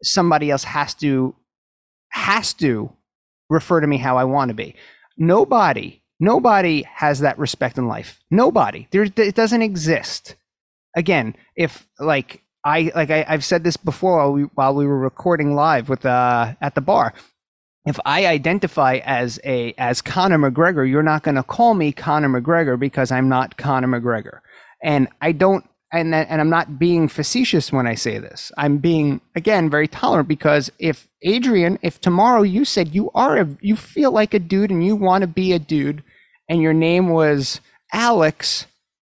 somebody 0.02 0.52
else 0.52 0.63
has 0.63 0.93
to 0.96 1.36
has 2.10 2.53
to 2.53 2.93
refer 3.54 3.80
to 3.80 3.88
me 3.88 3.97
how 3.97 4.18
I 4.18 4.26
want 4.26 4.49
to 4.49 4.56
be." 4.56 4.76
Nobody, 5.18 6.01
nobody 6.20 6.84
has 6.84 7.20
that 7.20 7.38
respect 7.39 7.78
in 7.78 7.88
life. 7.88 8.20
Nobody. 8.32 8.88
There, 8.91 9.04
it 9.04 9.36
doesn't 9.36 9.62
exist. 9.62 10.36
Again, 10.95 11.36
if 11.56 11.88
like 11.99 12.43
I 12.66 12.91
like 12.95 13.12
I, 13.12 13.26
I've 13.28 13.45
said 13.45 13.64
this 13.64 13.78
before 13.78 14.18
while 14.18 14.34
we, 14.34 14.43
while 14.56 14.76
we 14.76 14.88
were 14.88 14.99
recording 14.99 15.56
live 15.56 15.89
with 15.89 16.06
uh 16.06 16.54
at 16.62 16.76
the 16.76 16.82
bar 16.82 17.14
if 17.86 17.99
I 18.06 18.26
identify 18.28 18.99
as 19.04 19.39
a 19.43 19.74
as 19.78 20.01
Conor 20.01 20.38
McGregor, 20.38 20.89
you're 20.89 21.04
not 21.04 21.24
going 21.24 21.36
to 21.36 21.43
call 21.43 21.74
me 21.74 21.91
Conor 21.91 22.30
McGregor 22.30 22.80
because 22.80 23.12
I'm 23.12 23.28
not 23.28 23.58
Conor 23.58 23.88
McGregor. 23.88 24.39
And 24.82 25.08
I 25.22 25.34
don't 25.34 25.66
and 25.94 26.14
and 26.14 26.41
I'm 26.41 26.50
not 26.50 26.80
being 26.80 27.08
facetious 27.08 27.72
when 27.72 27.88
I 27.88 27.96
say 27.96 28.18
this. 28.18 28.52
I'm 28.58 28.78
being 28.80 29.22
again 29.36 29.70
very 29.70 29.88
tolerant 29.88 30.28
because 30.28 30.72
if 30.80 31.08
Adrienne, 31.26 31.80
if 31.82 32.02
tomorrow 32.02 32.41
you 32.41 32.66
said 32.66 32.96
you 32.96 33.12
are 33.14 33.38
a, 33.38 33.48
you 33.62 33.76
feel 33.76 34.12
like 34.12 34.34
a 34.34 34.39
dude 34.39 34.72
and 34.72 34.86
you 34.86 34.96
want 34.96 35.22
to 35.22 35.28
be 35.28 35.54
a 35.54 35.60
dude 35.60 36.04
and 36.50 36.62
your 36.62 36.74
name 36.74 37.10
was 37.10 37.62
Alex, 37.94 38.66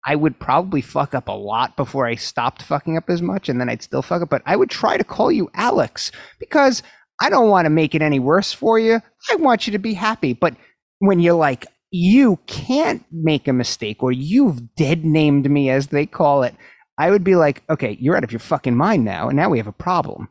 I 0.04 0.16
would 0.16 0.38
probably 0.38 0.80
fuck 0.80 1.14
up 1.14 1.28
a 1.28 1.32
lot 1.32 1.76
before 1.76 2.06
I 2.06 2.16
stopped 2.16 2.62
fucking 2.62 2.96
up 2.96 3.08
as 3.08 3.22
much, 3.22 3.48
and 3.48 3.60
then 3.60 3.68
I'd 3.68 3.82
still 3.82 4.02
fuck 4.02 4.22
up. 4.22 4.28
But 4.28 4.42
I 4.44 4.56
would 4.56 4.70
try 4.70 4.96
to 4.96 5.04
call 5.04 5.30
you 5.30 5.50
Alex 5.54 6.10
because 6.40 6.82
I 7.20 7.30
don't 7.30 7.48
want 7.48 7.66
to 7.66 7.70
make 7.70 7.94
it 7.94 8.02
any 8.02 8.18
worse 8.18 8.52
for 8.52 8.80
you. 8.80 9.00
I 9.30 9.36
want 9.36 9.66
you 9.66 9.72
to 9.72 9.78
be 9.78 9.94
happy. 9.94 10.32
But 10.32 10.56
when 10.98 11.20
you're 11.20 11.34
like, 11.34 11.66
you 11.94 12.40
can't 12.48 13.04
make 13.12 13.46
a 13.46 13.52
mistake, 13.52 14.02
or 14.02 14.10
you've 14.10 14.74
dead 14.74 15.04
named 15.04 15.48
me, 15.48 15.70
as 15.70 15.86
they 15.86 16.06
call 16.06 16.42
it, 16.42 16.52
I 16.98 17.08
would 17.08 17.22
be 17.22 17.36
like, 17.36 17.62
okay, 17.70 17.96
you're 18.00 18.16
out 18.16 18.24
of 18.24 18.32
your 18.32 18.40
fucking 18.40 18.76
mind 18.76 19.04
now, 19.04 19.28
and 19.28 19.36
now 19.36 19.48
we 19.48 19.58
have 19.58 19.68
a 19.68 19.72
problem. 19.72 20.28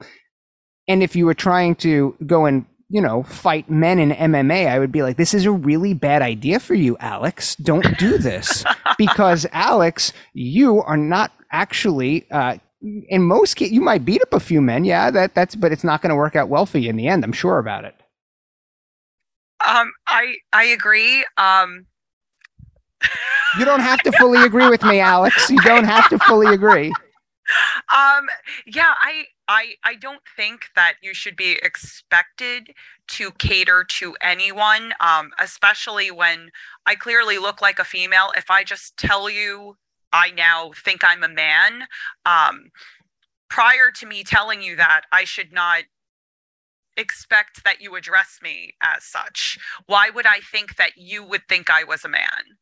And 0.89 1.01
if 1.01 1.16
you 1.16 1.26
were 1.26 1.34
trying 1.34 1.76
to 1.76 2.18
go 2.26 2.45
and 2.45 2.66
you 2.89 3.01
know, 3.01 3.24
fight 3.24 3.72
men 3.72 3.97
in 3.97 4.11
MMA, 4.11 4.68
I 4.68 4.78
would 4.78 4.91
be 4.91 5.01
like, 5.01 5.18
this 5.18 5.34
is 5.34 5.45
a 5.45 5.51
really 5.51 5.93
bad 5.95 6.22
idea 6.22 6.59
for 6.59 6.76
you, 6.76 6.95
Alex. 6.99 7.55
Don't 7.55 7.97
do 7.97 8.20
this. 8.20 8.64
because, 8.99 9.47
Alex, 9.51 10.14
you 10.34 10.84
are 10.84 10.97
not 10.97 11.32
actually, 11.51 12.30
uh, 12.30 12.57
in 13.07 13.24
most 13.24 13.55
cases, 13.55 13.74
you 13.74 13.82
might 13.82 14.05
beat 14.05 14.22
up 14.22 14.34
a 14.34 14.39
few 14.39 14.61
men. 14.61 14.84
Yeah, 14.84 15.09
that, 15.09 15.34
that's, 15.34 15.55
but 15.55 15.72
it's 15.72 15.84
not 15.84 16.03
going 16.03 16.11
to 16.11 16.16
work 16.16 16.36
out 16.36 16.49
well 16.49 16.68
for 16.68 16.78
you 16.78 16.89
in 16.89 16.95
the 16.95 17.07
end. 17.07 17.24
I'm 17.24 17.32
sure 17.32 17.57
about 17.57 17.84
it. 17.86 17.95
Um, 19.68 19.91
I, 20.07 20.36
I 20.51 20.66
agree. 20.66 21.26
Um, 21.38 21.86
you 23.57 23.66
don't 23.66 23.82
have 23.82 23.99
to 24.01 24.11
fully 24.14 24.43
agree 24.43 24.70
with 24.70 24.84
me, 24.84 24.99
Alex. 24.99 25.49
You 25.49 25.61
don't 25.61 25.86
have 25.86 26.09
to 26.09 26.20
fully 26.20 26.53
agree. 26.53 26.93
Um, 27.93 28.28
yeah, 28.66 28.93
I, 29.01 29.26
I 29.49 29.74
I 29.84 29.95
don't 29.95 30.22
think 30.38 30.68
that 30.78 30.93
you 31.03 31.14
should 31.14 31.36
be 31.36 31.59
expected 31.61 32.70
to 33.09 33.32
cater 33.32 33.84
to 33.99 34.16
anyone, 34.22 34.93
um, 35.01 35.32
especially 35.39 36.09
when 36.09 36.51
I 36.86 36.95
clearly 36.95 37.38
look 37.38 37.61
like 37.61 37.80
a 37.80 37.84
female. 37.84 38.32
If 38.38 38.49
I 38.49 38.64
just 38.64 38.95
tell 38.95 39.30
you 39.30 39.76
I 40.14 40.30
now 40.32 40.72
think 40.86 41.03
I'm 41.03 41.24
a 41.24 41.28
man, 41.28 41.88
um, 42.26 42.70
prior 43.49 43.91
to 43.97 44.05
me 44.05 44.24
telling 44.24 44.61
you 44.61 44.76
that, 44.78 45.01
I 45.11 45.26
should 45.26 45.51
not 45.51 45.84
expect 46.98 47.64
that 47.64 47.82
you 47.82 47.96
address 47.96 48.39
me 48.41 48.74
as 48.82 49.04
such. 49.04 49.58
Why 49.86 50.10
would 50.10 50.26
I 50.26 50.39
think 50.39 50.76
that 50.78 50.91
you 50.98 51.24
would 51.24 51.41
think 51.48 51.70
I 51.70 51.84
was 51.84 52.06
a 52.06 52.10
man? 52.10 52.58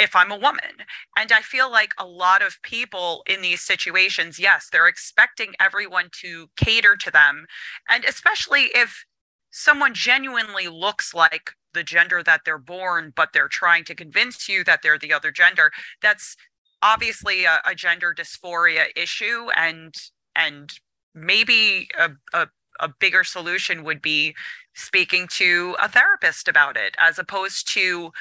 if 0.00 0.16
I'm 0.16 0.32
a 0.32 0.38
woman. 0.38 0.86
And 1.16 1.30
I 1.30 1.42
feel 1.42 1.70
like 1.70 1.92
a 1.98 2.06
lot 2.06 2.40
of 2.42 2.56
people 2.62 3.22
in 3.28 3.42
these 3.42 3.60
situations, 3.60 4.38
yes, 4.38 4.68
they're 4.72 4.88
expecting 4.88 5.52
everyone 5.60 6.08
to 6.22 6.48
cater 6.56 6.96
to 6.96 7.10
them. 7.10 7.44
And 7.90 8.04
especially 8.04 8.70
if 8.74 9.04
someone 9.50 9.92
genuinely 9.92 10.68
looks 10.68 11.12
like 11.12 11.50
the 11.74 11.82
gender 11.82 12.22
that 12.22 12.40
they're 12.44 12.58
born, 12.58 13.12
but 13.14 13.32
they're 13.32 13.48
trying 13.48 13.84
to 13.84 13.94
convince 13.94 14.48
you 14.48 14.64
that 14.64 14.80
they're 14.82 14.98
the 14.98 15.12
other 15.12 15.30
gender, 15.30 15.70
that's 16.00 16.34
obviously 16.82 17.44
a, 17.44 17.60
a 17.66 17.74
gender 17.74 18.14
dysphoria 18.16 18.86
issue. 18.96 19.48
And 19.54 19.94
and 20.34 20.72
maybe 21.14 21.88
a, 21.98 22.10
a 22.32 22.48
a 22.80 22.88
bigger 22.88 23.24
solution 23.24 23.84
would 23.84 24.02
be 24.02 24.34
speaking 24.74 25.28
to 25.28 25.76
a 25.80 25.88
therapist 25.88 26.48
about 26.48 26.76
it 26.76 26.94
as 26.98 27.18
opposed 27.18 27.68
to 27.68 28.12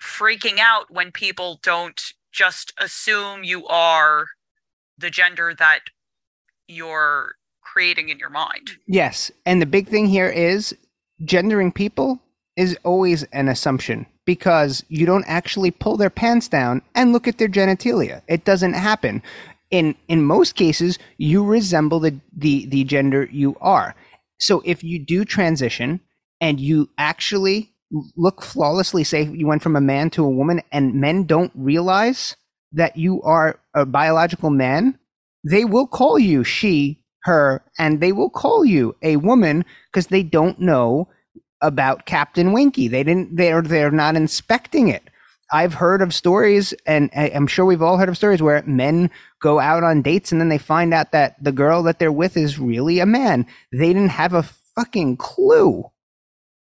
freaking 0.00 0.58
out 0.58 0.90
when 0.90 1.10
people 1.10 1.58
don't 1.62 2.12
just 2.32 2.72
assume 2.78 3.44
you 3.44 3.66
are 3.66 4.26
the 4.98 5.10
gender 5.10 5.54
that 5.58 5.80
you're 6.68 7.34
creating 7.62 8.08
in 8.08 8.18
your 8.18 8.30
mind. 8.30 8.72
Yes. 8.86 9.30
And 9.46 9.60
the 9.62 9.66
big 9.66 9.88
thing 9.88 10.06
here 10.06 10.28
is 10.28 10.76
gendering 11.24 11.72
people 11.72 12.20
is 12.56 12.76
always 12.84 13.22
an 13.32 13.48
assumption 13.48 14.06
because 14.24 14.84
you 14.88 15.06
don't 15.06 15.24
actually 15.26 15.70
pull 15.70 15.96
their 15.96 16.10
pants 16.10 16.48
down 16.48 16.82
and 16.94 17.12
look 17.12 17.28
at 17.28 17.38
their 17.38 17.48
genitalia. 17.48 18.22
It 18.28 18.44
doesn't 18.44 18.74
happen. 18.74 19.22
In 19.70 19.94
in 20.08 20.22
most 20.22 20.54
cases, 20.54 20.98
you 21.18 21.44
resemble 21.44 22.00
the 22.00 22.18
the, 22.36 22.66
the 22.66 22.84
gender 22.84 23.28
you 23.32 23.56
are. 23.60 23.94
So 24.38 24.62
if 24.64 24.84
you 24.84 24.98
do 24.98 25.24
transition 25.24 26.00
and 26.40 26.60
you 26.60 26.90
actually 26.98 27.74
look 28.16 28.42
flawlessly 28.42 29.04
say 29.04 29.22
you 29.22 29.46
went 29.46 29.62
from 29.62 29.76
a 29.76 29.80
man 29.80 30.10
to 30.10 30.24
a 30.24 30.30
woman 30.30 30.60
and 30.72 30.94
men 30.94 31.24
don't 31.24 31.52
realize 31.54 32.36
that 32.72 32.96
you 32.96 33.22
are 33.22 33.60
a 33.74 33.86
biological 33.86 34.50
man 34.50 34.98
they 35.48 35.64
will 35.64 35.86
call 35.86 36.18
you 36.18 36.42
she 36.42 37.00
her 37.22 37.62
and 37.78 38.00
they 38.00 38.12
will 38.12 38.30
call 38.30 38.64
you 38.64 38.96
a 39.02 39.16
woman 39.16 39.64
because 39.92 40.08
they 40.08 40.22
don't 40.22 40.58
know 40.58 41.08
about 41.60 42.06
captain 42.06 42.52
winky 42.52 42.88
they 42.88 43.04
didn't 43.04 43.36
they're 43.36 43.62
they're 43.62 43.90
not 43.90 44.16
inspecting 44.16 44.88
it 44.88 45.04
i've 45.52 45.74
heard 45.74 46.02
of 46.02 46.14
stories 46.14 46.72
and 46.86 47.10
i'm 47.14 47.46
sure 47.46 47.64
we've 47.64 47.82
all 47.82 47.98
heard 47.98 48.08
of 48.08 48.16
stories 48.16 48.42
where 48.42 48.62
men 48.66 49.10
go 49.40 49.60
out 49.60 49.82
on 49.82 50.02
dates 50.02 50.32
and 50.32 50.40
then 50.40 50.48
they 50.48 50.58
find 50.58 50.94
out 50.94 51.12
that 51.12 51.42
the 51.42 51.52
girl 51.52 51.82
that 51.82 51.98
they're 51.98 52.12
with 52.12 52.36
is 52.36 52.58
really 52.58 52.98
a 52.98 53.06
man 53.06 53.46
they 53.72 53.92
didn't 53.92 54.08
have 54.08 54.32
a 54.32 54.42
fucking 54.42 55.16
clue 55.16 55.84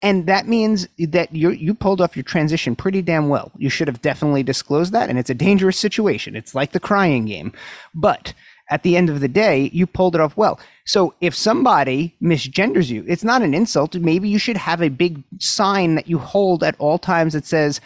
and 0.01 0.25
that 0.25 0.47
means 0.47 0.87
that 0.97 1.33
you 1.33 1.51
you 1.51 1.73
pulled 1.73 2.01
off 2.01 2.15
your 2.15 2.23
transition 2.23 2.75
pretty 2.75 3.03
damn 3.03 3.29
well. 3.29 3.51
You 3.57 3.69
should 3.69 3.87
have 3.87 4.01
definitely 4.01 4.41
disclosed 4.41 4.93
that, 4.93 5.09
and 5.09 5.19
it's 5.19 5.29
a 5.29 5.35
dangerous 5.35 5.77
situation. 5.77 6.35
It's 6.35 6.55
like 6.55 6.71
the 6.71 6.79
crying 6.79 7.25
game, 7.25 7.53
but 7.93 8.33
at 8.71 8.83
the 8.83 8.95
end 8.95 9.09
of 9.09 9.19
the 9.19 9.27
day, 9.27 9.69
you 9.73 9.85
pulled 9.85 10.15
it 10.15 10.21
off 10.21 10.37
well. 10.37 10.59
So 10.85 11.13
if 11.19 11.35
somebody 11.35 12.15
misgenders 12.23 12.89
you, 12.89 13.03
it's 13.07 13.23
not 13.23 13.41
an 13.41 13.53
insult. 13.53 13.95
Maybe 13.95 14.29
you 14.29 14.39
should 14.39 14.57
have 14.57 14.81
a 14.81 14.89
big 14.89 15.21
sign 15.39 15.95
that 15.95 16.07
you 16.07 16.17
hold 16.17 16.63
at 16.63 16.75
all 16.79 16.97
times 16.97 17.33
that 17.33 17.45
says, 17.45 17.81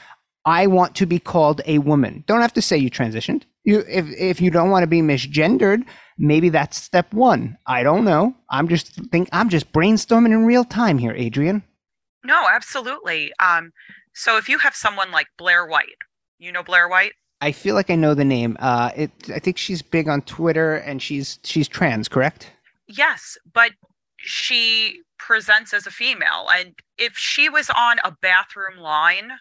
"I 0.46 0.68
want 0.68 0.96
to 0.96 1.06
be 1.06 1.20
called 1.20 1.62
a 1.66 1.80
woman." 1.80 2.24
Don't 2.28 2.42
have 2.42 2.54
to 2.54 2.62
say 2.62 2.78
you 2.78 2.90
transitioned. 2.90 3.44
You 3.64 3.84
if 3.88 4.06
if 4.18 4.42
you 4.42 4.52
don't 4.52 4.70
want 4.70 4.84
to 4.84 4.88
be 4.88 5.02
misgendered, 5.02 5.84
maybe 6.18 6.50
that's 6.50 6.82
step 6.82 7.14
one. 7.14 7.58
I 7.68 7.84
don't 7.84 8.06
know. 8.06 8.36
I'm 8.50 8.68
just 8.68 8.94
think 9.12 9.30
I'm 9.32 9.50
just 9.50 9.72
brainstorming 9.72 10.34
in 10.34 10.46
real 10.46 10.64
time 10.64 10.98
here, 10.98 11.14
Adrienne. 11.14 11.64
No, 12.24 12.48
absolutely. 12.52 13.32
Um, 13.40 13.72
so 14.14 14.38
if 14.38 14.50
you 14.50 14.58
have 14.60 14.76
someone 14.76 15.12
like 15.12 15.28
Blair 15.38 15.66
White, 15.66 15.98
you 16.40 16.52
know 16.52 16.64
Blair 16.64 16.88
White? 16.88 17.14
I 17.42 17.52
feel 17.52 17.76
like 17.76 17.90
I 17.90 17.96
know 17.96 18.14
the 18.14 18.26
name. 18.26 18.58
Uh, 18.60 18.92
it, 18.96 19.12
I 19.34 19.40
think 19.40 19.58
she's 19.58 19.82
big 19.82 20.08
on 20.08 20.22
Twitter, 20.22 20.76
and 20.76 21.02
she's 21.02 21.40
she's 21.44 21.68
trans, 21.68 22.08
correct? 22.08 22.52
Yes, 22.88 23.38
but 23.54 23.72
she 24.18 25.02
presents 25.20 25.74
as 25.74 25.86
a 25.86 25.92
female, 25.92 26.48
and 26.52 26.74
if 26.98 27.18
she 27.18 27.50
was 27.50 27.70
on 27.70 27.98
a 28.04 28.16
bathroom 28.22 28.78
line 28.80 29.32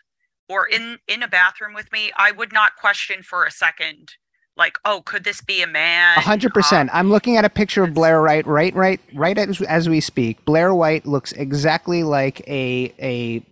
or 0.49 0.67
in 0.67 0.99
in 1.09 1.23
a 1.23 1.29
bathroom 1.29 1.75
with 1.75 1.91
me, 1.93 2.13
I 2.17 2.31
would 2.31 2.53
not 2.53 2.77
question 2.77 3.23
for 3.23 3.45
a 3.45 3.51
second 3.51 4.15
like, 4.57 4.79
oh, 4.85 5.03
could 5.05 5.25
this 5.25 5.41
be 5.41 5.63
a 5.63 5.67
man? 5.67 6.17
A 6.17 6.21
hundred 6.21 6.55
percent. 6.55 6.91
Um, 6.91 6.97
I'm 6.97 7.11
looking 7.11 7.37
at 7.37 7.45
a 7.45 7.51
picture 7.51 7.83
of 7.83 7.95
Blair 7.95 8.23
White 8.23 8.47
right, 8.47 8.75
right, 8.75 9.01
right 9.15 9.37
as, 9.37 9.61
as 9.63 9.89
we 9.89 10.01
speak. 10.01 10.45
Blair 10.45 10.75
White 10.75 11.07
looks 11.07 11.33
exactly 11.33 12.03
like 12.03 12.41
a 12.49 12.95
a. 12.99 13.43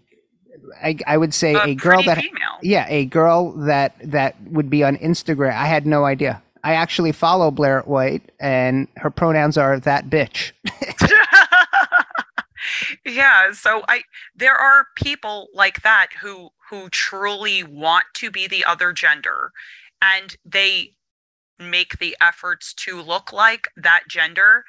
I, 0.82 0.96
I 1.06 1.18
would 1.18 1.34
say 1.34 1.54
a, 1.54 1.64
a 1.64 1.74
girl 1.74 2.02
that 2.04 2.18
female. 2.18 2.58
yeah 2.62 2.86
a 2.88 3.04
girl 3.06 3.52
that 3.52 3.94
that 4.04 4.36
would 4.50 4.70
be 4.70 4.84
on 4.84 4.96
Instagram. 4.98 5.54
I 5.54 5.66
had 5.66 5.86
no 5.86 6.04
idea. 6.04 6.42
I 6.64 6.74
actually 6.74 7.12
follow 7.12 7.50
Blair 7.50 7.80
White, 7.80 8.30
and 8.38 8.86
her 8.96 9.10
pronouns 9.10 9.58
are 9.58 9.80
that 9.80 10.08
bitch. 10.08 10.52
yeah, 13.06 13.52
so 13.52 13.82
I 13.88 14.02
there 14.36 14.54
are 14.54 14.86
people 14.96 15.48
like 15.52 15.82
that 15.82 16.08
who 16.20 16.50
who 16.72 16.88
truly 16.88 17.62
want 17.62 18.06
to 18.14 18.30
be 18.30 18.48
the 18.48 18.64
other 18.64 18.94
gender 18.94 19.52
and 20.00 20.36
they 20.42 20.94
make 21.58 21.98
the 21.98 22.16
efforts 22.18 22.72
to 22.72 23.02
look 23.02 23.30
like 23.30 23.68
that 23.76 24.04
gender, 24.08 24.64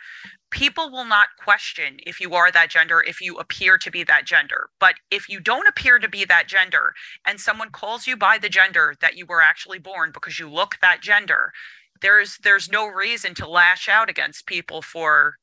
people 0.52 0.92
will 0.92 1.06
not 1.06 1.30
question 1.42 2.00
if 2.06 2.20
you 2.20 2.36
are 2.36 2.52
that 2.52 2.70
gender, 2.70 3.02
if 3.08 3.22
you 3.22 3.38
appear 3.38 3.78
to 3.78 3.90
be 3.90 4.04
that 4.04 4.26
gender. 4.26 4.68
But 4.82 4.96
if 5.12 5.30
you 5.30 5.40
don't 5.40 5.66
appear 5.66 5.98
to 5.98 6.10
be 6.10 6.26
that 6.26 6.50
gender 6.50 6.94
and 7.26 7.40
someone 7.40 7.70
calls 7.70 8.06
you 8.06 8.18
by 8.18 8.38
the 8.38 8.50
gender 8.50 8.96
that 9.00 9.16
you 9.16 9.26
were 9.26 9.42
actually 9.42 9.80
born 9.80 10.12
because 10.14 10.38
you 10.38 10.50
look 10.50 10.80
that 10.82 11.02
gender, 11.02 11.54
there's 12.02 12.38
there's 12.44 12.70
no 12.70 12.86
reason 12.86 13.34
to 13.36 13.48
lash 13.48 13.88
out 13.88 14.10
against 14.10 14.46
people 14.46 14.82
for 14.82 15.36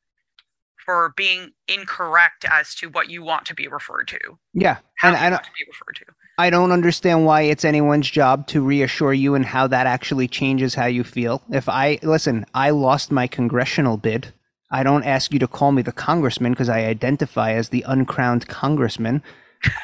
for 0.85 1.15
being 1.17 1.53
incorrect 1.69 2.45
as 2.51 2.75
to 2.75 2.91
what 2.91 3.09
you 3.09 3.23
want 3.23 3.47
to 3.47 3.55
be 3.55 3.67
referred 3.67 4.09
to. 4.09 4.19
Yeah, 4.53 4.77
how 4.97 5.09
and 5.09 5.17
I 5.17 5.31
don't, 5.31 5.43
to 5.43 5.51
be 5.59 5.65
referred 5.67 5.97
to. 5.97 6.05
I 6.41 6.49
don't 6.49 6.73
understand 6.73 7.27
why 7.27 7.43
it's 7.43 7.67
anyone's 7.67 8.11
job 8.11 8.47
to 8.47 8.63
reassure 8.63 9.13
you 9.13 9.35
and 9.35 9.45
how 9.45 9.67
that 9.67 9.87
actually 9.87 10.27
changes 10.27 10.75
how 10.75 10.87
you 10.87 11.05
feel. 11.05 11.43
If 11.51 11.69
I 11.69 11.99
listen, 12.03 12.47
I 12.55 12.71
lost 12.71 13.13
my 13.13 13.27
congressional 13.27 13.99
bid. 13.99 14.33
I 14.71 14.83
don't 14.83 15.05
ask 15.05 15.35
you 15.35 15.39
to 15.39 15.47
call 15.47 15.71
me 15.71 15.83
the 15.83 15.93
congressman 15.93 16.53
because 16.53 16.71
I 16.71 16.87
identify 16.87 17.53
as 17.53 17.69
the 17.69 17.85
uncrowned 17.87 18.49
congressman. 18.49 19.23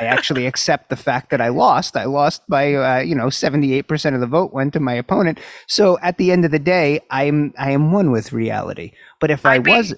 I 0.00 0.06
actually 0.06 0.46
accept 0.50 0.88
the 0.88 0.96
fact 0.96 1.28
that 1.28 1.42
I 1.42 1.48
lost. 1.48 1.94
I 1.94 2.04
lost 2.04 2.40
by 2.48 2.72
uh, 2.72 3.00
you 3.00 3.14
know 3.14 3.28
seventy 3.28 3.74
eight 3.74 3.86
percent 3.86 4.14
of 4.14 4.22
the 4.22 4.26
vote 4.26 4.54
went 4.54 4.72
to 4.72 4.80
my 4.80 4.94
opponent. 4.94 5.38
So 5.66 5.98
at 5.98 6.16
the 6.16 6.32
end 6.32 6.46
of 6.46 6.52
the 6.52 6.58
day, 6.58 7.00
I'm 7.10 7.52
I 7.58 7.72
am 7.72 7.92
one 7.92 8.10
with 8.12 8.32
reality. 8.32 8.92
But 9.20 9.30
if 9.30 9.44
I, 9.44 9.56
I 9.56 9.58
mean- 9.58 9.76
was 9.76 9.94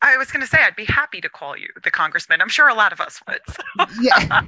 I 0.00 0.16
was 0.16 0.30
going 0.30 0.40
to 0.42 0.46
say 0.46 0.58
I'd 0.64 0.76
be 0.76 0.84
happy 0.84 1.20
to 1.20 1.28
call 1.28 1.56
you 1.56 1.68
the 1.82 1.90
congressman. 1.90 2.40
I'm 2.40 2.48
sure 2.48 2.68
a 2.68 2.74
lot 2.74 2.92
of 2.92 3.00
us 3.00 3.20
would. 3.26 3.40
so. 3.48 3.62
Yeah. 4.00 4.42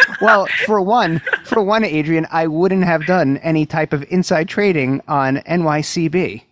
well, 0.22 0.46
for 0.64 0.80
one, 0.80 1.20
for 1.44 1.62
one, 1.62 1.84
Adrienne, 1.84 2.26
I 2.30 2.46
wouldn't 2.46 2.84
have 2.84 3.04
done 3.06 3.36
any 3.38 3.66
type 3.66 3.92
of 3.92 4.02
inside 4.10 4.48
trading 4.48 5.02
on 5.08 5.36
NYCB. 5.38 6.42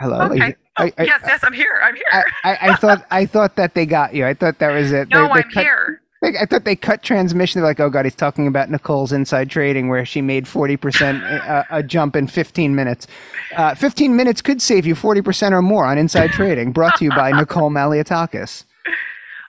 Hello. 0.00 0.22
Okay. 0.32 0.54
I, 0.76 0.92
I, 0.98 1.04
yes, 1.04 1.20
yes, 1.24 1.40
I'm 1.44 1.52
here. 1.52 1.80
I'm 1.82 1.94
here. 1.94 2.04
I, 2.42 2.58
I, 2.70 2.74
thought 2.76 3.06
I 3.10 3.26
thought 3.26 3.54
that 3.56 3.74
they 3.74 3.86
got 3.86 4.12
you. 4.14 4.26
I 4.26 4.34
thought 4.34 4.58
that 4.58 4.72
was 4.72 4.90
it. 4.92 5.08
no, 5.08 5.22
They- 5.22 5.34
they 5.34 5.40
I'm 5.40 5.50
cut- 5.50 5.62
here. 5.62 6.00
Like, 6.24 6.36
I 6.40 6.46
thought 6.46 6.64
they 6.64 6.76
cut 6.76 7.02
transmission. 7.02 7.60
They're 7.60 7.68
like, 7.68 7.80
oh 7.80 7.90
god, 7.90 8.06
he's 8.06 8.14
talking 8.14 8.46
about 8.46 8.70
Nicole's 8.70 9.12
inside 9.12 9.50
trading 9.50 9.88
where 9.88 10.06
she 10.06 10.22
made 10.22 10.48
forty 10.48 10.76
percent 10.76 11.22
a, 11.22 11.66
a 11.70 11.82
jump 11.82 12.16
in 12.16 12.26
fifteen 12.26 12.74
minutes. 12.74 13.06
Uh, 13.56 13.74
Fifteen 13.74 14.16
minutes 14.16 14.40
could 14.40 14.62
save 14.62 14.86
you 14.86 14.94
forty 14.94 15.20
percent 15.20 15.54
or 15.54 15.62
more 15.62 15.84
on 15.84 15.98
inside 15.98 16.30
trading. 16.30 16.72
Brought 16.72 16.96
to 16.96 17.04
you 17.04 17.10
by 17.10 17.30
Nicole 17.30 17.70
Malliotakis. 17.70 18.64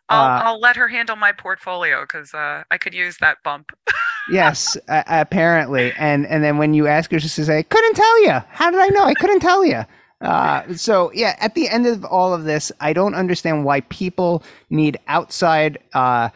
I'll, 0.10 0.22
Uh, 0.22 0.42
I'll 0.44 0.60
let 0.60 0.76
her 0.76 0.88
handle 0.88 1.16
my 1.16 1.32
portfolio 1.32 2.02
because 2.02 2.34
uh, 2.34 2.64
I 2.70 2.78
could 2.78 2.94
use 2.94 3.18
that 3.22 3.38
bump. 3.44 3.72
yes, 4.32 4.78
uh, 4.88 5.02
apparently. 5.08 5.94
And 5.98 6.28
and 6.28 6.44
then 6.44 6.58
when 6.58 6.74
you 6.74 6.88
ask 6.88 7.10
her, 7.12 7.20
she 7.20 7.28
says, 7.28 7.50
"I 7.50 7.64
couldn't 7.64 7.96
tell 7.96 8.22
you. 8.24 8.34
How 8.50 8.70
did 8.70 8.80
I 8.82 8.88
know? 8.90 9.04
I 9.04 9.14
couldn't 9.16 9.40
tell 9.40 9.66
you." 9.66 9.84
Uh, 10.22 10.74
so 10.76 11.12
yeah, 11.14 11.36
at 11.40 11.56
the 11.56 11.68
end 11.70 11.88
of 11.88 12.06
all 12.06 12.34
of 12.34 12.44
this, 12.44 12.72
I 12.82 12.94
don't 12.94 13.16
understand 13.16 13.66
why 13.66 13.82
people 13.82 14.44
need 14.70 14.98
outside 15.08 15.78
uh, 15.94 16.30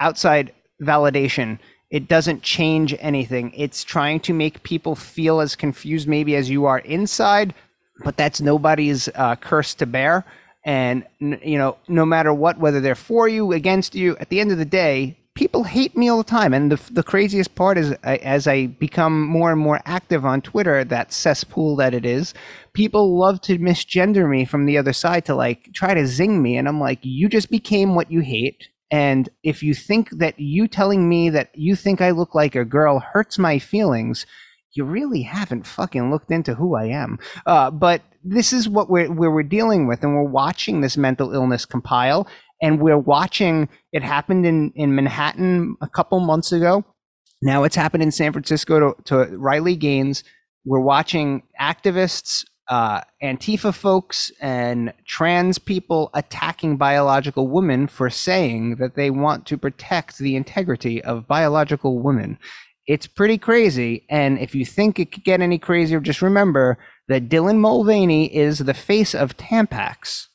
outside 0.00 0.52
validation. 0.82 1.58
It 1.90 2.08
doesn't 2.08 2.42
change 2.42 2.94
anything. 3.00 3.52
It's 3.56 3.82
trying 3.82 4.20
to 4.20 4.34
make 4.34 4.62
people 4.62 4.94
feel 4.94 5.40
as 5.40 5.56
confused 5.56 6.06
maybe 6.06 6.36
as 6.36 6.50
you 6.50 6.66
are 6.66 6.80
inside, 6.80 7.54
but 8.04 8.16
that's 8.16 8.40
nobody's 8.40 9.08
uh, 9.14 9.36
curse 9.36 9.74
to 9.74 9.86
bear. 9.86 10.24
And 10.64 11.06
you 11.20 11.56
know, 11.56 11.78
no 11.88 12.04
matter 12.04 12.34
what, 12.34 12.58
whether 12.58 12.80
they're 12.80 12.94
for 12.94 13.26
you, 13.28 13.52
against 13.52 13.94
you, 13.94 14.16
at 14.18 14.28
the 14.28 14.40
end 14.40 14.52
of 14.52 14.58
the 14.58 14.66
day, 14.66 15.16
people 15.34 15.62
hate 15.62 15.96
me 15.96 16.08
all 16.08 16.18
the 16.18 16.24
time. 16.24 16.52
And 16.52 16.70
the 16.70 16.92
the 16.92 17.02
craziest 17.02 17.54
part 17.54 17.78
is, 17.78 17.94
I, 18.04 18.16
as 18.16 18.46
I 18.46 18.66
become 18.66 19.22
more 19.26 19.50
and 19.50 19.60
more 19.60 19.80
active 19.86 20.26
on 20.26 20.42
Twitter, 20.42 20.84
that 20.84 21.12
cesspool 21.12 21.76
that 21.76 21.94
it 21.94 22.04
is, 22.04 22.34
people 22.74 23.18
love 23.18 23.40
to 23.42 23.58
misgender 23.58 24.28
me 24.28 24.44
from 24.44 24.66
the 24.66 24.76
other 24.76 24.92
side 24.92 25.24
to 25.26 25.34
like 25.34 25.72
try 25.72 25.94
to 25.94 26.06
zing 26.06 26.42
me, 26.42 26.58
and 26.58 26.68
I'm 26.68 26.80
like, 26.80 26.98
you 27.02 27.28
just 27.30 27.50
became 27.50 27.94
what 27.94 28.12
you 28.12 28.20
hate. 28.20 28.68
And 28.90 29.28
if 29.42 29.62
you 29.62 29.74
think 29.74 30.10
that 30.18 30.38
you 30.38 30.66
telling 30.66 31.08
me 31.08 31.30
that 31.30 31.50
you 31.54 31.76
think 31.76 32.00
I 32.00 32.10
look 32.10 32.34
like 32.34 32.54
a 32.54 32.64
girl 32.64 33.00
hurts 33.00 33.38
my 33.38 33.58
feelings, 33.58 34.24
you 34.72 34.84
really 34.84 35.22
haven't 35.22 35.66
fucking 35.66 36.10
looked 36.10 36.30
into 36.30 36.54
who 36.54 36.76
I 36.76 36.86
am. 36.86 37.18
Uh, 37.46 37.70
but 37.70 38.02
this 38.24 38.52
is 38.52 38.68
what 38.68 38.88
we're, 38.88 39.12
where 39.12 39.30
we're 39.30 39.42
dealing 39.42 39.86
with, 39.86 40.02
and 40.02 40.14
we're 40.14 40.22
watching 40.22 40.80
this 40.80 40.96
mental 40.96 41.34
illness 41.34 41.64
compile, 41.64 42.26
and 42.62 42.80
we're 42.80 42.98
watching 42.98 43.68
it 43.92 44.02
happened 44.02 44.46
in, 44.46 44.72
in 44.74 44.94
Manhattan 44.94 45.76
a 45.80 45.88
couple 45.88 46.20
months 46.20 46.52
ago. 46.52 46.84
Now 47.40 47.64
it's 47.64 47.76
happened 47.76 48.02
in 48.02 48.10
San 48.10 48.32
Francisco 48.32 48.80
to, 48.80 49.02
to 49.04 49.36
Riley 49.36 49.76
Gaines. 49.76 50.24
We're 50.64 50.80
watching 50.80 51.42
activists, 51.60 52.44
uh, 52.68 53.00
Antifa 53.22 53.74
folks, 53.74 54.30
and 54.40 54.92
trans 55.06 55.58
people 55.58 56.10
attacking 56.14 56.76
biological 56.76 57.48
women 57.48 57.86
for 57.86 58.10
saying 58.10 58.76
that 58.76 58.94
they 58.94 59.10
want 59.10 59.46
to 59.46 59.56
protect 59.56 60.18
the 60.18 60.36
integrity 60.36 61.02
of 61.02 61.26
biological 61.26 61.98
women. 61.98 62.38
It's 62.86 63.06
pretty 63.06 63.38
crazy. 63.38 64.04
And 64.08 64.38
if 64.38 64.54
you 64.54 64.64
think 64.64 64.98
it 64.98 65.12
could 65.12 65.24
get 65.24 65.40
any 65.40 65.58
crazier, 65.58 66.00
just 66.00 66.22
remember 66.22 66.78
that 67.08 67.28
Dylan 67.28 67.58
Mulvaney 67.58 68.34
is 68.34 68.58
the 68.58 68.74
face 68.74 69.14
of 69.14 69.36
Tampax. 69.36 70.26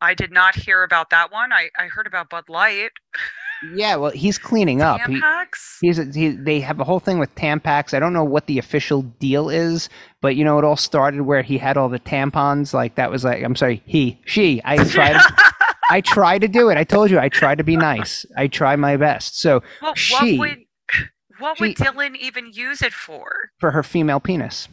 I 0.00 0.14
did 0.14 0.30
not 0.30 0.54
hear 0.54 0.82
about 0.82 1.10
that 1.10 1.32
one. 1.32 1.52
I, 1.52 1.70
I 1.78 1.86
heard 1.86 2.06
about 2.06 2.30
Bud 2.30 2.48
Light. 2.48 2.90
Yeah, 3.74 3.96
well, 3.96 4.10
he's 4.10 4.38
cleaning 4.38 4.82
up. 4.82 5.00
He- 5.06 5.20
he's 5.80 6.14
he, 6.14 6.30
they 6.30 6.60
have 6.60 6.78
a 6.80 6.84
whole 6.84 7.00
thing 7.00 7.18
with 7.18 7.34
Tampax. 7.34 7.94
I 7.94 7.98
don't 7.98 8.12
know 8.12 8.24
what 8.24 8.46
the 8.46 8.58
official 8.58 9.02
deal 9.02 9.48
is, 9.48 9.88
but 10.20 10.36
you 10.36 10.44
know, 10.44 10.58
it 10.58 10.64
all 10.64 10.76
started 10.76 11.22
where 11.22 11.42
he 11.42 11.58
had 11.58 11.76
all 11.76 11.88
the 11.88 11.98
tampons. 12.00 12.72
Like 12.74 12.94
that 12.96 13.10
was 13.10 13.24
like, 13.24 13.42
I'm 13.42 13.56
sorry, 13.56 13.82
he, 13.86 14.20
she. 14.26 14.60
I 14.64 14.82
tried. 14.84 15.20
I 15.90 16.00
try 16.00 16.38
to 16.38 16.48
do 16.48 16.68
it. 16.68 16.76
I 16.76 16.84
told 16.84 17.10
you, 17.10 17.18
I 17.18 17.28
try 17.28 17.54
to 17.54 17.64
be 17.64 17.76
nice. 17.92 18.26
I 18.36 18.48
try 18.48 18.76
my 18.76 18.96
best. 18.96 19.38
So 19.40 19.62
Well, 19.80 19.94
she, 19.94 20.36
what 20.38 20.48
would 20.48 20.58
what 21.38 21.60
would 21.60 21.76
Dylan 21.76 22.16
even 22.16 22.50
use 22.52 22.82
it 22.82 22.92
for? 22.92 23.50
for 23.58 23.70
her 23.70 23.82
female 23.82 24.20
penis, 24.20 24.68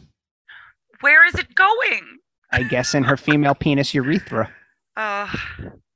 Where 1.00 1.26
is 1.26 1.34
it 1.34 1.54
going? 1.54 2.18
I 2.50 2.62
guess 2.62 2.94
in 2.94 3.04
her 3.04 3.16
female 3.16 3.54
penis 3.54 3.92
urethra. 3.94 4.50
Uh, 4.96 5.26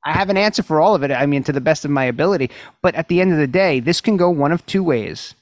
I 0.04 0.12
have 0.12 0.30
an 0.30 0.36
answer 0.36 0.62
for 0.62 0.80
all 0.80 0.94
of 0.94 1.02
it. 1.02 1.10
I 1.10 1.26
mean, 1.26 1.42
to 1.44 1.52
the 1.52 1.60
best 1.60 1.84
of 1.84 1.90
my 1.90 2.04
ability. 2.04 2.50
But 2.82 2.94
at 2.94 3.08
the 3.08 3.20
end 3.20 3.32
of 3.32 3.38
the 3.38 3.46
day, 3.46 3.80
this 3.80 4.00
can 4.00 4.16
go 4.16 4.30
one 4.30 4.52
of 4.52 4.64
two 4.66 4.82
ways. 4.82 5.34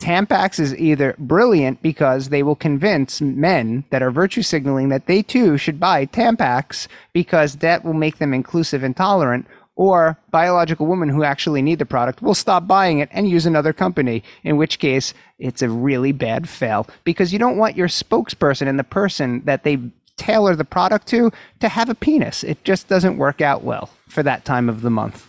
Tampax 0.00 0.58
is 0.58 0.76
either 0.76 1.14
brilliant 1.18 1.80
because 1.80 2.28
they 2.28 2.42
will 2.42 2.56
convince 2.56 3.20
men 3.20 3.84
that 3.90 4.02
are 4.02 4.10
virtue 4.10 4.42
signaling 4.42 4.88
that 4.88 5.06
they 5.06 5.22
too 5.22 5.56
should 5.56 5.80
buy 5.80 6.06
Tampax 6.06 6.88
because 7.12 7.56
that 7.56 7.84
will 7.84 7.94
make 7.94 8.18
them 8.18 8.34
inclusive 8.34 8.82
and 8.82 8.96
tolerant, 8.96 9.46
or 9.76 10.18
biological 10.30 10.86
women 10.86 11.08
who 11.08 11.24
actually 11.24 11.62
need 11.62 11.78
the 11.78 11.86
product 11.86 12.22
will 12.22 12.34
stop 12.34 12.66
buying 12.66 12.98
it 12.98 13.08
and 13.12 13.28
use 13.28 13.46
another 13.46 13.72
company, 13.72 14.22
in 14.42 14.56
which 14.56 14.78
case 14.78 15.14
it's 15.38 15.62
a 15.62 15.70
really 15.70 16.12
bad 16.12 16.48
fail 16.48 16.86
because 17.04 17.32
you 17.32 17.38
don't 17.38 17.56
want 17.56 17.76
your 17.76 17.88
spokesperson 17.88 18.68
and 18.68 18.78
the 18.78 18.84
person 18.84 19.42
that 19.44 19.64
they 19.64 19.78
tailor 20.16 20.54
the 20.54 20.64
product 20.64 21.08
to 21.08 21.32
to 21.60 21.68
have 21.68 21.88
a 21.88 21.94
penis. 21.94 22.44
It 22.44 22.62
just 22.62 22.88
doesn't 22.88 23.18
work 23.18 23.40
out 23.40 23.64
well 23.64 23.90
for 24.14 24.22
that 24.22 24.44
time 24.44 24.68
of 24.68 24.80
the 24.82 24.90
month. 24.90 25.26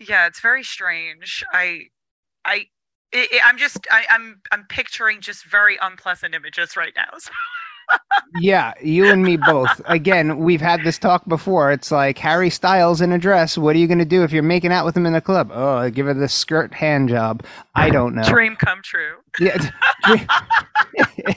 yeah, 0.00 0.26
it's 0.26 0.40
very 0.40 0.64
strange. 0.64 1.44
I, 1.52 1.82
I, 2.44 2.66
i 3.14 3.28
i 3.32 3.40
I'm 3.44 3.58
just, 3.58 3.86
I, 3.90 4.04
I'm, 4.10 4.40
I'm 4.50 4.64
picturing 4.64 5.20
just 5.20 5.44
very 5.44 5.76
unpleasant 5.80 6.34
images 6.34 6.76
right 6.76 6.94
now. 6.96 7.10
So, 7.20 7.30
Yeah, 8.38 8.74
you 8.82 9.06
and 9.10 9.22
me 9.22 9.36
both. 9.36 9.80
Again, 9.86 10.38
we've 10.38 10.60
had 10.60 10.82
this 10.84 10.98
talk 10.98 11.26
before. 11.28 11.72
It's 11.72 11.90
like 11.90 12.18
Harry 12.18 12.50
Styles 12.50 13.00
in 13.00 13.12
a 13.12 13.18
dress. 13.18 13.56
What 13.56 13.74
are 13.76 13.78
you 13.78 13.86
going 13.86 13.98
to 13.98 14.04
do 14.04 14.22
if 14.24 14.32
you're 14.32 14.42
making 14.42 14.72
out 14.72 14.84
with 14.84 14.96
him 14.96 15.06
in 15.06 15.14
a 15.14 15.20
club? 15.20 15.50
Oh, 15.52 15.88
give 15.90 16.06
her 16.06 16.14
the 16.14 16.28
skirt 16.28 16.74
hand 16.74 17.08
job. 17.08 17.44
I 17.74 17.90
don't 17.90 18.14
know. 18.14 18.24
dream 18.24 18.56
come 18.56 18.82
true. 18.82 19.16
Yeah. 19.40 19.70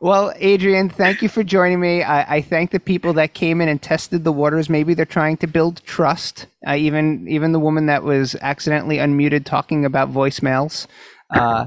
well, 0.00 0.32
Adrienne, 0.42 0.90
thank 0.90 1.22
you 1.22 1.28
for 1.28 1.42
joining 1.42 1.80
me. 1.80 2.02
I, 2.02 2.36
I 2.36 2.42
thank 2.42 2.70
the 2.70 2.80
people 2.80 3.12
that 3.14 3.34
came 3.34 3.60
in 3.60 3.68
and 3.68 3.80
tested 3.80 4.24
the 4.24 4.32
waters. 4.32 4.68
Maybe 4.68 4.94
they're 4.94 5.04
trying 5.06 5.36
to 5.38 5.46
build 5.46 5.82
trust. 5.84 6.46
Uh, 6.66 6.74
even 6.74 7.26
even 7.28 7.52
the 7.52 7.60
woman 7.60 7.86
that 7.86 8.02
was 8.02 8.34
accidentally 8.42 8.96
unmuted 8.96 9.44
talking 9.44 9.84
about 9.84 10.12
voicemails. 10.12 10.86
Uh, 11.30 11.66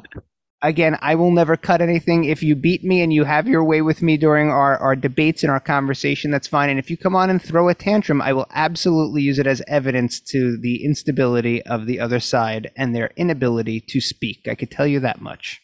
again, 0.61 0.97
I 1.01 1.15
will 1.15 1.31
never 1.31 1.57
cut 1.57 1.81
anything. 1.81 2.25
If 2.25 2.43
you 2.43 2.55
beat 2.55 2.83
me 2.83 3.01
and 3.01 3.11
you 3.11 3.23
have 3.23 3.47
your 3.47 3.63
way 3.63 3.81
with 3.81 4.01
me 4.01 4.17
during 4.17 4.49
our, 4.49 4.77
our 4.77 4.95
debates 4.95 5.43
and 5.43 5.51
our 5.51 5.59
conversation, 5.59 6.31
that's 6.31 6.47
fine. 6.47 6.69
And 6.69 6.79
if 6.79 6.89
you 6.89 6.97
come 6.97 7.15
on 7.15 7.29
and 7.29 7.41
throw 7.41 7.69
a 7.69 7.73
tantrum, 7.73 8.21
I 8.21 8.33
will 8.33 8.47
absolutely 8.51 9.21
use 9.21 9.39
it 9.39 9.47
as 9.47 9.61
evidence 9.67 10.19
to 10.31 10.57
the 10.57 10.83
instability 10.83 11.61
of 11.63 11.85
the 11.85 11.99
other 11.99 12.19
side 12.19 12.71
and 12.75 12.95
their 12.95 13.11
inability 13.15 13.81
to 13.81 14.01
speak. 14.01 14.47
I 14.47 14.55
could 14.55 14.71
tell 14.71 14.87
you 14.87 14.99
that 14.99 15.21
much. 15.21 15.61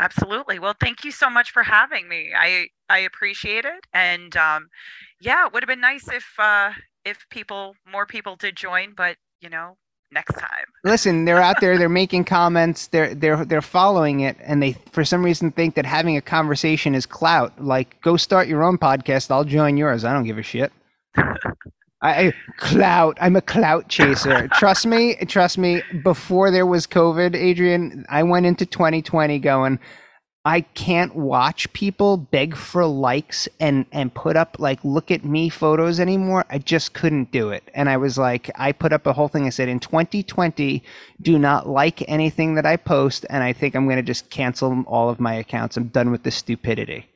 Absolutely. 0.00 0.58
Well, 0.58 0.74
thank 0.78 1.04
you 1.04 1.12
so 1.12 1.30
much 1.30 1.50
for 1.50 1.62
having 1.62 2.08
me. 2.08 2.32
I, 2.36 2.66
I 2.88 2.98
appreciate 2.98 3.64
it. 3.64 3.86
And, 3.92 4.36
um, 4.36 4.68
yeah, 5.20 5.46
it 5.46 5.52
would 5.52 5.62
have 5.62 5.68
been 5.68 5.80
nice 5.80 6.08
if, 6.08 6.26
uh, 6.38 6.72
if 7.04 7.26
people, 7.30 7.74
more 7.90 8.06
people 8.06 8.36
did 8.36 8.56
join, 8.56 8.94
but 8.96 9.16
you 9.40 9.50
know, 9.50 9.76
next 10.14 10.34
time. 10.34 10.64
Listen, 10.84 11.24
they're 11.24 11.40
out 11.40 11.60
there. 11.60 11.76
They're 11.76 11.88
making 11.88 12.24
comments. 12.24 12.86
They're 12.88 13.14
they're 13.14 13.44
they're 13.44 13.62
following 13.62 14.20
it, 14.20 14.36
and 14.40 14.62
they 14.62 14.72
for 14.92 15.04
some 15.04 15.24
reason 15.24 15.50
think 15.52 15.74
that 15.74 15.84
having 15.84 16.16
a 16.16 16.22
conversation 16.22 16.94
is 16.94 17.04
clout. 17.04 17.52
Like, 17.62 18.00
go 18.00 18.16
start 18.16 18.48
your 18.48 18.62
own 18.62 18.78
podcast. 18.78 19.30
I'll 19.30 19.44
join 19.44 19.76
yours. 19.76 20.04
I 20.04 20.12
don't 20.12 20.24
give 20.24 20.38
a 20.38 20.42
shit. 20.42 20.72
I, 22.04 22.34
clout. 22.58 23.16
I'm 23.18 23.34
a 23.34 23.40
clout 23.40 23.88
chaser. 23.88 24.46
trust 24.48 24.84
me. 24.84 25.16
Trust 25.26 25.56
me. 25.56 25.82
Before 26.02 26.50
there 26.50 26.66
was 26.66 26.86
COVID, 26.86 27.34
Adrienne, 27.34 28.04
I 28.10 28.22
went 28.22 28.44
into 28.44 28.66
2020 28.66 29.38
going. 29.38 29.78
I 30.46 30.60
can't 30.60 31.14
watch 31.16 31.72
people 31.72 32.18
beg 32.18 32.54
for 32.54 32.84
likes 32.84 33.48
and 33.60 33.86
and 33.92 34.12
put 34.12 34.36
up 34.36 34.56
like 34.58 34.78
look 34.84 35.10
at 35.10 35.24
me 35.24 35.48
photos 35.48 35.98
anymore. 35.98 36.44
I 36.50 36.58
just 36.58 36.92
couldn't 36.92 37.30
do 37.30 37.48
it. 37.48 37.70
And 37.74 37.88
I 37.88 37.96
was 37.96 38.18
like 38.18 38.50
I 38.56 38.72
put 38.72 38.92
up 38.92 39.06
a 39.06 39.14
whole 39.14 39.28
thing 39.28 39.46
I 39.46 39.50
said 39.50 39.68
in 39.68 39.80
2020 39.80 40.82
do 41.22 41.38
not 41.38 41.66
like 41.66 42.06
anything 42.08 42.56
that 42.56 42.66
I 42.66 42.76
post 42.76 43.24
and 43.30 43.42
I 43.42 43.54
think 43.54 43.74
I'm 43.74 43.86
going 43.86 43.96
to 43.96 44.02
just 44.02 44.28
cancel 44.28 44.84
all 44.86 45.08
of 45.08 45.18
my 45.18 45.32
accounts. 45.32 45.78
I'm 45.78 45.88
done 45.88 46.10
with 46.10 46.24
this 46.24 46.36
stupidity. 46.36 47.06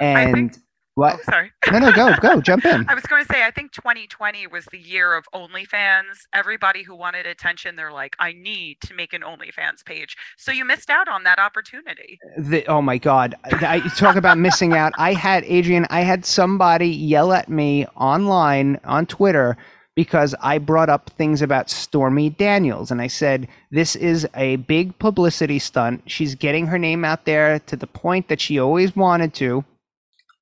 And 0.00 0.58
What? 1.00 1.14
Oh, 1.14 1.22
sorry. 1.30 1.50
No, 1.72 1.78
no, 1.78 1.92
go, 1.92 2.14
go, 2.20 2.42
jump 2.42 2.66
in. 2.66 2.84
I 2.88 2.94
was 2.94 3.04
going 3.04 3.24
to 3.24 3.32
say, 3.32 3.42
I 3.42 3.50
think 3.50 3.72
2020 3.72 4.46
was 4.48 4.66
the 4.66 4.76
year 4.78 5.16
of 5.16 5.24
OnlyFans. 5.34 6.26
Everybody 6.34 6.82
who 6.82 6.94
wanted 6.94 7.24
attention, 7.24 7.76
they're 7.76 7.90
like, 7.90 8.16
I 8.18 8.34
need 8.34 8.82
to 8.82 8.92
make 8.92 9.14
an 9.14 9.22
OnlyFans 9.22 9.82
page. 9.82 10.14
So 10.36 10.52
you 10.52 10.62
missed 10.66 10.90
out 10.90 11.08
on 11.08 11.24
that 11.24 11.38
opportunity. 11.38 12.18
The, 12.36 12.66
oh 12.66 12.82
my 12.82 12.98
God! 12.98 13.34
I, 13.44 13.80
talk 13.96 14.16
about 14.16 14.36
missing 14.36 14.74
out. 14.74 14.92
I 14.98 15.14
had 15.14 15.42
Adrienne. 15.44 15.86
I 15.88 16.02
had 16.02 16.26
somebody 16.26 16.88
yell 16.88 17.32
at 17.32 17.48
me 17.48 17.86
online 17.96 18.78
on 18.84 19.06
Twitter 19.06 19.56
because 19.94 20.34
I 20.42 20.58
brought 20.58 20.90
up 20.90 21.08
things 21.16 21.40
about 21.40 21.70
Stormy 21.70 22.28
Daniels, 22.28 22.90
and 22.90 23.00
I 23.00 23.06
said 23.06 23.48
this 23.70 23.96
is 23.96 24.28
a 24.34 24.56
big 24.56 24.98
publicity 24.98 25.60
stunt. 25.60 26.02
She's 26.04 26.34
getting 26.34 26.66
her 26.66 26.78
name 26.78 27.06
out 27.06 27.24
there 27.24 27.58
to 27.60 27.74
the 27.74 27.86
point 27.86 28.28
that 28.28 28.42
she 28.42 28.58
always 28.58 28.94
wanted 28.94 29.32
to 29.36 29.64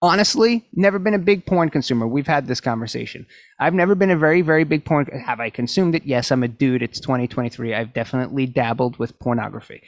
honestly 0.01 0.65
never 0.75 0.99
been 0.99 1.15
a 1.15 1.19
big 1.19 1.45
porn 1.45 1.71
consumer. 1.71 2.07
We've 2.07 2.27
had 2.27 2.47
this 2.47 2.61
conversation. 2.61 3.27
I've 3.59 3.75
never 3.75 3.95
been 3.95 4.11
a 4.11 4.17
very 4.17 4.43
very 4.43 4.65
big 4.65 4.85
porn 4.85 5.07
have 5.07 5.41
i 5.41 5.51
consumed 5.51 5.95
it? 5.95 6.05
Yes 6.05 6.31
i'm 6.31 6.43
a 6.43 6.49
dude. 6.49 6.83
It's 6.83 7.01
2023 7.01 7.75
i've 7.75 7.93
definitely 7.93 8.47
dabbled 8.47 8.99
with 8.99 9.19
pornography. 9.19 9.83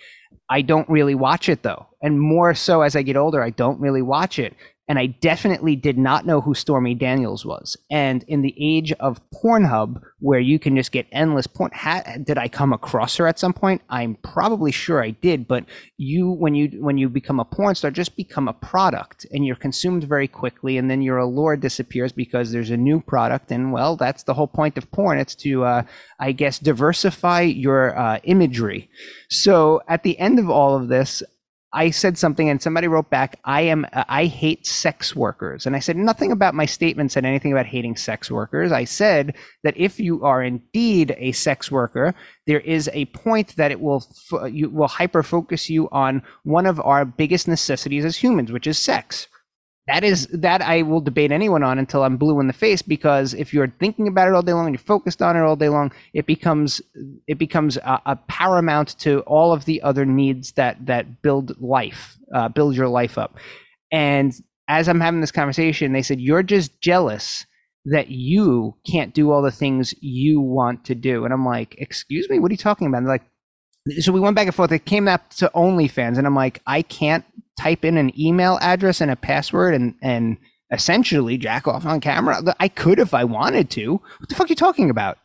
I 0.48 0.62
don't 0.62 0.88
really 0.88 1.14
watch 1.14 1.48
it 1.48 1.62
though. 1.62 1.86
And 2.02 2.20
more 2.20 2.54
so 2.54 2.82
as 2.82 2.96
i 2.96 3.02
get 3.02 3.16
older 3.16 3.42
i 3.42 3.50
don't 3.50 3.80
really 3.80 4.02
watch 4.02 4.38
it 4.38 4.54
and 4.90 4.98
I 4.98 5.06
definitely 5.06 5.76
did 5.76 5.96
not 5.96 6.26
know 6.26 6.40
who 6.40 6.52
Stormy 6.52 6.96
Daniels 6.96 7.46
was. 7.46 7.76
And 7.92 8.24
in 8.24 8.42
the 8.42 8.56
age 8.58 8.90
of 8.94 9.20
Pornhub, 9.30 10.02
where 10.18 10.40
you 10.40 10.58
can 10.58 10.74
just 10.74 10.90
get 10.90 11.06
endless 11.12 11.46
porn, 11.46 11.70
ha- 11.72 12.02
did 12.24 12.38
I 12.38 12.48
come 12.48 12.72
across 12.72 13.16
her 13.18 13.28
at 13.28 13.38
some 13.38 13.52
point? 13.52 13.82
I'm 13.88 14.16
probably 14.24 14.72
sure 14.72 15.00
I 15.00 15.10
did. 15.10 15.46
But 15.46 15.64
you, 15.96 16.32
when 16.32 16.56
you 16.56 16.70
when 16.80 16.98
you 16.98 17.08
become 17.08 17.38
a 17.38 17.44
porn 17.44 17.76
star, 17.76 17.92
just 17.92 18.16
become 18.16 18.48
a 18.48 18.52
product, 18.52 19.26
and 19.30 19.46
you're 19.46 19.54
consumed 19.54 20.02
very 20.02 20.26
quickly, 20.26 20.76
and 20.76 20.90
then 20.90 21.02
your 21.02 21.18
allure 21.18 21.56
disappears 21.56 22.10
because 22.10 22.50
there's 22.50 22.70
a 22.70 22.76
new 22.76 23.00
product. 23.00 23.52
And 23.52 23.72
well, 23.72 23.94
that's 23.94 24.24
the 24.24 24.34
whole 24.34 24.48
point 24.48 24.76
of 24.76 24.90
porn. 24.90 25.20
It's 25.20 25.36
to, 25.36 25.62
uh, 25.62 25.82
I 26.18 26.32
guess, 26.32 26.58
diversify 26.58 27.42
your 27.42 27.96
uh, 27.96 28.18
imagery. 28.24 28.90
So 29.28 29.82
at 29.86 30.02
the 30.02 30.18
end 30.18 30.40
of 30.40 30.50
all 30.50 30.74
of 30.74 30.88
this, 30.88 31.22
I 31.72 31.90
said 31.90 32.18
something 32.18 32.48
and 32.48 32.60
somebody 32.60 32.88
wrote 32.88 33.10
back, 33.10 33.38
I 33.44 33.62
am, 33.62 33.86
I 33.92 34.26
hate 34.26 34.66
sex 34.66 35.14
workers. 35.14 35.66
And 35.66 35.76
I 35.76 35.78
said, 35.78 35.96
nothing 35.96 36.32
about 36.32 36.54
my 36.54 36.66
statement 36.66 37.12
said 37.12 37.24
anything 37.24 37.52
about 37.52 37.66
hating 37.66 37.96
sex 37.96 38.30
workers. 38.30 38.72
I 38.72 38.84
said 38.84 39.36
that 39.62 39.76
if 39.76 40.00
you 40.00 40.24
are 40.24 40.42
indeed 40.42 41.14
a 41.18 41.32
sex 41.32 41.70
worker, 41.70 42.14
there 42.46 42.60
is 42.60 42.90
a 42.92 43.04
point 43.06 43.54
that 43.56 43.70
it 43.70 43.80
will, 43.80 44.04
you 44.50 44.68
will 44.68 44.88
hyper 44.88 45.22
focus 45.22 45.70
you 45.70 45.88
on 45.90 46.22
one 46.42 46.66
of 46.66 46.80
our 46.80 47.04
biggest 47.04 47.46
necessities 47.46 48.04
as 48.04 48.16
humans, 48.16 48.50
which 48.50 48.66
is 48.66 48.78
sex 48.78 49.28
that 49.86 50.04
is 50.04 50.26
that 50.28 50.62
I 50.62 50.82
will 50.82 51.00
debate 51.00 51.32
anyone 51.32 51.62
on 51.62 51.78
until 51.78 52.04
I'm 52.04 52.16
blue 52.16 52.38
in 52.40 52.46
the 52.46 52.52
face 52.52 52.82
because 52.82 53.34
if 53.34 53.52
you're 53.52 53.72
thinking 53.80 54.06
about 54.06 54.28
it 54.28 54.34
all 54.34 54.42
day 54.42 54.52
long 54.52 54.66
and 54.66 54.74
you're 54.74 54.78
focused 54.78 55.22
on 55.22 55.36
it 55.36 55.40
all 55.40 55.56
day 55.56 55.68
long, 55.68 55.90
it 56.12 56.26
becomes 56.26 56.80
it 57.26 57.38
becomes 57.38 57.76
a, 57.78 58.00
a 58.06 58.16
paramount 58.28 58.98
to 59.00 59.20
all 59.20 59.52
of 59.52 59.64
the 59.64 59.82
other 59.82 60.04
needs 60.04 60.52
that 60.52 60.84
that 60.86 61.22
build 61.22 61.60
life, 61.60 62.18
uh, 62.34 62.48
build 62.48 62.76
your 62.76 62.88
life 62.88 63.18
up. 63.18 63.36
And 63.90 64.32
as 64.68 64.88
I'm 64.88 65.00
having 65.00 65.20
this 65.20 65.32
conversation, 65.32 65.92
they 65.92 66.02
said 66.02 66.20
you're 66.20 66.44
just 66.44 66.80
jealous 66.80 67.46
that 67.86 68.10
you 68.10 68.76
can't 68.86 69.14
do 69.14 69.30
all 69.30 69.42
the 69.42 69.50
things 69.50 69.94
you 70.00 70.40
want 70.40 70.84
to 70.84 70.94
do, 70.94 71.24
and 71.24 71.32
I'm 71.32 71.46
like, 71.46 71.74
excuse 71.78 72.28
me, 72.28 72.38
what 72.38 72.50
are 72.50 72.54
you 72.54 72.58
talking 72.58 72.86
about? 72.86 72.98
And 72.98 73.06
they're 73.06 73.14
like, 73.14 73.26
so 74.00 74.12
we 74.12 74.20
went 74.20 74.36
back 74.36 74.46
and 74.46 74.54
forth. 74.54 74.72
It 74.72 74.84
came 74.84 75.08
up 75.08 75.30
to 75.34 75.50
OnlyFans, 75.54 76.18
and 76.18 76.26
I'm 76.26 76.34
like, 76.34 76.62
I 76.66 76.82
can't 76.82 77.24
type 77.58 77.84
in 77.84 77.96
an 77.96 78.18
email 78.18 78.58
address 78.60 79.00
and 79.00 79.10
a 79.10 79.16
password 79.16 79.74
and 79.74 79.94
and 80.02 80.36
essentially 80.70 81.36
jack 81.36 81.66
off 81.66 81.84
on 81.84 82.00
camera. 82.00 82.42
I 82.60 82.68
could 82.68 82.98
if 82.98 83.12
I 83.14 83.24
wanted 83.24 83.70
to. 83.70 83.92
What 83.92 84.28
the 84.28 84.34
fuck 84.34 84.46
are 84.46 84.50
you 84.50 84.56
talking 84.56 84.90
about? 84.90 85.18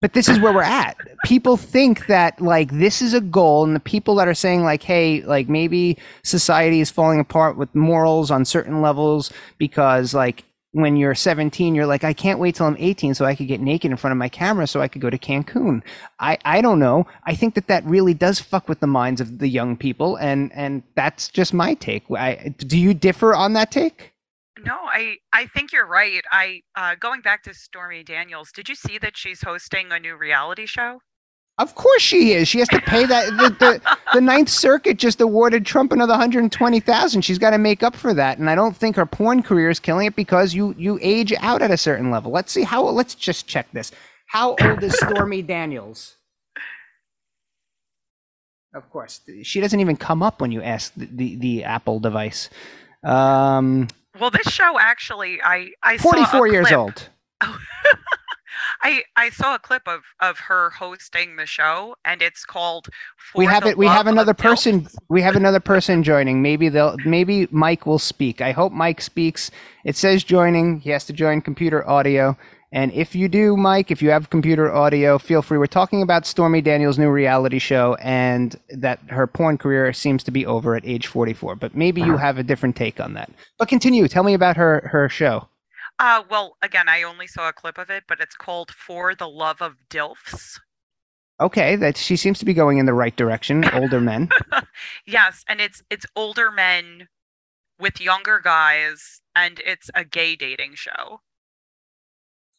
But 0.00 0.12
this 0.12 0.28
is 0.28 0.38
where 0.38 0.52
we're 0.52 0.60
at. 0.60 0.98
People 1.24 1.56
think 1.56 2.08
that 2.08 2.38
like 2.38 2.70
this 2.72 3.00
is 3.00 3.14
a 3.14 3.22
goal, 3.22 3.64
and 3.64 3.74
the 3.74 3.80
people 3.80 4.16
that 4.16 4.28
are 4.28 4.34
saying 4.34 4.62
like, 4.62 4.82
hey, 4.82 5.22
like 5.22 5.48
maybe 5.48 5.96
society 6.22 6.80
is 6.80 6.90
falling 6.90 7.20
apart 7.20 7.56
with 7.56 7.74
morals 7.74 8.30
on 8.30 8.44
certain 8.44 8.82
levels 8.82 9.32
because 9.56 10.12
like 10.12 10.44
when 10.74 10.96
you're 10.96 11.14
17, 11.14 11.76
you're 11.76 11.86
like, 11.86 12.02
I 12.02 12.12
can't 12.12 12.40
wait 12.40 12.56
till 12.56 12.66
I'm 12.66 12.76
18 12.80 13.14
so 13.14 13.24
I 13.24 13.36
could 13.36 13.46
get 13.46 13.60
naked 13.60 13.92
in 13.92 13.96
front 13.96 14.10
of 14.10 14.18
my 14.18 14.28
camera 14.28 14.66
so 14.66 14.80
I 14.80 14.88
could 14.88 15.00
go 15.00 15.08
to 15.08 15.16
Cancun. 15.16 15.82
I, 16.18 16.36
I 16.44 16.60
don't 16.60 16.80
know. 16.80 17.06
I 17.22 17.36
think 17.36 17.54
that 17.54 17.68
that 17.68 17.84
really 17.84 18.12
does 18.12 18.40
fuck 18.40 18.68
with 18.68 18.80
the 18.80 18.88
minds 18.88 19.20
of 19.20 19.38
the 19.38 19.46
young 19.46 19.76
people, 19.76 20.16
and 20.16 20.50
and 20.52 20.82
that's 20.96 21.28
just 21.28 21.54
my 21.54 21.74
take. 21.74 22.02
I, 22.10 22.52
do 22.58 22.76
you 22.76 22.92
differ 22.92 23.36
on 23.36 23.52
that 23.52 23.70
take? 23.70 24.14
No, 24.64 24.74
I 24.74 25.18
I 25.32 25.46
think 25.46 25.72
you're 25.72 25.86
right. 25.86 26.24
I 26.32 26.62
uh, 26.74 26.96
going 26.98 27.20
back 27.20 27.44
to 27.44 27.54
Stormy 27.54 28.02
Daniels. 28.02 28.50
Did 28.50 28.68
you 28.68 28.74
see 28.74 28.98
that 28.98 29.16
she's 29.16 29.42
hosting 29.42 29.92
a 29.92 30.00
new 30.00 30.16
reality 30.16 30.66
show? 30.66 30.98
Of 31.58 31.76
course 31.76 32.02
she 32.02 32.32
is. 32.32 32.48
She 32.48 32.58
has 32.58 32.68
to 32.68 32.80
pay 32.80 33.06
that. 33.06 33.26
The, 33.36 33.48
the, 33.50 33.96
the 34.14 34.20
Ninth 34.20 34.48
Circuit 34.48 34.98
just 34.98 35.20
awarded 35.20 35.64
Trump 35.64 35.92
another 35.92 36.14
hundred 36.14 36.50
twenty 36.50 36.80
thousand. 36.80 37.22
She's 37.22 37.38
got 37.38 37.50
to 37.50 37.58
make 37.58 37.84
up 37.84 37.94
for 37.94 38.12
that. 38.12 38.38
And 38.38 38.50
I 38.50 38.56
don't 38.56 38.76
think 38.76 38.96
her 38.96 39.06
porn 39.06 39.42
career 39.42 39.70
is 39.70 39.78
killing 39.78 40.06
it 40.06 40.16
because 40.16 40.52
you 40.52 40.74
you 40.76 40.98
age 41.00 41.32
out 41.38 41.62
at 41.62 41.70
a 41.70 41.76
certain 41.76 42.10
level. 42.10 42.32
Let's 42.32 42.50
see 42.50 42.62
how. 42.64 42.82
Let's 42.84 43.14
just 43.14 43.46
check 43.46 43.70
this. 43.72 43.92
How 44.26 44.56
old 44.62 44.82
is 44.82 44.96
Stormy 44.98 45.42
Daniels? 45.42 46.16
Of 48.74 48.90
course, 48.90 49.20
she 49.44 49.60
doesn't 49.60 49.78
even 49.78 49.96
come 49.96 50.24
up 50.24 50.40
when 50.40 50.50
you 50.50 50.60
ask 50.60 50.92
the 50.96 51.06
the, 51.06 51.36
the 51.36 51.64
Apple 51.64 52.00
device. 52.00 52.50
Um, 53.04 53.86
well, 54.18 54.30
this 54.30 54.52
show 54.52 54.76
actually, 54.80 55.40
I 55.40 55.70
I 55.84 55.98
forty 55.98 56.24
four 56.24 56.48
years 56.48 56.72
old. 56.72 57.08
I 58.82 59.02
I 59.16 59.30
saw 59.30 59.54
a 59.54 59.58
clip 59.58 59.86
of 59.86 60.02
of 60.20 60.38
her 60.38 60.70
hosting 60.70 61.36
the 61.36 61.46
show, 61.46 61.96
and 62.04 62.22
it's 62.22 62.44
called. 62.44 62.88
For 63.16 63.38
we 63.38 63.46
have 63.46 63.66
it. 63.66 63.76
We 63.76 63.86
have 63.86 64.06
another 64.06 64.34
person. 64.34 64.88
We 65.08 65.22
have 65.22 65.36
another 65.36 65.60
person 65.60 66.02
joining. 66.02 66.42
Maybe 66.42 66.68
they'll. 66.68 66.96
Maybe 67.04 67.48
Mike 67.50 67.86
will 67.86 67.98
speak. 67.98 68.40
I 68.40 68.52
hope 68.52 68.72
Mike 68.72 69.00
speaks. 69.00 69.50
It 69.84 69.96
says 69.96 70.24
joining. 70.24 70.80
He 70.80 70.90
has 70.90 71.04
to 71.06 71.12
join 71.12 71.40
computer 71.40 71.88
audio. 71.88 72.36
And 72.74 72.90
if 72.92 73.14
you 73.14 73.28
do, 73.28 73.56
Mike, 73.56 73.92
if 73.92 74.02
you 74.02 74.10
have 74.10 74.30
computer 74.30 74.72
audio, 74.74 75.16
feel 75.16 75.42
free. 75.42 75.58
We're 75.58 75.66
talking 75.66 76.02
about 76.02 76.26
Stormy 76.26 76.60
Daniels' 76.60 76.98
new 76.98 77.08
reality 77.08 77.60
show 77.60 77.94
and 78.00 78.56
that 78.68 78.98
her 79.10 79.28
porn 79.28 79.58
career 79.58 79.92
seems 79.92 80.24
to 80.24 80.32
be 80.32 80.44
over 80.44 80.74
at 80.74 80.84
age 80.84 81.06
44. 81.06 81.54
But 81.54 81.76
maybe 81.76 82.00
you 82.00 82.14
uh-huh. 82.14 82.16
have 82.16 82.38
a 82.38 82.42
different 82.42 82.74
take 82.74 82.98
on 82.98 83.14
that. 83.14 83.30
But 83.58 83.68
continue. 83.68 84.08
Tell 84.08 84.24
me 84.24 84.34
about 84.34 84.56
her 84.56 84.88
her 84.90 85.08
show. 85.08 85.48
Uh, 85.98 86.22
well, 86.28 86.56
again, 86.62 86.88
I 86.88 87.02
only 87.02 87.26
saw 87.26 87.48
a 87.48 87.52
clip 87.52 87.78
of 87.78 87.90
it, 87.90 88.04
but 88.08 88.20
it's 88.20 88.34
called 88.34 88.70
For 88.70 89.14
the 89.14 89.28
Love 89.28 89.62
of 89.62 89.76
Dilfs. 89.88 90.58
Okay, 91.40 91.76
that 91.76 91.96
she 91.96 92.16
seems 92.16 92.38
to 92.38 92.44
be 92.44 92.54
going 92.54 92.78
in 92.78 92.86
the 92.86 92.94
right 92.94 93.14
direction. 93.14 93.64
Older 93.70 94.00
men. 94.00 94.28
yes, 95.06 95.44
and 95.48 95.60
it's 95.60 95.82
it's 95.90 96.06
older 96.14 96.50
men 96.50 97.08
with 97.78 98.00
younger 98.00 98.40
guys, 98.42 99.20
and 99.34 99.60
it's 99.66 99.90
a 99.94 100.04
gay 100.04 100.36
dating 100.36 100.74
show. 100.74 101.20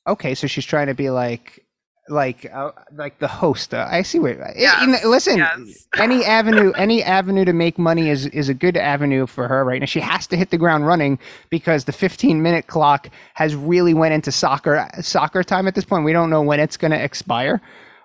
Okay, 0.07 0.35
so 0.35 0.45
she's 0.45 0.65
trying 0.65 0.87
to 0.87 0.93
be 0.93 1.09
like 1.09 1.64
like 2.09 2.45
uh, 2.53 2.71
like 2.93 3.19
the 3.19 3.27
host. 3.27 3.73
Uh, 3.73 3.87
I 3.89 4.01
see 4.03 4.19
where. 4.19 4.53
Yes, 4.55 5.03
listen, 5.05 5.37
yes. 5.37 5.87
any 5.97 6.23
avenue, 6.23 6.71
any 6.73 7.03
avenue 7.03 7.45
to 7.45 7.53
make 7.53 7.77
money 7.79 8.09
is 8.09 8.27
is 8.27 8.49
a 8.49 8.53
good 8.53 8.77
avenue 8.77 9.25
for 9.25 9.47
her 9.47 9.65
right 9.65 9.79
now. 9.79 9.85
She 9.85 9.99
has 9.99 10.27
to 10.27 10.37
hit 10.37 10.51
the 10.51 10.57
ground 10.57 10.85
running 10.85 11.19
because 11.49 11.85
the 11.85 11.91
15 11.91 12.41
minute 12.41 12.67
clock 12.67 13.09
has 13.33 13.55
really 13.55 13.93
went 13.93 14.13
into 14.13 14.31
soccer 14.31 14.87
soccer 15.01 15.43
time 15.43 15.67
at 15.67 15.75
this 15.75 15.85
point. 15.85 16.05
We 16.05 16.13
don't 16.13 16.29
know 16.29 16.41
when 16.41 16.59
it's 16.59 16.77
going 16.77 16.91
to 16.91 17.01
expire. 17.01 17.61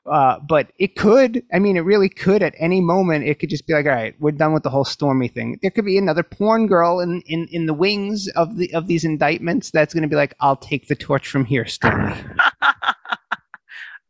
Uh, 0.07 0.41
but 0.41 0.73
it 0.79 0.97
could. 0.97 1.45
I 1.53 1.59
mean, 1.59 1.77
it 1.77 1.81
really 1.81 2.09
could 2.09 2.43
at 2.43 2.55
any 2.59 2.81
moment. 2.81 3.27
It 3.27 3.39
could 3.39 3.51
just 3.51 3.67
be 3.67 3.75
like, 3.75 3.85
all 3.85 3.93
right, 3.93 4.15
we're 4.19 4.31
done 4.31 4.55
with 4.55 4.63
the 4.63 4.71
whole 4.71 4.85
Stormy 4.85 5.29
thing. 5.29 5.59
There 5.61 5.71
could 5.71 5.85
be 5.85 5.99
another 5.99 6.23
porn 6.23 6.67
girl 6.67 7.01
in 7.01 7.21
in, 7.27 7.47
in 7.49 7.67
the 7.67 7.75
wings 7.75 8.27
of 8.29 8.57
the 8.57 8.73
of 8.73 8.87
these 8.87 9.05
indictments 9.05 9.71
that's 9.71 9.93
going 9.93 10.03
to 10.03 10.09
be 10.09 10.17
like, 10.17 10.35
I'll 10.41 10.57
take 10.57 10.89
the 10.89 10.97
torch 10.97 11.29
from 11.29 11.45
here, 11.45 11.67
Stormy. 11.67 12.15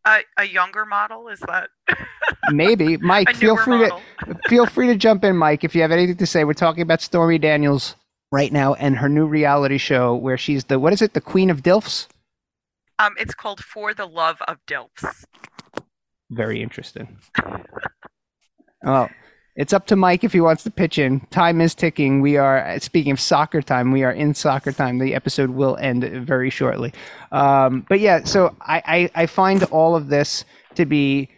a, 0.04 0.20
a 0.38 0.44
younger 0.44 0.84
model? 0.86 1.28
Is 1.28 1.40
that 1.40 1.70
maybe. 2.50 2.96
Mike 2.98 3.34
feel 3.36 3.56
free 3.56 3.82
model. 3.82 4.00
to 4.26 4.38
feel 4.48 4.66
free 4.66 4.86
to 4.88 4.94
jump 4.96 5.24
in 5.24 5.36
mike 5.36 5.64
if 5.64 5.74
you 5.74 5.82
have 5.82 5.92
anything 5.92 6.16
to 6.16 6.26
say. 6.26 6.44
We're 6.44 6.52
talking 6.54 6.82
about 6.82 7.00
stormy 7.00 7.38
daniels 7.38 7.96
right 8.32 8.52
now 8.52 8.74
and 8.74 8.96
her 8.96 9.08
new 9.08 9.26
reality 9.26 9.78
show 9.78 10.14
where 10.14 10.38
she's 10.38 10.64
the 10.64 10.78
what 10.78 10.92
is 10.92 11.02
it 11.02 11.14
the 11.14 11.20
queen 11.20 11.50
of 11.50 11.62
dilfs? 11.62 12.06
Um 12.98 13.14
it's 13.18 13.34
called 13.34 13.62
for 13.62 13.94
the 13.94 14.06
love 14.06 14.40
of 14.48 14.58
dilfs. 14.66 15.24
Very 16.30 16.62
interesting. 16.62 17.18
Well 18.82 19.10
it's 19.60 19.74
up 19.74 19.86
to 19.88 19.96
Mike 19.96 20.24
if 20.24 20.32
he 20.32 20.40
wants 20.40 20.64
to 20.64 20.70
pitch 20.70 20.98
in. 20.98 21.20
Time 21.30 21.60
is 21.60 21.74
ticking. 21.74 22.22
We 22.22 22.38
are 22.38 22.80
speaking 22.80 23.12
of 23.12 23.20
soccer 23.20 23.62
time. 23.62 23.92
We 23.92 24.04
are 24.04 24.12
in 24.12 24.34
soccer 24.34 24.72
time. 24.72 24.98
The 24.98 25.14
episode 25.14 25.50
will 25.50 25.76
end 25.76 26.04
very 26.26 26.50
shortly. 26.50 26.94
Um, 27.32 27.84
but 27.88 28.00
yeah, 28.00 28.24
so 28.24 28.56
I, 28.62 28.82
I, 28.86 29.22
I 29.22 29.26
find 29.26 29.62
all 29.64 29.96
of 29.96 30.08
this 30.08 30.44
to 30.76 30.86
be 30.86 31.28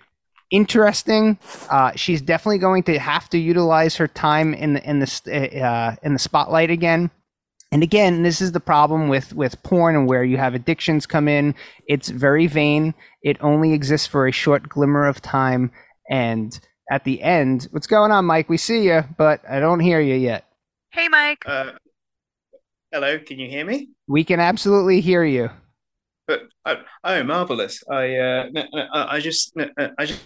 interesting. 0.51 1.39
Uh, 1.71 1.93
she's 1.97 2.23
definitely 2.23 2.59
going 2.59 2.85
to 2.85 2.99
have 2.99 3.29
to 3.31 3.39
utilize 3.39 3.97
her 3.97 4.09
time 4.09 4.55
in 4.55 4.75
the 4.75 4.91
in 4.91 5.01
the 5.01 5.63
uh, 5.63 5.97
in 6.03 6.13
the 6.15 6.19
spotlight 6.21 6.71
again 6.71 7.11
And 7.73 7.83
again, 7.83 8.23
this 8.23 8.41
is 8.43 8.53
the 8.53 8.61
problem 8.61 9.09
with 9.09 9.35
with 9.35 9.63
porn 9.63 9.97
and 9.97 10.09
where 10.09 10.25
you 10.25 10.37
have 10.39 10.55
addictions 10.55 11.07
come 11.07 11.29
in. 11.29 11.55
It's 11.89 12.09
very 12.11 12.47
vain. 12.47 12.95
It 13.23 13.39
only 13.41 13.73
exists 13.73 14.07
for 14.07 14.27
a 14.29 14.33
short 14.33 14.69
glimmer 14.69 15.07
of 15.07 15.23
time, 15.23 15.73
and 16.11 16.59
at 16.93 17.05
the 17.05 17.23
end, 17.23 17.69
what's 17.71 17.87
going 17.87 18.13
on, 18.13 18.27
Mike? 18.27 18.51
We 18.51 18.59
see 18.59 18.85
you, 18.85 19.03
but 19.17 19.41
I 19.49 19.61
don't 19.61 19.81
hear 19.81 19.99
you 19.99 20.15
yet. 20.15 20.45
Hey, 20.91 21.09
Mike. 21.09 21.43
Uh, 21.47 21.73
hello, 22.93 23.19
can 23.19 23.39
you 23.39 23.49
hear 23.49 23.65
me? 23.65 23.89
We 24.07 24.25
can 24.25 24.41
absolutely 24.41 25.01
hear 25.01 25.25
you. 25.25 25.49
But 26.27 26.43
oh, 26.67 26.77
oh 27.03 27.25
marvelous! 27.25 27.83
I 27.91 28.17
uh, 28.17 28.49
no, 28.53 28.65
no, 28.75 28.87
I 28.93 29.21
just 29.21 29.57
no, 29.57 29.71
I 29.99 30.05
just 30.05 30.23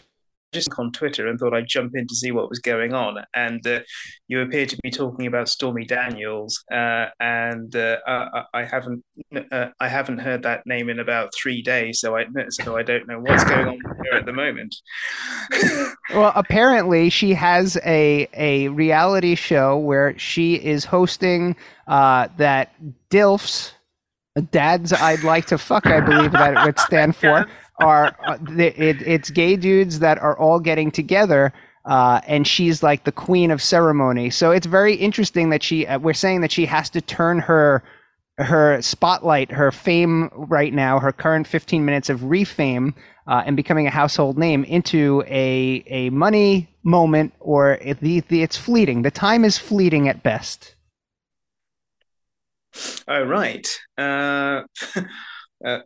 just 0.53 0.71
on 0.79 0.93
Twitter 0.93 1.27
and 1.27 1.39
thought 1.39 1.55
I'd 1.55 1.67
jump 1.67 1.93
in 1.95 2.07
to 2.07 2.15
see 2.15 2.31
what 2.31 2.49
was 2.49 2.59
going 2.59 2.95
on. 2.95 3.19
And 3.35 3.67
uh, 3.67 3.81
you 4.29 4.41
appear 4.41 4.67
to 4.67 4.77
be 4.83 4.91
talking 4.91 5.27
about 5.27 5.49
Stormy 5.49 5.85
Daniels, 5.85 6.63
uh, 6.73 7.07
and 7.21 7.75
uh, 7.75 7.99
I, 8.07 8.45
I, 8.55 8.65
haven't 8.65 9.05
uh, 9.53 9.69
I 9.81 9.89
haven't 9.89 10.19
heard 10.19 10.43
that 10.45 10.67
name 10.67 10.89
in 10.89 10.99
about 10.99 11.33
three 11.41 11.63
days, 11.63 12.01
so 12.01 12.17
I 12.17 12.27
so 12.51 12.77
I 12.77 12.83
don't 12.83 13.07
know 13.07 13.21
what's 13.21 13.45
going 13.45 13.69
on 13.69 13.79
here 14.05 14.15
at 14.15 14.27
the 14.27 14.33
moment. 14.33 14.75
well, 16.15 16.33
apparently 16.35 17.11
she 17.11 17.35
has 17.35 17.77
a 17.85 18.29
a 18.35 18.69
reality 18.69 19.35
show 19.35 19.77
where 19.77 20.19
she 20.19 20.55
is 20.55 20.85
hosting 20.85 21.57
uh, 21.87 22.29
that 22.39 22.75
DILFs. 23.11 23.73
Dads, 24.51 24.93
I'd 24.93 25.25
like 25.25 25.47
to 25.47 25.57
fuck. 25.57 25.87
I 25.87 25.99
believe 25.99 26.33
that 26.33 26.53
it 26.53 26.67
would 26.67 26.79
stand 26.79 27.17
for 27.17 27.47
are 27.81 28.17
uh, 28.27 28.39
it, 28.59 29.03
it's 29.03 29.31
gay 29.31 29.57
dudes 29.57 29.99
that 29.99 30.19
are 30.19 30.39
all 30.39 30.61
getting 30.61 30.91
together 30.91 31.53
uh, 31.87 32.21
and 32.27 32.47
she's 32.47 32.83
like 32.83 33.05
the 33.05 33.13
queen 33.13 33.51
of 33.51 33.63
ceremony. 33.63 34.29
So 34.29 34.51
it's 34.51 34.67
very 34.67 34.95
interesting 34.95 35.51
that 35.51 35.63
she 35.63 35.87
uh, 35.87 35.99
we're 35.99 36.15
saying 36.15 36.41
that 36.41 36.51
she 36.51 36.67
has 36.67 36.91
to 36.91 37.01
turn 37.01 37.39
her 37.41 37.83
her 38.39 38.83
spotlight 38.83 39.51
her 39.51 39.73
fame 39.73 40.29
right 40.35 40.75
now 40.75 41.01
her 41.01 41.11
current 41.11 41.47
15 41.47 41.87
minutes 41.87 42.11
of 42.11 42.21
refame 42.21 42.93
uh, 43.27 43.43
and 43.47 43.57
becoming 43.57 43.87
a 43.87 43.91
household 43.91 44.37
name 44.37 44.63
into 44.65 45.23
a 45.27 45.83
a 45.87 46.11
money 46.11 46.69
moment 46.83 47.33
or 47.41 47.75
it, 47.75 48.01
the, 48.01 48.21
the, 48.29 48.43
it's 48.43 48.57
fleeting. 48.57 49.03
The 49.03 49.11
time 49.11 49.45
is 49.45 49.57
fleeting 49.57 50.09
at 50.09 50.23
best. 50.23 50.75
Oh 53.09 53.23
right. 53.23 53.67
Uh 53.97 54.63
uh, 55.65 55.79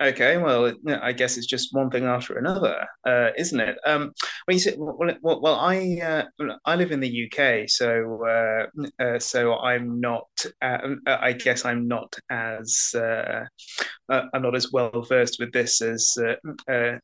okay, 0.00 0.38
well, 0.38 0.72
I 1.02 1.12
guess 1.12 1.36
it's 1.36 1.46
just 1.46 1.72
one 1.72 1.90
thing 1.90 2.04
after 2.04 2.36
another, 2.36 2.86
uh, 3.06 3.30
isn't 3.36 3.60
it? 3.60 3.76
Um, 3.86 4.12
well, 4.46 4.54
you 4.54 4.58
said, 4.58 4.74
well, 4.76 4.96
well, 5.22 5.40
well 5.40 5.54
I 5.54 5.98
uh, 6.02 6.24
I 6.64 6.74
live 6.74 6.90
in 6.90 7.00
the 7.00 7.30
UK, 7.30 7.68
so 7.68 8.26
uh, 8.26 8.66
uh, 9.02 9.18
so 9.18 9.56
I'm 9.58 10.00
not. 10.00 10.28
Uh, 10.60 10.96
I 11.06 11.32
guess 11.32 11.64
I'm 11.64 11.86
not 11.86 12.16
as 12.30 12.94
I'm 12.94 14.42
not 14.42 14.56
as 14.56 14.72
well 14.72 15.04
versed 15.08 15.38
with 15.38 15.52
this 15.52 15.80
as 15.80 16.16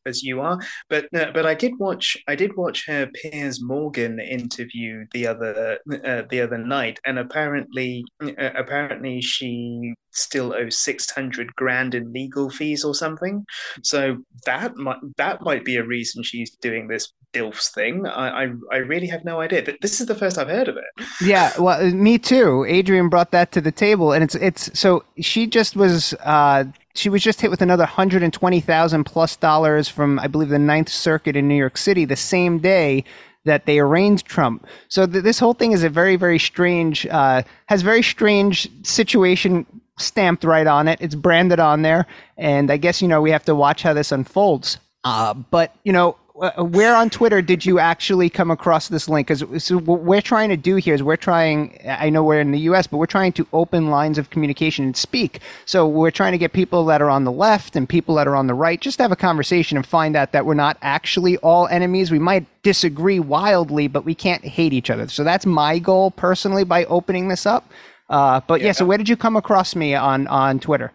as 0.06 0.22
you 0.22 0.40
are. 0.40 0.58
But 0.88 1.08
but 1.12 1.46
I 1.46 1.54
did 1.54 1.78
watch 1.78 2.16
I 2.26 2.34
did 2.34 2.56
watch 2.56 2.86
her 2.86 3.08
Piers 3.14 3.62
Morgan 3.62 4.18
interview 4.18 5.06
the 5.12 5.26
other 5.28 5.78
the 5.86 6.40
other 6.40 6.58
night, 6.58 6.98
and 7.06 7.18
apparently 7.18 8.04
apparently 8.38 9.20
she 9.20 9.94
still 10.12 10.54
owes 10.54 10.78
600 10.78 11.54
grand 11.56 11.94
in 11.94 12.12
legal 12.12 12.31
fees 12.50 12.84
or 12.84 12.94
something. 12.94 13.44
So 13.82 14.18
that 14.46 14.76
might 14.76 14.98
that 15.16 15.42
might 15.42 15.64
be 15.64 15.76
a 15.76 15.84
reason 15.84 16.22
she's 16.22 16.50
doing 16.56 16.88
this 16.88 17.12
dilfs 17.32 17.72
thing. 17.72 18.06
I, 18.06 18.44
I 18.44 18.48
i 18.70 18.76
really 18.76 19.06
have 19.06 19.24
no 19.24 19.40
idea. 19.40 19.62
But 19.62 19.76
this 19.80 20.00
is 20.00 20.06
the 20.06 20.14
first 20.14 20.38
i've 20.38 20.48
heard 20.48 20.68
of 20.68 20.76
it. 20.76 21.06
Yeah 21.20 21.52
well 21.58 21.84
me 21.90 22.18
too. 22.18 22.66
Adrienne 22.68 23.08
brought 23.08 23.30
that 23.30 23.52
to 23.52 23.60
the 23.60 23.72
table 23.72 24.12
and 24.12 24.22
it's 24.24 24.34
it's 24.34 24.78
so 24.78 25.04
she 25.18 25.46
just 25.46 25.76
was 25.76 26.14
uh 26.24 26.64
she 26.94 27.08
was 27.08 27.22
just 27.22 27.40
hit 27.40 27.50
with 27.50 27.62
another 27.62 27.84
120,000 27.84 29.04
plus 29.04 29.36
dollars 29.36 29.88
from 29.88 30.18
I 30.18 30.26
believe 30.26 30.50
the 30.50 30.58
Ninth 30.58 30.90
Circuit 30.90 31.36
in 31.36 31.48
New 31.48 31.56
York 31.56 31.76
City 31.76 32.04
the 32.04 32.16
same 32.16 32.58
day 32.58 33.04
that 33.44 33.66
they 33.66 33.78
arraigned 33.78 34.24
Trump. 34.24 34.66
So 34.88 35.06
th- 35.06 35.24
this 35.24 35.38
whole 35.38 35.54
thing 35.54 35.72
is 35.72 35.82
a 35.82 35.88
very, 35.88 36.16
very 36.16 36.38
strange, 36.38 37.06
uh, 37.06 37.42
has 37.66 37.82
very 37.82 38.02
strange 38.02 38.68
situation 38.86 39.66
stamped 40.02 40.44
right 40.44 40.66
on 40.66 40.88
it. 40.88 40.98
It's 41.00 41.14
branded 41.14 41.60
on 41.60 41.82
there, 41.82 42.06
and 42.36 42.70
I 42.70 42.76
guess 42.76 43.00
you 43.00 43.08
know 43.08 43.20
we 43.20 43.30
have 43.30 43.44
to 43.46 43.54
watch 43.54 43.82
how 43.82 43.92
this 43.92 44.12
unfolds. 44.12 44.78
Uh, 45.04 45.34
but 45.34 45.74
you 45.84 45.92
know, 45.92 46.16
uh, 46.40 46.64
where 46.64 46.94
on 46.94 47.10
Twitter 47.10 47.42
did 47.42 47.64
you 47.64 47.78
actually 47.78 48.30
come 48.30 48.50
across 48.50 48.88
this 48.88 49.08
link? 49.08 49.28
Because 49.28 49.62
so 49.62 49.78
what 49.78 50.00
we're 50.00 50.22
trying 50.22 50.48
to 50.48 50.56
do 50.56 50.76
here 50.76 50.94
is 50.94 51.02
we're 51.02 51.16
trying. 51.16 51.78
I 51.86 52.08
know 52.10 52.24
we're 52.24 52.40
in 52.40 52.52
the 52.52 52.60
U.S., 52.60 52.86
but 52.86 52.96
we're 52.96 53.06
trying 53.06 53.32
to 53.34 53.46
open 53.52 53.90
lines 53.90 54.18
of 54.18 54.30
communication 54.30 54.84
and 54.84 54.96
speak. 54.96 55.40
So 55.66 55.86
we're 55.86 56.10
trying 56.10 56.32
to 56.32 56.38
get 56.38 56.52
people 56.52 56.84
that 56.86 57.02
are 57.02 57.10
on 57.10 57.24
the 57.24 57.32
left 57.32 57.76
and 57.76 57.88
people 57.88 58.14
that 58.16 58.26
are 58.26 58.36
on 58.36 58.46
the 58.46 58.54
right 58.54 58.80
just 58.80 58.98
have 58.98 59.12
a 59.12 59.16
conversation 59.16 59.76
and 59.76 59.86
find 59.86 60.16
out 60.16 60.32
that 60.32 60.46
we're 60.46 60.54
not 60.54 60.78
actually 60.82 61.36
all 61.38 61.68
enemies. 61.68 62.10
We 62.10 62.18
might 62.18 62.46
disagree 62.62 63.20
wildly, 63.20 63.88
but 63.88 64.04
we 64.04 64.14
can't 64.14 64.44
hate 64.44 64.72
each 64.72 64.90
other. 64.90 65.08
So 65.08 65.24
that's 65.24 65.44
my 65.44 65.78
goal 65.78 66.10
personally 66.12 66.64
by 66.64 66.84
opening 66.86 67.28
this 67.28 67.44
up. 67.46 67.70
Uh, 68.12 68.40
but 68.46 68.60
yeah. 68.60 68.66
yeah. 68.66 68.72
so 68.72 68.84
where 68.84 68.98
did 68.98 69.08
you 69.08 69.16
come 69.16 69.36
across 69.36 69.74
me 69.74 69.94
on 69.94 70.26
on 70.28 70.60
Twitter? 70.60 70.92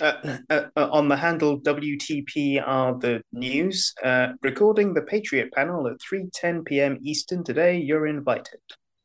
Uh, 0.00 0.38
uh, 0.50 0.62
uh 0.76 0.88
on 0.92 1.08
the 1.08 1.16
handle 1.16 1.60
WTP 1.60 2.62
are 2.64 2.98
the 2.98 3.22
news. 3.32 3.94
Uh, 4.02 4.32
recording 4.42 4.94
the 4.94 5.02
Patriot 5.02 5.52
panel 5.52 5.86
at 5.86 5.98
3:10 5.98 6.64
p.m. 6.66 6.98
Eastern 7.02 7.44
today. 7.44 7.78
You're 7.78 8.06
invited. 8.06 8.60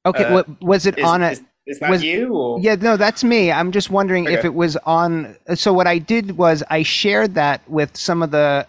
Okay, 0.05 0.25
uh, 0.25 0.33
what, 0.33 0.61
was 0.61 0.85
it 0.85 0.97
is, 0.97 1.05
on 1.05 1.21
a? 1.21 1.31
Is, 1.31 1.41
is 1.65 1.79
that 1.79 1.89
was, 1.89 2.03
you? 2.03 2.33
Or? 2.33 2.59
Yeah, 2.59 2.75
no, 2.75 2.97
that's 2.97 3.23
me. 3.23 3.49
I'm 3.49 3.71
just 3.71 3.89
wondering 3.89 4.27
okay. 4.27 4.35
if 4.35 4.43
it 4.43 4.53
was 4.53 4.75
on. 4.77 5.37
So 5.55 5.71
what 5.71 5.87
I 5.87 5.97
did 5.97 6.37
was 6.37 6.61
I 6.69 6.83
shared 6.83 7.35
that 7.35 7.67
with 7.69 7.95
some 7.95 8.21
of 8.21 8.31
the 8.31 8.67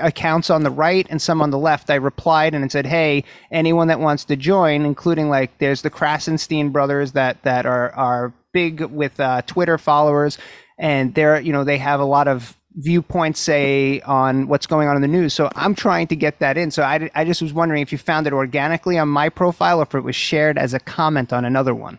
accounts 0.00 0.50
on 0.50 0.64
the 0.64 0.70
right 0.70 1.06
and 1.08 1.22
some 1.22 1.40
on 1.40 1.50
the 1.50 1.58
left. 1.58 1.88
I 1.88 1.94
replied 1.94 2.54
and 2.54 2.72
said, 2.72 2.86
"Hey, 2.86 3.22
anyone 3.52 3.86
that 3.88 4.00
wants 4.00 4.24
to 4.24 4.36
join, 4.36 4.84
including 4.84 5.28
like 5.28 5.56
there's 5.58 5.82
the 5.82 5.90
Krassenstein 5.90 6.72
brothers 6.72 7.12
that 7.12 7.40
that 7.44 7.64
are 7.64 7.92
are 7.92 8.32
big 8.52 8.80
with 8.80 9.20
uh, 9.20 9.42
Twitter 9.42 9.78
followers, 9.78 10.36
and 10.78 11.14
they're 11.14 11.40
you 11.40 11.52
know 11.52 11.62
they 11.62 11.78
have 11.78 12.00
a 12.00 12.04
lot 12.04 12.26
of 12.26 12.56
viewpoints 12.74 13.38
say 13.38 14.00
on 14.00 14.48
what's 14.48 14.66
going 14.66 14.88
on 14.88 14.96
in 14.96 15.02
the 15.02 15.08
news. 15.08 15.32
So 15.32 15.48
I'm 15.54 15.76
trying 15.76 16.08
to 16.08 16.16
get 16.16 16.40
that 16.40 16.56
in. 16.56 16.72
So 16.72 16.82
I, 16.82 17.10
I 17.14 17.24
just 17.24 17.42
was 17.42 17.52
wondering 17.52 17.82
if 17.82 17.92
you 17.92 17.98
found 17.98 18.26
it 18.26 18.32
organically 18.32 18.98
on 18.98 19.08
my 19.08 19.28
profile 19.28 19.78
or 19.78 19.82
if 19.82 19.94
it 19.94 20.00
was 20.00 20.16
shared 20.16 20.56
as 20.58 20.72
a 20.74 20.80
comment 20.80 21.32
on 21.32 21.44
another 21.44 21.74
one. 21.74 21.98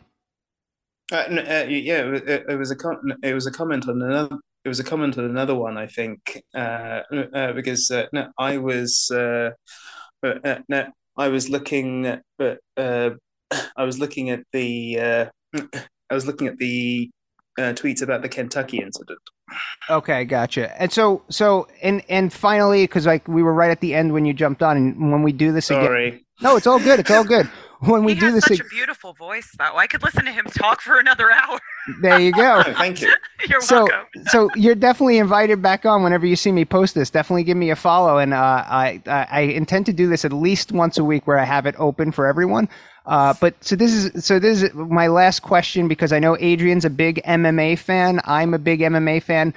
Uh, 1.11 1.15
uh, 1.15 1.65
yeah, 1.69 2.05
it, 2.15 2.45
it, 2.49 2.57
was 2.57 2.71
a 2.71 2.75
com- 2.75 3.13
it 3.21 3.33
was 3.33 3.45
a 3.45 3.51
comment 3.51 3.87
on 3.89 4.01
another. 4.01 4.37
It 4.63 4.69
was 4.69 4.79
a 4.79 4.83
comment 4.83 5.17
on 5.17 5.25
another 5.25 5.55
one, 5.55 5.77
I 5.77 5.87
think, 5.87 6.41
uh, 6.55 7.01
uh 7.11 7.51
because 7.51 7.91
uh, 7.91 8.05
no, 8.13 8.29
I 8.37 8.57
was 8.57 9.11
uh, 9.11 9.49
no, 10.23 10.87
I 11.17 11.27
was 11.27 11.49
looking 11.49 12.05
at, 12.05 12.21
I 12.39 13.11
was 13.77 13.99
looking 13.99 14.29
at 14.29 14.43
the 14.53 15.29
I 16.09 16.13
was 16.13 16.25
looking 16.25 16.47
at 16.47 16.57
the 16.57 17.09
tweets 17.59 18.01
about 18.01 18.21
the 18.21 18.29
Kentucky 18.29 18.79
incident. 18.79 19.19
Okay, 19.89 20.23
gotcha. 20.23 20.81
And 20.81 20.91
so, 20.91 21.23
so, 21.29 21.67
and 21.81 22.01
and 22.07 22.31
finally, 22.31 22.83
because 22.85 23.05
like 23.05 23.27
we 23.27 23.43
were 23.43 23.53
right 23.53 23.69
at 23.69 23.81
the 23.81 23.93
end 23.93 24.13
when 24.13 24.25
you 24.25 24.33
jumped 24.33 24.63
on, 24.63 24.77
and 24.77 25.11
when 25.11 25.23
we 25.23 25.33
do 25.33 25.51
this 25.51 25.65
Sorry. 25.65 26.07
again, 26.07 26.21
no, 26.41 26.55
it's 26.55 26.65
all 26.65 26.79
good. 26.79 26.99
It's 27.01 27.11
all 27.11 27.25
good 27.25 27.49
when 27.85 28.03
we 28.03 28.13
he 28.13 28.19
do 28.19 28.25
has 28.27 28.35
this. 28.35 28.57
Such 28.57 28.59
a 28.59 28.69
beautiful 28.69 29.13
voice, 29.13 29.49
though. 29.57 29.75
I 29.75 29.87
could 29.87 30.03
listen 30.03 30.25
to 30.25 30.31
him 30.31 30.45
talk 30.45 30.81
for 30.81 30.99
another 30.99 31.31
hour. 31.31 31.59
There 32.01 32.19
you 32.19 32.31
go. 32.31 32.63
oh, 32.65 32.73
thank 32.73 33.01
you. 33.01 33.13
You're 33.49 33.61
so, 33.61 33.85
welcome. 33.85 34.23
so 34.27 34.49
you're 34.55 34.73
definitely 34.73 35.17
invited 35.17 35.61
back 35.61 35.85
on 35.85 36.01
whenever 36.01 36.25
you 36.25 36.37
see 36.37 36.51
me 36.53 36.63
post 36.63 36.95
this. 36.95 37.09
Definitely 37.09 37.43
give 37.43 37.57
me 37.57 37.71
a 37.71 37.75
follow, 37.75 38.19
and 38.19 38.33
uh, 38.33 38.37
I, 38.37 39.01
I, 39.05 39.27
I 39.29 39.39
intend 39.41 39.85
to 39.87 39.93
do 39.93 40.07
this 40.07 40.23
at 40.23 40.31
least 40.31 40.71
once 40.71 40.97
a 40.97 41.03
week 41.03 41.27
where 41.27 41.37
I 41.37 41.43
have 41.43 41.65
it 41.65 41.75
open 41.77 42.13
for 42.13 42.25
everyone. 42.25 42.69
Uh, 43.05 43.33
but 43.41 43.61
so 43.61 43.75
this 43.75 43.91
is 43.91 44.25
so 44.25 44.39
this 44.39 44.61
is 44.61 44.73
my 44.73 45.07
last 45.07 45.41
question 45.41 45.89
because 45.89 46.13
I 46.13 46.19
know 46.19 46.37
Adrienne's 46.37 46.85
a 46.85 46.89
big 46.89 47.21
MMA 47.25 47.77
fan. 47.77 48.21
I'm 48.23 48.53
a 48.53 48.59
big 48.59 48.79
MMA 48.79 49.21
fan. 49.21 49.53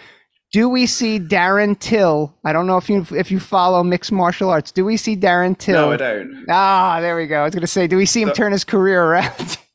Do 0.57 0.71
we 0.71 0.87
see 0.87 1.21
Darren 1.21 1.79
Till? 1.79 2.35
I 2.43 2.55
don't 2.55 2.67
know 2.67 2.79
if 2.79 2.89
you 2.89 3.07
if 3.11 3.31
you 3.31 3.39
follow 3.39 3.83
mixed 3.83 4.11
martial 4.11 4.49
arts. 4.49 4.73
Do 4.73 4.87
we 4.87 4.97
see 4.97 5.15
Darren 5.15 5.59
Till? 5.59 5.75
No, 5.75 5.93
I 5.93 5.97
don't. 5.99 6.47
Ah, 6.49 6.99
there 7.03 7.15
we 7.15 7.27
go. 7.27 7.41
I 7.41 7.45
was 7.45 7.53
going 7.53 7.61
to 7.61 7.67
say, 7.67 7.87
do 7.87 7.99
we 7.99 8.07
see 8.07 8.23
him 8.23 8.31
so, 8.31 8.37
turn 8.37 8.53
his 8.53 8.65
career 8.65 9.05
around? 9.05 9.59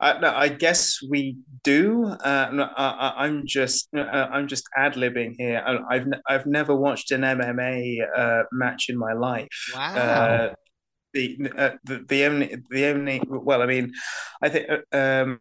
Uh, 0.00 0.16
no, 0.22 0.32
I 0.32 0.46
guess 0.46 1.00
we 1.10 1.38
do. 1.64 2.04
Uh, 2.04 2.50
no, 2.52 2.70
I, 2.76 3.26
am 3.26 3.42
just 3.44 3.88
uh, 3.96 4.28
I'm 4.30 4.46
just 4.46 4.62
ad 4.76 4.94
libbing 4.94 5.34
here. 5.36 5.60
I, 5.66 5.98
have 5.98 6.06
I've 6.28 6.46
never 6.46 6.72
watched 6.72 7.10
an 7.10 7.22
MMA 7.22 7.96
uh, 8.16 8.42
match 8.52 8.90
in 8.90 8.96
my 8.96 9.12
life. 9.12 9.48
Wow. 9.74 9.96
Uh, 9.96 10.54
the, 11.14 11.36
uh, 11.58 11.70
the 11.82 12.04
the 12.08 12.24
only 12.26 12.56
the 12.70 12.86
only 12.86 13.20
well, 13.28 13.60
I 13.60 13.66
mean, 13.66 13.92
I 14.40 14.48
think 14.50 14.68
um, 14.92 15.40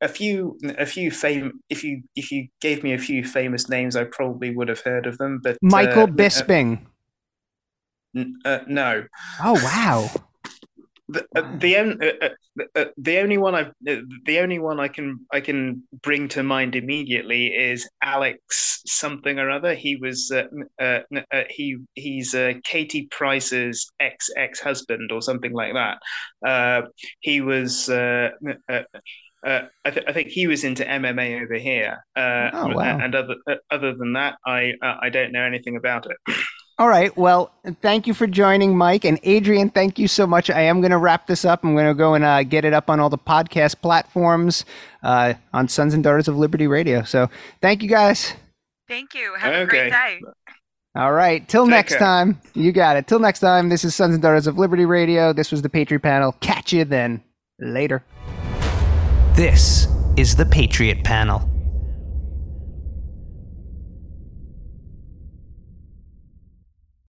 a 0.00 0.08
few 0.08 0.58
a 0.78 0.86
few 0.86 1.10
fame 1.10 1.60
if 1.70 1.84
you 1.84 2.02
if 2.16 2.30
you 2.30 2.48
gave 2.60 2.82
me 2.82 2.92
a 2.92 2.98
few 2.98 3.24
famous 3.24 3.68
names 3.68 3.96
i 3.96 4.04
probably 4.04 4.54
would 4.54 4.68
have 4.68 4.80
heard 4.80 5.06
of 5.06 5.16
them 5.18 5.40
but 5.42 5.56
michael 5.62 6.02
uh, 6.02 6.06
bisping 6.06 6.80
uh, 8.16 8.24
uh, 8.44 8.58
no 8.66 9.04
oh 9.42 9.54
wow 9.64 10.10
the, 11.08 11.26
uh, 11.36 11.58
the, 11.58 11.76
uh, 11.76 12.26
uh, 12.26 12.64
uh, 12.74 12.84
the 12.96 13.18
only 13.18 13.36
one 13.36 13.54
I 13.54 13.70
the 13.84 14.38
only 14.38 14.58
one 14.58 14.80
I 14.80 14.88
can 14.88 15.20
I 15.32 15.40
can 15.40 15.82
bring 16.02 16.28
to 16.28 16.42
mind 16.42 16.76
immediately 16.76 17.48
is 17.48 17.88
Alex 18.02 18.80
something 18.86 19.38
or 19.38 19.50
other. 19.50 19.74
He 19.74 19.96
was 19.96 20.32
he 21.50 21.76
he's 21.94 22.34
Katie 22.64 23.08
Price's 23.10 23.90
ex 24.00 24.30
ex 24.36 24.60
husband 24.60 25.12
or 25.12 25.20
something 25.20 25.52
like 25.52 25.74
that. 25.74 26.88
he 27.20 27.40
was. 27.40 27.90
Uh, 29.44 29.62
I, 29.84 29.90
th- 29.90 30.06
I, 30.08 30.12
think 30.12 30.28
he 30.28 30.46
was 30.46 30.64
into 30.64 30.84
MMA 30.84 31.42
over 31.42 31.54
here. 31.54 32.04
Uh, 32.16 32.50
oh, 32.52 32.68
wow. 32.74 32.98
And 32.98 33.14
other 33.14 33.34
uh, 33.48 33.56
other 33.70 33.94
than 33.94 34.14
that, 34.14 34.36
I 34.46 34.72
I 34.80 35.10
don't 35.10 35.32
know 35.32 35.42
anything 35.42 35.76
about 35.76 36.06
it. 36.06 36.16
All 36.78 36.88
right. 36.88 37.16
Well, 37.16 37.52
thank 37.82 38.08
you 38.08 38.14
for 38.14 38.26
joining, 38.26 38.76
Mike 38.76 39.04
and 39.04 39.24
Adrienne. 39.24 39.70
Thank 39.70 39.96
you 39.98 40.08
so 40.08 40.26
much. 40.26 40.50
I 40.50 40.62
am 40.62 40.80
going 40.80 40.90
to 40.90 40.98
wrap 40.98 41.28
this 41.28 41.44
up. 41.44 41.62
I'm 41.62 41.74
going 41.74 41.86
to 41.86 41.94
go 41.94 42.14
and 42.14 42.24
uh, 42.24 42.42
get 42.42 42.64
it 42.64 42.72
up 42.72 42.90
on 42.90 42.98
all 42.98 43.08
the 43.08 43.18
podcast 43.18 43.80
platforms 43.80 44.64
uh, 45.04 45.34
on 45.52 45.68
Sons 45.68 45.94
and 45.94 46.02
Daughters 46.02 46.26
of 46.26 46.36
Liberty 46.36 46.66
Radio. 46.66 47.04
So, 47.04 47.30
thank 47.60 47.82
you 47.82 47.88
guys. 47.88 48.32
Thank 48.88 49.14
you. 49.14 49.34
Have 49.38 49.52
okay. 49.52 49.62
a 49.62 49.66
great 49.66 49.90
day. 49.92 50.20
All 50.96 51.12
right. 51.12 51.46
Till 51.48 51.64
Take 51.64 51.70
next 51.70 51.92
care. 51.92 51.98
time. 52.00 52.40
You 52.54 52.72
got 52.72 52.96
it. 52.96 53.06
Till 53.06 53.20
next 53.20 53.40
time. 53.40 53.68
This 53.68 53.84
is 53.84 53.94
Sons 53.94 54.14
and 54.14 54.22
Daughters 54.22 54.46
of 54.46 54.58
Liberty 54.58 54.84
Radio. 54.84 55.32
This 55.32 55.52
was 55.52 55.62
the 55.62 55.68
Patriot 55.68 56.00
Panel. 56.00 56.32
Catch 56.40 56.72
you 56.72 56.84
then. 56.84 57.22
Later. 57.60 58.02
This 59.34 59.88
is 60.16 60.36
the 60.36 60.46
Patriot 60.46 61.02
Panel. 61.02 61.53